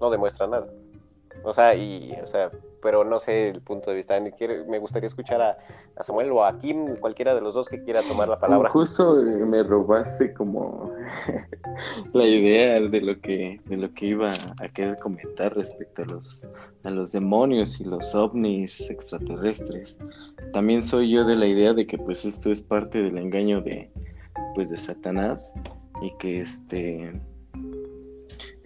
no 0.00 0.10
demuestra 0.10 0.46
nada. 0.46 0.70
O 1.46 1.54
sea, 1.54 1.76
y, 1.76 2.12
o 2.20 2.26
sea, 2.26 2.50
pero 2.82 3.04
no 3.04 3.20
sé 3.20 3.50
el 3.50 3.60
punto 3.60 3.90
de 3.90 3.96
vista. 3.96 4.20
Me 4.66 4.78
gustaría 4.80 5.06
escuchar 5.06 5.40
a, 5.40 5.56
Samuel 6.02 6.32
o 6.32 6.44
a 6.44 6.58
Kim, 6.58 6.96
cualquiera 6.96 7.36
de 7.36 7.40
los 7.40 7.54
dos 7.54 7.68
que 7.68 7.82
quiera 7.84 8.02
tomar 8.02 8.28
la 8.28 8.40
palabra. 8.40 8.68
Justo 8.70 9.14
me 9.14 9.62
robaste 9.62 10.34
como 10.34 10.92
la 12.12 12.26
idea 12.26 12.80
de 12.80 13.00
lo 13.00 13.20
que, 13.20 13.60
de 13.66 13.76
lo 13.76 13.94
que 13.94 14.06
iba 14.06 14.32
a 14.60 14.68
querer 14.68 14.98
comentar 14.98 15.54
respecto 15.54 16.02
a 16.02 16.06
los, 16.06 16.44
a 16.82 16.90
los 16.90 17.12
demonios 17.12 17.80
y 17.80 17.84
los 17.84 18.12
ovnis 18.12 18.90
extraterrestres. 18.90 19.98
También 20.52 20.82
soy 20.82 21.10
yo 21.10 21.24
de 21.24 21.36
la 21.36 21.46
idea 21.46 21.72
de 21.74 21.86
que 21.86 21.96
pues 21.96 22.24
esto 22.24 22.50
es 22.50 22.60
parte 22.60 23.02
del 23.02 23.18
engaño 23.18 23.60
de, 23.60 23.88
pues, 24.56 24.70
de 24.70 24.76
Satanás 24.76 25.54
y 26.02 26.10
que 26.18 26.40
este 26.40 27.20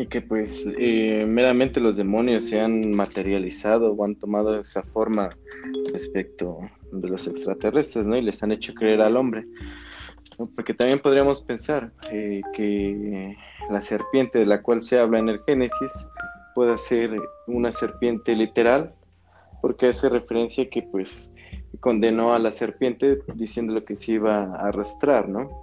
y 0.00 0.06
que 0.06 0.22
pues 0.22 0.66
eh, 0.78 1.26
meramente 1.28 1.78
los 1.78 1.96
demonios 1.96 2.44
se 2.44 2.58
han 2.58 2.92
materializado 2.92 3.92
o 3.92 4.04
han 4.04 4.16
tomado 4.16 4.58
esa 4.58 4.82
forma 4.82 5.36
respecto 5.92 6.58
de 6.90 7.06
los 7.06 7.26
extraterrestres, 7.26 8.06
¿no? 8.06 8.16
Y 8.16 8.22
les 8.22 8.42
han 8.42 8.50
hecho 8.50 8.72
creer 8.72 9.02
al 9.02 9.18
hombre. 9.18 9.44
Porque 10.56 10.72
también 10.72 11.00
podríamos 11.00 11.42
pensar 11.42 11.92
eh, 12.10 12.40
que 12.54 13.36
la 13.68 13.82
serpiente 13.82 14.38
de 14.38 14.46
la 14.46 14.62
cual 14.62 14.80
se 14.80 14.98
habla 14.98 15.18
en 15.18 15.28
el 15.28 15.40
Génesis 15.46 15.92
puede 16.54 16.78
ser 16.78 17.10
una 17.46 17.70
serpiente 17.70 18.34
literal 18.34 18.94
porque 19.60 19.88
hace 19.88 20.08
referencia 20.08 20.70
que 20.70 20.82
pues 20.82 21.34
condenó 21.80 22.32
a 22.32 22.38
la 22.38 22.52
serpiente 22.52 23.18
diciéndole 23.34 23.84
que 23.84 23.96
se 23.96 24.12
iba 24.12 24.40
a 24.40 24.68
arrastrar, 24.68 25.28
¿no? 25.28 25.59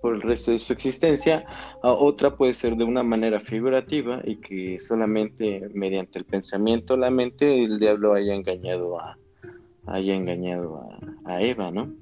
Por 0.00 0.14
el 0.14 0.22
resto 0.22 0.50
de 0.52 0.58
su 0.58 0.72
existencia, 0.72 1.44
a 1.82 1.92
otra 1.92 2.34
puede 2.36 2.54
ser 2.54 2.76
de 2.76 2.84
una 2.84 3.02
manera 3.02 3.38
figurativa 3.38 4.20
y 4.24 4.36
que 4.36 4.80
solamente 4.80 5.68
mediante 5.74 6.18
el 6.18 6.24
pensamiento, 6.24 6.96
la 6.96 7.10
mente, 7.10 7.64
el 7.64 7.78
diablo 7.78 8.14
haya 8.14 8.34
engañado 8.34 8.98
a, 8.98 9.18
haya 9.86 10.14
engañado 10.14 10.80
a, 11.24 11.42
Eva, 11.42 11.70
¿no? 11.70 11.92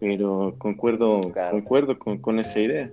Pero 0.00 0.54
concuerdo, 0.58 1.20
concuerdo 1.52 1.98
con, 1.98 2.18
con 2.18 2.40
esa 2.40 2.60
idea. 2.60 2.90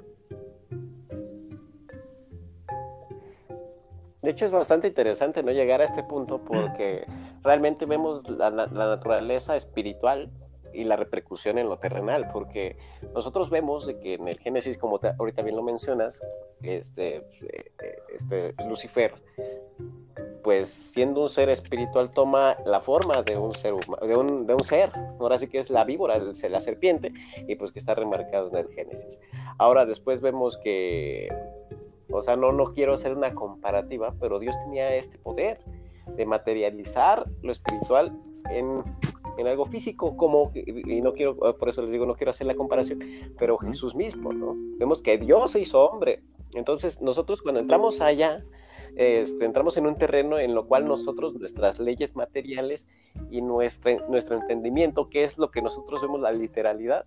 De 4.23 4.29
hecho, 4.29 4.45
es 4.45 4.51
bastante 4.51 4.87
interesante 4.87 5.43
no 5.43 5.51
llegar 5.51 5.81
a 5.81 5.83
este 5.83 6.01
punto 6.01 6.39
porque 6.45 7.05
realmente 7.43 7.85
vemos 7.85 8.27
la, 8.29 8.49
naturaleza 8.51 9.57
espiritual 9.57 10.31
y 10.73 10.83
la 10.83 10.95
repercusión 10.95 11.57
en 11.57 11.69
lo 11.69 11.77
terrenal, 11.77 12.29
porque 12.31 12.77
nosotros 13.13 13.49
vemos 13.49 13.87
que 14.01 14.15
en 14.15 14.27
el 14.27 14.39
Génesis, 14.39 14.77
como 14.77 14.99
ahorita 15.19 15.41
bien 15.41 15.55
lo 15.55 15.63
mencionas, 15.63 16.21
este, 16.61 17.17
eh, 17.17 17.71
este 18.13 18.55
Lucifer, 18.67 19.13
pues 20.43 20.69
siendo 20.69 21.21
un 21.21 21.29
ser 21.29 21.49
espiritual 21.49 22.11
toma 22.11 22.57
la 22.65 22.81
forma 22.81 23.21
de 23.23 23.37
un 23.37 23.55
ser 23.55 23.73
de 23.73 24.15
un, 24.15 24.45
de 24.45 24.53
un 24.53 24.63
ser, 24.63 24.89
ahora 25.19 25.37
sí 25.37 25.47
que 25.47 25.59
es 25.59 25.69
la 25.69 25.85
víbora, 25.85 26.17
la 26.19 26.61
serpiente, 26.61 27.13
y 27.47 27.55
pues 27.55 27.71
que 27.71 27.79
está 27.79 27.95
remarcado 27.95 28.49
en 28.49 28.57
el 28.57 28.67
Génesis. 28.73 29.19
Ahora 29.57 29.85
después 29.85 30.21
vemos 30.21 30.57
que 30.57 31.29
o 32.13 32.21
sea, 32.21 32.35
no, 32.35 32.51
no 32.51 32.65
quiero 32.65 32.93
hacer 32.93 33.15
una 33.15 33.33
comparativa, 33.33 34.13
pero 34.19 34.37
Dios 34.39 34.55
tenía 34.63 34.95
este 34.95 35.17
poder 35.17 35.59
de 36.15 36.25
materializar 36.25 37.25
lo 37.41 37.51
espiritual 37.51 38.15
en, 38.51 38.83
algo 39.47 39.65
físico, 39.65 40.15
como, 40.15 40.51
y 40.53 41.01
no 41.01 41.13
quiero, 41.13 41.35
por 41.35 41.69
eso 41.69 41.81
les 41.81 41.91
digo, 41.91 42.05
no 42.05 42.15
quiero 42.15 42.31
hacer 42.31 42.47
la 42.47 42.55
comparación, 42.55 42.99
pero 43.37 43.57
Jesús 43.57 43.95
mismo, 43.95 44.33
¿no? 44.33 44.55
Vemos 44.77 45.01
que 45.01 45.17
Dios 45.17 45.51
se 45.51 45.61
hizo 45.61 45.79
hombre. 45.89 46.23
Entonces, 46.53 47.01
nosotros 47.01 47.41
cuando 47.41 47.59
entramos 47.59 47.99
allá, 48.01 48.43
este, 48.95 49.45
entramos 49.45 49.75
en 49.77 49.87
un 49.87 49.97
terreno 49.97 50.37
en 50.37 50.53
lo 50.53 50.67
cual 50.67 50.87
nosotros, 50.87 51.33
nuestras 51.33 51.79
leyes 51.79 52.15
materiales 52.15 52.87
y 53.31 53.41
nuestra, 53.41 53.97
nuestro 54.07 54.35
entendimiento, 54.35 55.09
que 55.09 55.23
es 55.23 55.37
lo 55.37 55.49
que 55.49 55.61
nosotros 55.61 56.01
vemos 56.01 56.21
la 56.21 56.31
literalidad, 56.31 57.05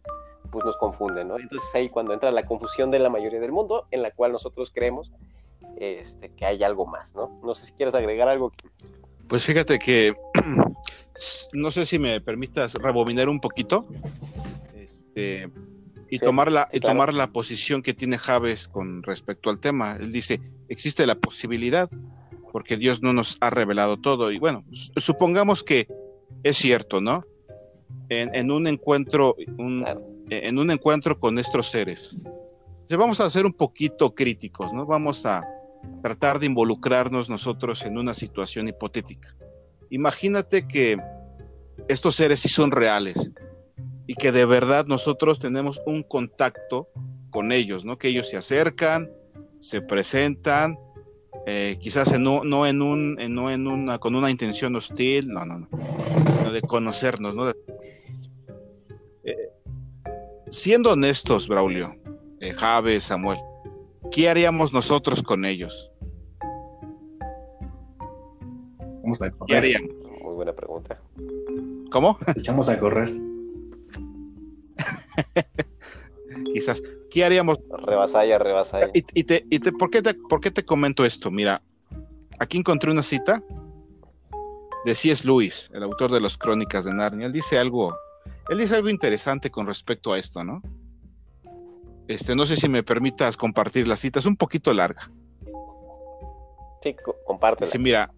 pues 0.50 0.64
nos 0.64 0.76
confunden, 0.76 1.28
¿no? 1.28 1.38
Entonces 1.38 1.72
ahí 1.74 1.88
cuando 1.88 2.12
entra 2.12 2.30
la 2.30 2.44
confusión 2.44 2.90
de 2.90 2.98
la 2.98 3.08
mayoría 3.08 3.40
del 3.40 3.52
mundo, 3.52 3.86
en 3.90 4.02
la 4.02 4.10
cual 4.10 4.32
nosotros 4.32 4.70
creemos 4.74 5.12
este, 5.76 6.30
que 6.30 6.44
hay 6.44 6.62
algo 6.62 6.86
más, 6.86 7.14
¿no? 7.14 7.38
No 7.42 7.54
sé 7.54 7.66
si 7.66 7.72
quieres 7.72 7.94
agregar 7.94 8.28
algo. 8.28 8.52
Pues 9.28 9.44
fíjate 9.44 9.78
que, 9.78 10.14
no 11.52 11.70
sé 11.70 11.86
si 11.86 11.98
me 11.98 12.20
permitas 12.20 12.74
rebobinar 12.74 13.28
un 13.28 13.40
poquito, 13.40 13.88
este, 14.74 15.50
y, 16.08 16.18
tomar, 16.18 16.52
la, 16.52 16.68
y 16.72 16.80
tomar 16.80 17.12
la 17.12 17.32
posición 17.32 17.82
que 17.82 17.94
tiene 17.94 18.18
Javes 18.18 18.68
con 18.68 19.02
respecto 19.02 19.50
al 19.50 19.58
tema. 19.58 19.96
Él 19.98 20.12
dice, 20.12 20.40
existe 20.68 21.06
la 21.06 21.16
posibilidad, 21.16 21.88
porque 22.52 22.76
Dios 22.76 23.02
no 23.02 23.12
nos 23.12 23.36
ha 23.40 23.50
revelado 23.50 23.96
todo. 23.96 24.30
Y 24.30 24.38
bueno, 24.38 24.64
supongamos 24.70 25.64
que 25.64 25.88
es 26.44 26.56
cierto, 26.56 27.00
¿no? 27.00 27.24
En, 28.08 28.50
un 28.52 28.68
encuentro, 28.68 29.34
un, 29.58 29.84
e-, 30.30 30.48
en 30.48 30.58
un 30.58 30.70
encuentro 30.70 31.18
con 31.18 31.34
nuestros 31.34 31.68
seres. 31.68 32.16
vamos 32.88 33.20
a 33.20 33.28
ser 33.28 33.44
un 33.46 33.52
poquito 33.52 34.14
críticos, 34.14 34.72
¿no? 34.72 34.86
Vamos 34.86 35.26
a 35.26 35.44
tratar 36.02 36.38
de 36.38 36.46
involucrarnos 36.46 37.28
nosotros 37.28 37.84
en 37.84 37.98
una 37.98 38.14
situación 38.14 38.68
hipotética. 38.68 39.34
Imagínate 39.90 40.66
que 40.66 40.98
estos 41.88 42.16
seres 42.16 42.40
sí 42.40 42.48
son 42.48 42.70
reales 42.70 43.32
y 44.06 44.14
que 44.14 44.32
de 44.32 44.44
verdad 44.44 44.86
nosotros 44.86 45.38
tenemos 45.38 45.82
un 45.86 46.02
contacto 46.02 46.88
con 47.30 47.52
ellos, 47.52 47.84
¿no? 47.84 47.98
Que 47.98 48.08
ellos 48.08 48.28
se 48.28 48.36
acercan, 48.36 49.10
se 49.60 49.82
presentan, 49.82 50.78
eh, 51.46 51.76
quizás 51.80 52.18
no, 52.18 52.66
en 52.66 52.82
un, 52.82 53.14
no 53.14 53.50
en 53.50 53.66
una, 53.66 53.98
con 53.98 54.14
una 54.14 54.30
intención 54.30 54.74
hostil, 54.76 55.28
no, 55.28 55.44
no, 55.44 55.60
no, 55.60 55.68
sino 55.70 56.52
de 56.52 56.62
conocernos, 56.62 57.34
¿no? 57.34 57.44
siendo 60.50 60.92
honestos, 60.92 61.48
Braulio, 61.48 61.96
eh, 62.40 62.54
Samuel, 63.00 63.38
¿qué 64.10 64.28
haríamos 64.28 64.72
nosotros 64.72 65.22
con 65.22 65.44
ellos? 65.44 65.90
Vamos 69.02 69.22
a 69.22 69.30
correr. 69.30 69.46
¿Qué 69.46 69.56
haríamos? 69.56 69.90
Muy 70.22 70.34
buena 70.34 70.52
pregunta. 70.52 71.00
¿Cómo? 71.90 72.18
Echamos 72.34 72.68
a 72.68 72.78
correr. 72.78 73.14
Quizás. 76.52 76.82
¿Qué 77.10 77.24
haríamos? 77.24 77.58
Rebasaya, 77.70 78.38
rebasaya. 78.38 78.90
¿Y, 78.92 79.04
y, 79.14 79.24
te, 79.24 79.46
y 79.48 79.58
te, 79.60 79.72
¿por, 79.72 79.90
qué 79.90 80.02
te, 80.02 80.14
¿Por 80.14 80.40
qué 80.40 80.50
te 80.50 80.64
comento 80.64 81.04
esto? 81.04 81.30
Mira, 81.30 81.62
aquí 82.38 82.58
encontré 82.58 82.90
una 82.90 83.02
cita 83.02 83.42
de 84.84 84.94
C.S. 84.94 85.26
Lewis, 85.26 85.70
el 85.72 85.82
autor 85.82 86.12
de 86.12 86.20
las 86.20 86.36
Crónicas 86.36 86.84
de 86.84 86.92
Narnia. 86.92 87.26
Él 87.26 87.32
dice 87.32 87.58
algo 87.58 87.94
él 88.48 88.58
dice 88.58 88.76
algo 88.76 88.88
interesante 88.88 89.50
con 89.50 89.66
respecto 89.66 90.12
a 90.12 90.18
esto, 90.18 90.44
¿no? 90.44 90.62
Este, 92.08 92.36
no 92.36 92.46
sé 92.46 92.56
si 92.56 92.68
me 92.68 92.82
permitas 92.82 93.36
compartir 93.36 93.88
la 93.88 93.96
cita, 93.96 94.20
es 94.20 94.26
un 94.26 94.36
poquito 94.36 94.72
larga. 94.72 95.10
Sí, 96.82 96.94
compártela. 97.26 97.70
Sí, 97.70 97.78
mira, 97.78 98.12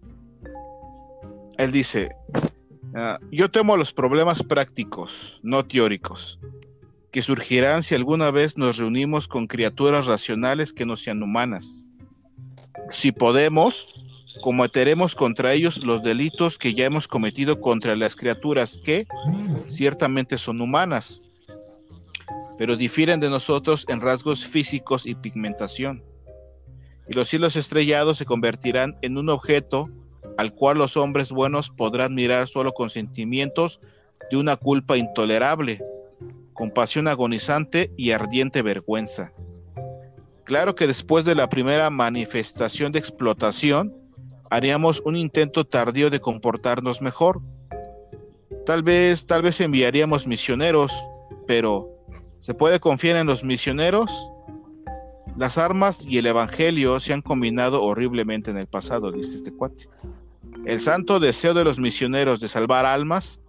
él 1.57 1.71
dice, 1.71 2.15
ah, 2.95 3.19
yo 3.31 3.49
temo 3.49 3.77
los 3.77 3.91
problemas 3.91 4.43
prácticos, 4.43 5.39
no 5.43 5.65
teóricos, 5.65 6.39
que 7.11 7.21
surgirán 7.21 7.81
si 7.81 7.95
alguna 7.95 8.29
vez 8.31 8.57
nos 8.57 8.77
reunimos 8.77 9.27
con 9.27 9.47
criaturas 9.47 10.05
racionales 10.05 10.71
que 10.71 10.85
no 10.85 10.95
sean 10.95 11.23
humanas. 11.23 11.87
Si 12.91 13.11
podemos, 13.11 13.89
cometeremos 14.41 15.15
contra 15.15 15.53
ellos 15.53 15.83
los 15.83 16.03
delitos 16.03 16.57
que 16.57 16.73
ya 16.73 16.85
hemos 16.85 17.07
cometido 17.07 17.59
contra 17.59 17.95
las 17.95 18.15
criaturas 18.15 18.79
que 18.83 19.07
ciertamente 19.67 20.37
son 20.37 20.61
humanas, 20.61 21.21
pero 22.59 22.75
difieren 22.75 23.21
de 23.21 23.29
nosotros 23.29 23.85
en 23.87 24.01
rasgos 24.01 24.45
físicos 24.45 25.05
y 25.05 25.15
pigmentación. 25.15 26.03
Y 27.07 27.13
los 27.13 27.29
cielos 27.29 27.55
estrellados 27.55 28.17
se 28.17 28.25
convertirán 28.25 28.97
en 29.01 29.17
un 29.17 29.29
objeto 29.29 29.89
al 30.37 30.53
cual 30.53 30.77
los 30.77 30.97
hombres 30.97 31.31
buenos 31.31 31.69
podrán 31.69 32.13
mirar 32.13 32.49
solo 32.49 32.73
con 32.73 32.89
sentimientos 32.89 33.79
de 34.29 34.35
una 34.35 34.57
culpa 34.57 34.97
intolerable, 34.97 35.81
compasión 36.51 37.07
agonizante 37.07 37.93
y 37.95 38.11
ardiente 38.11 38.61
vergüenza. 38.61 39.31
Claro 40.43 40.75
que 40.75 40.85
después 40.85 41.23
de 41.23 41.35
la 41.35 41.47
primera 41.47 41.89
manifestación 41.89 42.91
de 42.91 42.99
explotación, 42.99 43.95
haríamos 44.49 45.01
un 45.05 45.15
intento 45.15 45.65
tardío 45.65 46.09
de 46.09 46.19
comportarnos 46.19 47.01
mejor. 47.01 47.39
Tal 48.65 48.83
vez, 48.83 49.25
tal 49.25 49.43
vez 49.43 49.61
enviaríamos 49.61 50.27
misioneros, 50.27 50.91
pero 51.47 51.98
¿se 52.39 52.53
puede 52.53 52.79
confiar 52.79 53.17
en 53.17 53.27
los 53.27 53.43
misioneros? 53.43 54.31
Las 55.37 55.57
armas 55.57 56.05
y 56.05 56.17
el 56.17 56.25
evangelio 56.25 56.99
se 56.99 57.13
han 57.13 57.21
combinado 57.21 57.81
horriblemente 57.83 58.51
en 58.51 58.57
el 58.57 58.67
pasado, 58.67 59.11
dice 59.11 59.35
este 59.35 59.53
cuate. 59.53 59.87
El 60.65 60.79
santo 60.79 61.19
deseo 61.19 61.53
de 61.53 61.63
los 61.63 61.79
misioneros 61.79 62.41
de 62.41 62.47
salvar 62.47 62.85
almas 62.85 63.39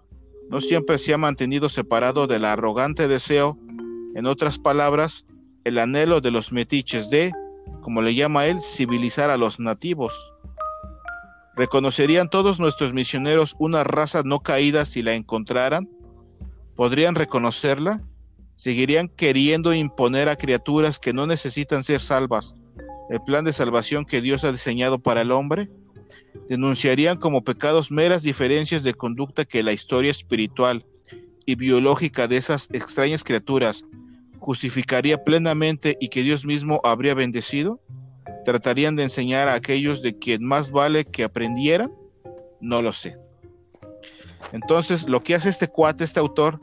no 0.48 0.60
siempre 0.60 0.98
se 0.98 1.14
ha 1.14 1.18
mantenido 1.18 1.68
separado 1.68 2.26
del 2.26 2.44
arrogante 2.44 3.08
deseo, 3.08 3.58
en 4.14 4.26
otras 4.26 4.58
palabras, 4.58 5.24
el 5.64 5.78
anhelo 5.78 6.20
de 6.20 6.32
los 6.32 6.52
metiches 6.52 7.10
de, 7.10 7.32
como 7.82 8.02
le 8.02 8.14
llama 8.14 8.46
él, 8.46 8.60
civilizar 8.60 9.30
a 9.30 9.36
los 9.36 9.60
nativos. 9.60 10.32
¿Reconocerían 11.54 12.28
todos 12.28 12.58
nuestros 12.58 12.92
misioneros 12.92 13.54
una 13.58 13.84
raza 13.84 14.22
no 14.24 14.40
caída 14.40 14.84
si 14.84 15.02
la 15.02 15.14
encontraran? 15.14 15.88
¿Podrían 16.74 17.14
reconocerla? 17.14 18.02
¿Seguirían 18.60 19.08
queriendo 19.08 19.72
imponer 19.72 20.28
a 20.28 20.36
criaturas 20.36 20.98
que 20.98 21.14
no 21.14 21.26
necesitan 21.26 21.82
ser 21.82 21.98
salvas 21.98 22.54
el 23.08 23.22
plan 23.22 23.42
de 23.42 23.54
salvación 23.54 24.04
que 24.04 24.20
Dios 24.20 24.44
ha 24.44 24.52
diseñado 24.52 24.98
para 24.98 25.22
el 25.22 25.32
hombre? 25.32 25.70
¿Denunciarían 26.46 27.16
como 27.16 27.42
pecados 27.42 27.90
meras 27.90 28.22
diferencias 28.22 28.82
de 28.82 28.92
conducta 28.92 29.46
que 29.46 29.62
la 29.62 29.72
historia 29.72 30.10
espiritual 30.10 30.84
y 31.46 31.54
biológica 31.54 32.28
de 32.28 32.36
esas 32.36 32.68
extrañas 32.70 33.24
criaturas 33.24 33.86
justificaría 34.40 35.24
plenamente 35.24 35.96
y 35.98 36.08
que 36.08 36.22
Dios 36.22 36.44
mismo 36.44 36.82
habría 36.84 37.14
bendecido? 37.14 37.80
tratarían 38.44 38.94
de 38.94 39.04
enseñar 39.04 39.48
a 39.48 39.54
aquellos 39.54 40.02
de 40.02 40.18
quien 40.18 40.44
más 40.44 40.70
vale 40.70 41.06
que 41.06 41.24
aprendieran? 41.24 41.94
No 42.60 42.82
lo 42.82 42.92
sé. 42.92 43.16
Entonces, 44.52 45.08
lo 45.08 45.22
que 45.22 45.34
hace 45.34 45.48
este 45.48 45.66
cuate, 45.66 46.04
este 46.04 46.20
autor, 46.20 46.60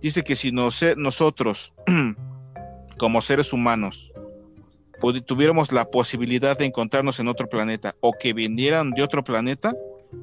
dice 0.00 0.22
que 0.22 0.36
si 0.36 0.52
no 0.52 0.68
nosotros, 0.96 1.74
como 2.98 3.20
seres 3.20 3.52
humanos, 3.52 4.12
tuviéramos 5.26 5.72
la 5.72 5.90
posibilidad 5.90 6.58
de 6.58 6.66
encontrarnos 6.66 7.20
en 7.20 7.28
otro 7.28 7.48
planeta 7.48 7.94
o 8.00 8.12
que 8.12 8.32
vinieran 8.32 8.90
de 8.90 9.02
otro 9.02 9.22
planeta, 9.22 9.74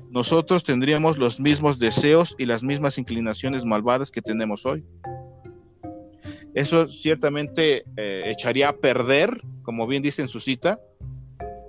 nosotros 0.10 0.64
tendríamos 0.64 1.18
los 1.18 1.40
mismos 1.40 1.80
deseos 1.80 2.36
y 2.38 2.46
las 2.46 2.64
mismas 2.64 2.98
inclinaciones 2.98 3.66
malvadas 3.66 4.12
que 4.12 4.22
tenemos 4.22 4.66
hoy. 4.66 4.84
Eso 6.54 6.88
ciertamente 6.88 7.84
eh, 7.98 8.24
echaría 8.28 8.70
a 8.70 8.78
perder, 8.78 9.42
como 9.64 9.88
bien 9.88 10.02
dice 10.02 10.22
en 10.22 10.30
su 10.30 10.40
cita, 10.40 10.80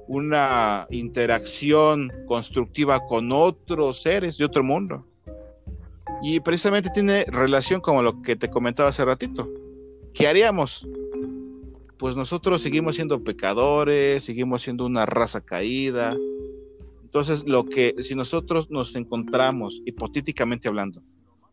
una 0.06 0.86
interacción 0.90 2.12
constructiva 2.26 3.00
con 3.00 3.32
otros 3.32 4.02
seres 4.02 4.38
de 4.38 4.44
otro 4.44 4.62
mundo. 4.62 5.04
Y 6.28 6.40
precisamente 6.40 6.90
tiene 6.90 7.24
relación 7.28 7.80
con 7.80 8.04
lo 8.04 8.20
que 8.20 8.34
te 8.34 8.50
comentaba 8.50 8.88
hace 8.88 9.04
ratito. 9.04 9.48
¿Qué 10.12 10.26
haríamos? 10.26 10.84
Pues 11.98 12.16
nosotros 12.16 12.60
seguimos 12.60 12.96
siendo 12.96 13.22
pecadores, 13.22 14.24
seguimos 14.24 14.62
siendo 14.62 14.84
una 14.86 15.06
raza 15.06 15.40
caída. 15.40 16.16
Entonces, 17.04 17.44
lo 17.46 17.64
que 17.64 17.94
si 18.00 18.16
nosotros 18.16 18.72
nos 18.72 18.96
encontramos, 18.96 19.82
hipotéticamente 19.86 20.66
hablando, 20.66 21.00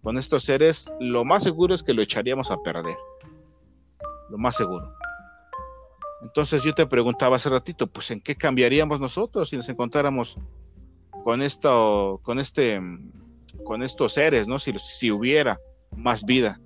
con 0.02 0.18
estos 0.18 0.42
seres, 0.42 0.92
lo 1.00 1.24
más 1.24 1.44
seguro 1.44 1.76
es 1.76 1.84
que 1.84 1.94
lo 1.94 2.02
echaríamos 2.02 2.50
a 2.50 2.58
perder. 2.64 2.98
Lo 4.32 4.40
más 4.40 4.58
seguro. 4.58 4.92
Entonces 6.24 6.64
yo 6.64 6.74
te 6.74 6.88
preguntaba 6.88 7.36
hace 7.36 7.50
ratito, 7.50 7.86
pues 7.86 8.10
¿en 8.10 8.22
qué 8.22 8.36
cambiaríamos 8.36 9.00
nosotros 9.00 9.50
si 9.50 9.56
nos 9.56 9.70
encontráramos 9.70 10.40
con 11.24 11.44
esto, 11.44 12.20
con 12.24 12.40
este, 12.40 12.82
con 13.64 13.84
estos 13.84 14.14
seres, 14.14 14.48
¿no? 14.48 14.60
Si, 14.60 14.74
si 14.78 15.12
hubiera 15.12 15.60
más 15.96 16.24
vida 16.26 16.60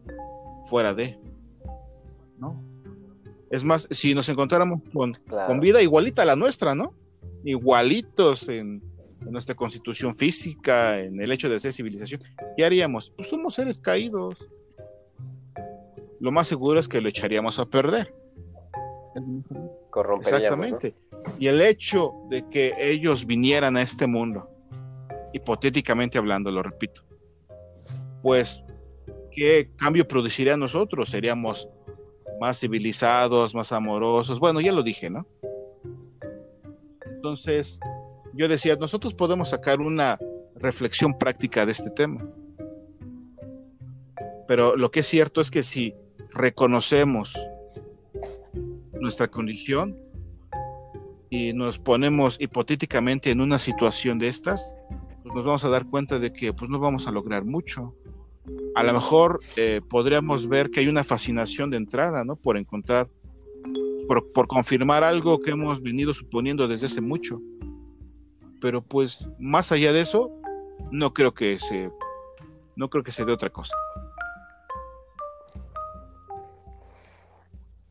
fuera 0.70 0.94
de, 0.94 1.20
¿no? 2.38 2.64
Es 3.50 3.64
más, 3.64 3.88
si 3.92 4.14
nos 4.14 4.28
encontráramos 4.30 4.82
con, 4.94 5.18
con 5.48 5.60
vida 5.60 5.82
igualita 5.82 6.24
a 6.24 6.26
la 6.26 6.36
nuestra, 6.36 6.76
¿no? 6.76 6.94
Igualitos 7.44 8.50
en, 8.50 8.82
en, 9.22 9.32
nuestra 9.32 9.56
constitución 9.56 10.14
física, 10.14 11.00
en 11.00 11.22
el 11.22 11.32
hecho 11.32 11.50
de 11.50 11.60
ser 11.60 11.72
civilización, 11.72 12.22
¿qué 12.58 12.66
haríamos? 12.66 13.12
Pues 13.16 13.30
somos 13.30 13.56
seres 13.56 13.80
caídos. 13.80 14.38
Lo 16.20 16.32
más 16.32 16.48
seguro 16.48 16.80
es 16.80 16.88
que 16.88 17.00
lo 17.00 17.08
echaríamos 17.08 17.60
a 17.60 17.66
perder. 17.66 18.14
Exactamente. 20.20 20.96
Y 21.40 21.48
el 21.48 21.62
hecho 21.62 22.14
de 22.30 22.48
que 22.50 22.74
ellos 22.78 23.26
vinieran 23.26 23.78
a 23.78 23.82
este 23.82 24.08
mundo, 24.08 24.50
hipotéticamente 25.34 26.18
hablando, 26.18 26.52
lo 26.52 26.64
repito, 26.64 27.04
pues, 28.22 28.64
¿qué 29.32 29.70
cambio 29.78 30.08
produciría 30.08 30.58
nosotros? 30.58 31.10
Seríamos 31.10 31.70
más 32.40 32.60
civilizados, 32.60 33.56
más 33.56 33.72
amorosos. 33.72 34.40
Bueno, 34.40 34.62
ya 34.62 34.72
lo 34.72 34.84
dije, 34.84 35.10
¿no? 35.10 35.26
Entonces, 37.06 37.80
yo 38.34 38.48
decía, 38.48 38.76
nosotros 38.76 39.14
podemos 39.14 39.50
sacar 39.50 39.80
una 39.80 40.18
reflexión 40.56 41.18
práctica 41.18 41.66
de 41.66 41.72
este 41.72 41.90
tema. 41.90 42.28
Pero 44.48 44.76
lo 44.76 44.92
que 44.92 45.02
es 45.02 45.08
cierto 45.08 45.42
es 45.42 45.52
que 45.52 45.64
si 45.64 45.94
reconocemos 46.32 47.36
nuestra 48.94 49.28
condición 49.28 49.98
y 51.30 51.54
nos 51.54 51.80
ponemos 51.80 52.40
hipotéticamente 52.40 53.32
en 53.32 53.42
una 53.42 53.60
situación 53.60 54.20
de 54.20 54.28
estas, 54.28 54.74
nos 55.38 55.46
vamos 55.46 55.64
a 55.66 55.70
dar 55.70 55.86
cuenta 55.86 56.18
de 56.18 56.34
que 56.34 56.52
pues 56.52 56.68
no 56.68 56.80
vamos 56.80 57.08
a 57.08 57.12
lograr 57.12 57.46
mucho. 57.46 57.94
A 58.74 58.82
lo 58.82 58.92
mejor 58.92 59.40
eh, 59.56 59.82
podríamos 59.88 60.48
ver 60.48 60.72
que 60.72 60.80
hay 60.80 60.88
una 60.88 61.04
fascinación 61.04 61.70
de 61.70 61.78
entrada, 61.78 62.26
¿no? 62.26 62.38
Por 62.38 62.58
encontrar, 62.58 63.08
por, 64.08 64.32
por 64.32 64.48
confirmar 64.48 65.04
algo 65.04 65.38
que 65.40 65.52
hemos 65.52 65.80
venido 65.80 66.12
suponiendo 66.16 66.68
desde 66.68 66.88
hace 66.88 67.02
mucho. 67.02 67.40
Pero 68.60 68.82
pues 68.82 69.30
más 69.38 69.72
allá 69.72 69.94
de 69.94 70.02
eso, 70.02 70.32
no 70.92 71.14
creo 71.14 71.36
que 71.36 71.60
se, 71.60 71.92
no 72.76 72.90
creo 72.90 73.04
que 73.04 73.12
se 73.12 73.24
dé 73.24 73.32
otra 73.32 73.52
cosa. 73.52 73.76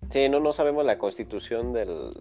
Sí, 0.08 0.28
no, 0.28 0.40
no 0.40 0.52
sabemos 0.52 0.84
la 0.84 0.98
constitución 0.98 1.72
del, 1.72 2.12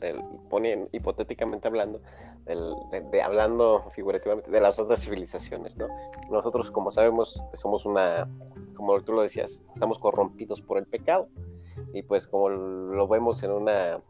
hipotéticamente 0.92 1.68
hablando, 1.68 2.02
de, 2.46 3.22
hablando 3.22 3.92
figurativamente 3.92 4.50
de 4.50 4.60
las 4.60 4.80
otras 4.80 5.02
civilizaciones, 5.02 5.78
¿no? 5.78 5.88
Nosotros, 6.32 6.72
como 6.72 6.92
sabemos, 6.92 7.42
somos 7.54 7.86
una, 7.86 8.28
como 8.76 9.00
tú 9.02 9.14
lo 9.14 9.22
decías, 9.22 9.62
estamos 9.74 10.00
corrompidos 10.00 10.62
por 10.62 10.78
el 10.78 10.86
pecado. 10.86 11.28
Y 11.94 12.04
pues 12.04 12.28
como 12.28 12.50
lo 12.50 13.08
vemos 13.08 13.44
en 13.44 13.52
una 13.52 14.02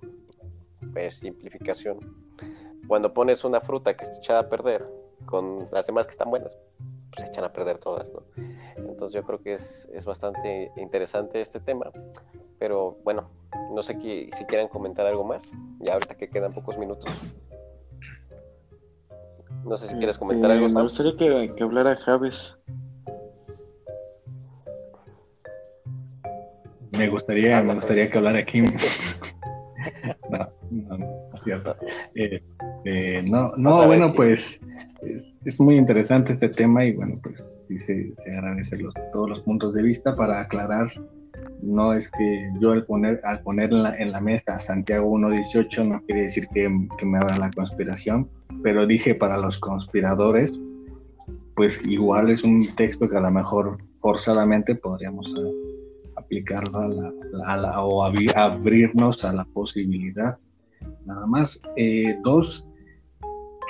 pues, 0.93 1.15
simplificación, 1.15 1.99
cuando 2.87 3.13
pones 3.13 3.43
una 3.43 3.61
fruta 3.61 3.95
que 3.95 4.03
está 4.03 4.17
echada 4.17 4.39
a 4.41 4.49
perder 4.49 4.87
con 5.25 5.67
las 5.71 5.87
demás 5.87 6.05
que 6.05 6.11
están 6.11 6.29
buenas, 6.29 6.57
pues 7.11 7.25
se 7.25 7.27
echan 7.27 7.43
a 7.43 7.53
perder 7.53 7.79
todas, 7.79 8.11
¿no? 8.13 8.23
Entonces 8.77 9.13
yo 9.13 9.23
creo 9.23 9.41
que 9.41 9.53
es, 9.53 9.87
es 9.93 10.05
bastante 10.05 10.71
interesante 10.77 11.41
este 11.41 11.59
tema, 11.59 11.91
pero 12.59 12.97
bueno, 13.03 13.29
no 13.73 13.83
sé 13.83 13.93
si 13.93 14.45
quieren 14.45 14.67
comentar 14.67 15.05
algo 15.05 15.23
más, 15.23 15.51
ya 15.79 15.93
ahorita 15.93 16.15
que 16.15 16.29
quedan 16.29 16.53
pocos 16.53 16.77
minutos. 16.77 17.09
No 19.65 19.77
sé 19.77 19.87
si 19.87 19.95
quieres 19.95 20.19
comentar 20.19 20.51
algo. 20.51 20.69
Me 20.69 20.83
gustaría 20.83 21.15
que, 21.17 21.53
que 21.55 21.63
hablara 21.63 21.95
Javes. 21.95 22.57
Me 26.91 27.09
gustaría, 27.09 27.61
me 27.63 27.75
gustaría 27.75 28.09
que 28.09 28.17
hablara 28.17 28.45
Kim. 28.45 28.65
no, 30.29 30.49
no, 30.71 30.97
no, 30.97 31.33
es 31.33 31.41
cierto. 31.43 31.75
Este, 32.13 33.23
no, 33.23 33.53
no, 33.57 33.87
bueno, 33.87 34.13
pues 34.13 34.59
es, 35.43 35.59
muy 35.59 35.77
interesante 35.77 36.31
este 36.31 36.49
tema 36.49 36.85
y 36.85 36.93
bueno, 36.93 37.19
pues 37.21 37.43
sí 37.67 37.79
se, 37.79 38.15
se 38.15 38.31
agradece 38.31 38.77
los, 38.77 38.93
todos 39.11 39.29
los 39.29 39.41
puntos 39.41 39.73
de 39.73 39.81
vista 39.81 40.15
para 40.15 40.41
aclarar 40.41 40.91
no 41.65 41.93
es 41.93 42.09
que 42.09 42.49
yo 42.59 42.71
al 42.71 42.85
poner 42.85 43.19
al 43.23 43.41
poner 43.41 43.71
en 43.73 44.11
la, 44.11 44.21
mesa 44.21 44.59
Santiago 44.59 45.11
1.18 45.11 45.87
no 45.87 46.01
quiere 46.05 46.23
decir 46.23 46.47
que, 46.53 46.69
me 46.69 47.17
abra 47.17 47.37
la 47.37 47.51
conspiración, 47.51 48.29
pero 48.63 48.85
dije 48.85 49.15
para 49.15 49.37
los 49.37 49.59
conspiradores, 49.59 50.59
pues 51.55 51.79
igual 51.85 52.29
es 52.29 52.43
un 52.43 52.67
texto 52.75 53.09
que 53.09 53.17
a 53.17 53.21
lo 53.21 53.31
mejor 53.31 53.77
forzadamente 53.99 54.75
podríamos 54.75 55.35
aplicarlo 56.15 56.79
a 57.45 57.57
la, 57.57 57.83
o 57.83 58.03
abrirnos 58.03 59.25
a 59.25 59.33
la 59.33 59.45
posibilidad. 59.45 60.37
Nada 61.05 61.25
más. 61.25 61.61
Eh, 61.75 62.17
dos, 62.23 62.67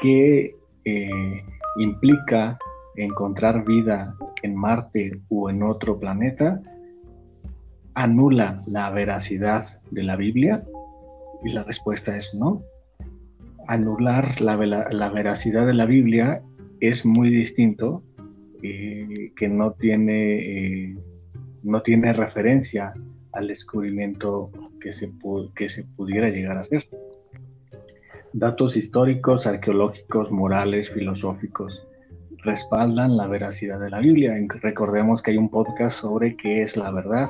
que 0.01 0.55
eh, 0.83 1.43
implica 1.77 2.57
encontrar 2.95 3.65
vida 3.65 4.15
en 4.43 4.55
Marte 4.55 5.21
o 5.29 5.49
en 5.49 5.63
otro 5.63 5.99
planeta 5.99 6.61
anula 7.95 8.61
la 8.67 8.91
veracidad 8.91 9.81
de 9.89 10.03
la 10.03 10.15
Biblia? 10.15 10.63
Y 11.43 11.51
la 11.51 11.63
respuesta 11.63 12.15
es 12.15 12.33
no. 12.33 12.61
Anular 13.67 14.39
la, 14.41 14.57
veracidad 14.57 15.65
de 15.65 15.73
la 15.73 15.85
Biblia 15.85 16.43
es 16.79 17.05
muy 17.05 17.29
distinto, 17.29 18.03
eh, 18.61 19.31
que 19.35 19.47
no 19.47 19.71
tiene, 19.71 20.35
eh, 20.35 20.97
no 21.63 21.81
tiene 21.81 22.13
referencia 22.13 22.93
al 23.31 23.47
descubrimiento 23.47 24.51
que 24.79 24.93
se, 24.93 25.11
que 25.55 25.69
se 25.69 25.83
pudiera 25.95 26.29
llegar 26.29 26.57
a 26.57 26.61
hacer. 26.61 26.87
Datos 28.33 28.75
históricos, 28.77 29.47
arqueológicos, 29.47 30.29
morales, 30.29 30.91
filosóficos 30.91 31.87
respaldan 32.43 33.17
la 33.17 33.25
veracidad 33.25 33.79
de 33.79 33.89
la 33.89 33.99
Biblia. 33.99 34.35
Recordemos 34.61 35.23
que 35.23 35.31
hay 35.31 35.37
un 35.37 35.49
podcast 35.49 35.99
sobre 35.99 36.35
qué 36.35 36.61
es 36.61 36.77
la 36.77 36.91
verdad 36.91 37.29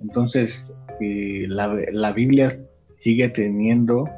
entonces, 0.00 0.74
eh, 1.00 1.46
la, 1.48 2.12
Biblia 2.12 2.56
sigue 2.96 3.28
teniendo, 3.28 4.08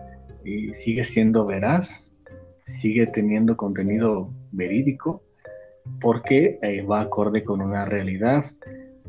y 0.45 0.73
sigue 0.75 1.05
siendo 1.05 1.45
veraz, 1.47 2.11
sigue 2.67 3.07
teniendo 3.07 3.57
contenido 3.57 4.33
verídico, 4.53 5.23
porque 6.01 6.59
eh, 6.63 6.83
va 6.83 7.01
acorde 7.01 7.45
con 7.45 7.61
una 7.61 7.85
realidad, 7.85 8.45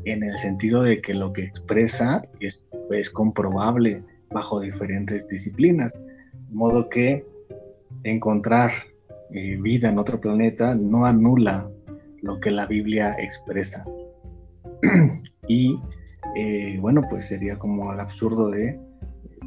en 0.04 0.22
el 0.22 0.36
sentido 0.38 0.82
de 0.82 1.00
que 1.00 1.14
lo 1.14 1.32
que 1.32 1.44
expresa 1.44 2.22
es, 2.40 2.60
comprobable 3.10 4.02
bajo 4.30 4.60
diferentes 4.60 5.26
disciplinas. 5.28 5.92
De 5.92 6.54
modo 6.54 6.88
que 6.88 7.24
encontrar 8.02 8.72
eh, 9.32 9.56
vida 9.60 9.88
en 9.88 9.98
otro 9.98 10.20
planeta 10.20 10.74
no 10.74 11.06
anula 11.06 11.70
lo 12.20 12.38
que 12.40 12.50
la 12.50 12.66
Biblia 12.66 13.16
expresa. 13.18 13.84
y 15.48 15.78
eh, 16.36 16.78
bueno, 16.80 17.02
pues 17.08 17.26
sería 17.26 17.58
como 17.58 17.92
el 17.92 18.00
absurdo 18.00 18.50
de 18.50 18.78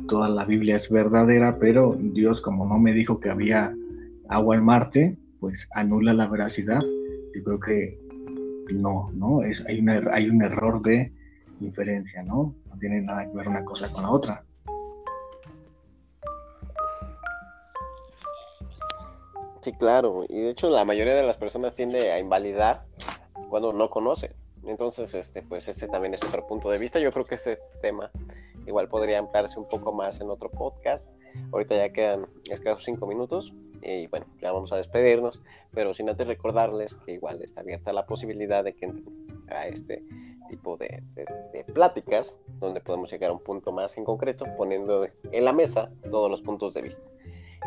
toda 0.07 0.29
la 0.29 0.45
Biblia 0.45 0.77
es 0.77 0.89
verdadera, 0.89 1.57
pero 1.59 1.97
Dios 1.99 2.41
como 2.41 2.65
no 2.65 2.79
me 2.79 2.93
dijo 2.93 3.19
que 3.19 3.29
había 3.29 3.75
agua 4.29 4.55
en 4.55 4.63
Marte, 4.63 5.17
pues 5.39 5.67
anula 5.73 6.13
la 6.13 6.27
veracidad. 6.27 6.81
Yo 7.35 7.43
creo 7.43 7.59
que 7.59 7.99
no, 8.73 9.11
¿no? 9.13 9.43
Es, 9.43 9.65
hay, 9.67 9.79
una, 9.79 9.97
er-, 9.97 10.09
hay 10.11 10.29
un 10.29 10.41
error 10.41 10.81
de 10.81 11.11
inferencia, 11.59 12.23
¿no? 12.23 12.55
No 12.69 12.77
tiene 12.79 13.01
nada 13.01 13.29
que 13.29 13.35
ver 13.35 13.47
una 13.47 13.65
cosa 13.65 13.91
con 13.91 14.03
la 14.03 14.09
otra. 14.11 14.43
Sí, 19.61 19.73
claro. 19.73 20.23
Y 20.29 20.39
de 20.39 20.49
hecho 20.51 20.69
la 20.69 20.85
mayoría 20.85 21.15
de 21.15 21.23
las 21.23 21.38
personas 21.38 21.75
tiende 21.75 22.11
a 22.11 22.19
invalidar 22.19 22.85
cuando 23.49 23.73
no 23.73 23.89
conoce. 23.89 24.33
Entonces, 24.66 25.14
este, 25.14 25.41
pues 25.41 25.68
este 25.68 25.88
también 25.88 26.14
es 26.14 26.24
otro 26.24 26.45
punto 26.45 26.70
de 26.70 26.78
vista. 26.78 26.99
Yo 26.99 27.12
creo 27.12 27.26
que 27.26 27.36
este 27.36 27.60
tema 27.82 28.12
igual 28.66 28.89
podría 28.89 29.20
ampliarse 29.20 29.60
un 29.60 29.68
poco 29.68 29.93
más 29.93 30.20
en 30.22 30.30
otro 30.30 30.49
podcast. 30.49 31.12
Ahorita 31.51 31.76
ya 31.76 31.93
quedan 31.93 32.28
escasos 32.49 32.84
cinco 32.84 33.08
minutos 33.08 33.53
y 33.82 34.08
bueno, 34.08 34.26
ya 34.41 34.51
vamos 34.51 34.72
a 34.74 34.78
despedirnos, 34.78 35.41
pero 35.72 35.93
sin 35.93 36.10
antes 36.10 36.28
recordarles 36.28 36.95
que 36.97 37.14
igual 37.14 37.41
está 37.41 37.62
abierta 37.62 37.93
la 37.93 38.05
posibilidad 38.05 38.64
de 38.64 38.76
que 38.76 38.91
a 39.49 39.68
este 39.68 40.03
tipo 40.49 40.78
de, 40.78 41.03
pláticas 41.74 42.38
donde 42.60 42.82
podemos 42.82 43.12
llegar 43.12 43.30
a 43.30 43.34
un 43.34 43.43
punto 43.43 43.72
más 43.72 43.97
en 43.97 44.05
concreto 44.05 44.45
poniendo 44.58 45.08
en 45.32 45.45
la 45.45 45.53
mesa 45.53 45.91
todos 46.10 46.30
los 46.30 46.41
puntos 46.41 46.74
de 46.74 46.82
vista. 46.82 47.03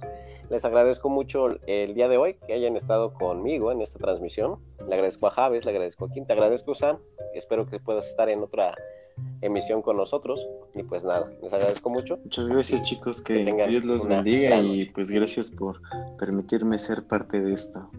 Les 0.50 0.64
agradezco 0.66 1.10
mucho 1.10 1.48
el 1.68 1.94
día 1.94 2.10
de 2.10 2.18
hoy 2.18 2.36
que 2.46 2.54
hayan 2.54 2.76
estado 2.76 3.14
conmigo 3.14 3.72
en 3.72 3.82
esta 3.82 4.00
transmisión. 4.00 4.60
Le 4.88 4.96
agradezco 4.96 5.28
a 5.28 5.32
Javes, 5.32 5.64
le 5.66 5.72
agradezco 5.72 6.06
a 6.06 6.10
Kim, 6.10 6.26
te 6.26 6.34
agradezco 6.34 6.76
Sam. 6.76 6.98
Espero 7.34 7.66
que 7.66 7.80
puedas 7.80 8.08
estar 8.08 8.28
en 8.30 8.44
otra 8.44 8.76
emisión 9.42 9.82
con 9.82 9.98
nosotros. 9.98 10.48
Y 10.76 10.84
pues 10.84 11.04
nada, 11.04 11.32
les 11.42 11.54
agradezco 11.54 11.90
mucho. 11.90 12.20
Muchas 12.24 12.48
gracias 12.48 12.84
chicos, 12.84 13.22
que, 13.22 13.44
Dios 13.68 13.86
los 13.86 14.08
bendiga 14.08 14.62
y 14.62 14.86
pues 14.86 15.12
gracias 15.12 15.52
por 15.52 15.82
permitirme 16.18 16.78
ser 16.78 17.08
parte 17.08 17.40
de 17.40 17.54
esto. 17.54 17.90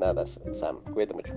De 0.00 0.06
nada, 0.06 0.24
Sam, 0.26 0.80
cuídate 0.94 1.12
mucho. 1.12 1.34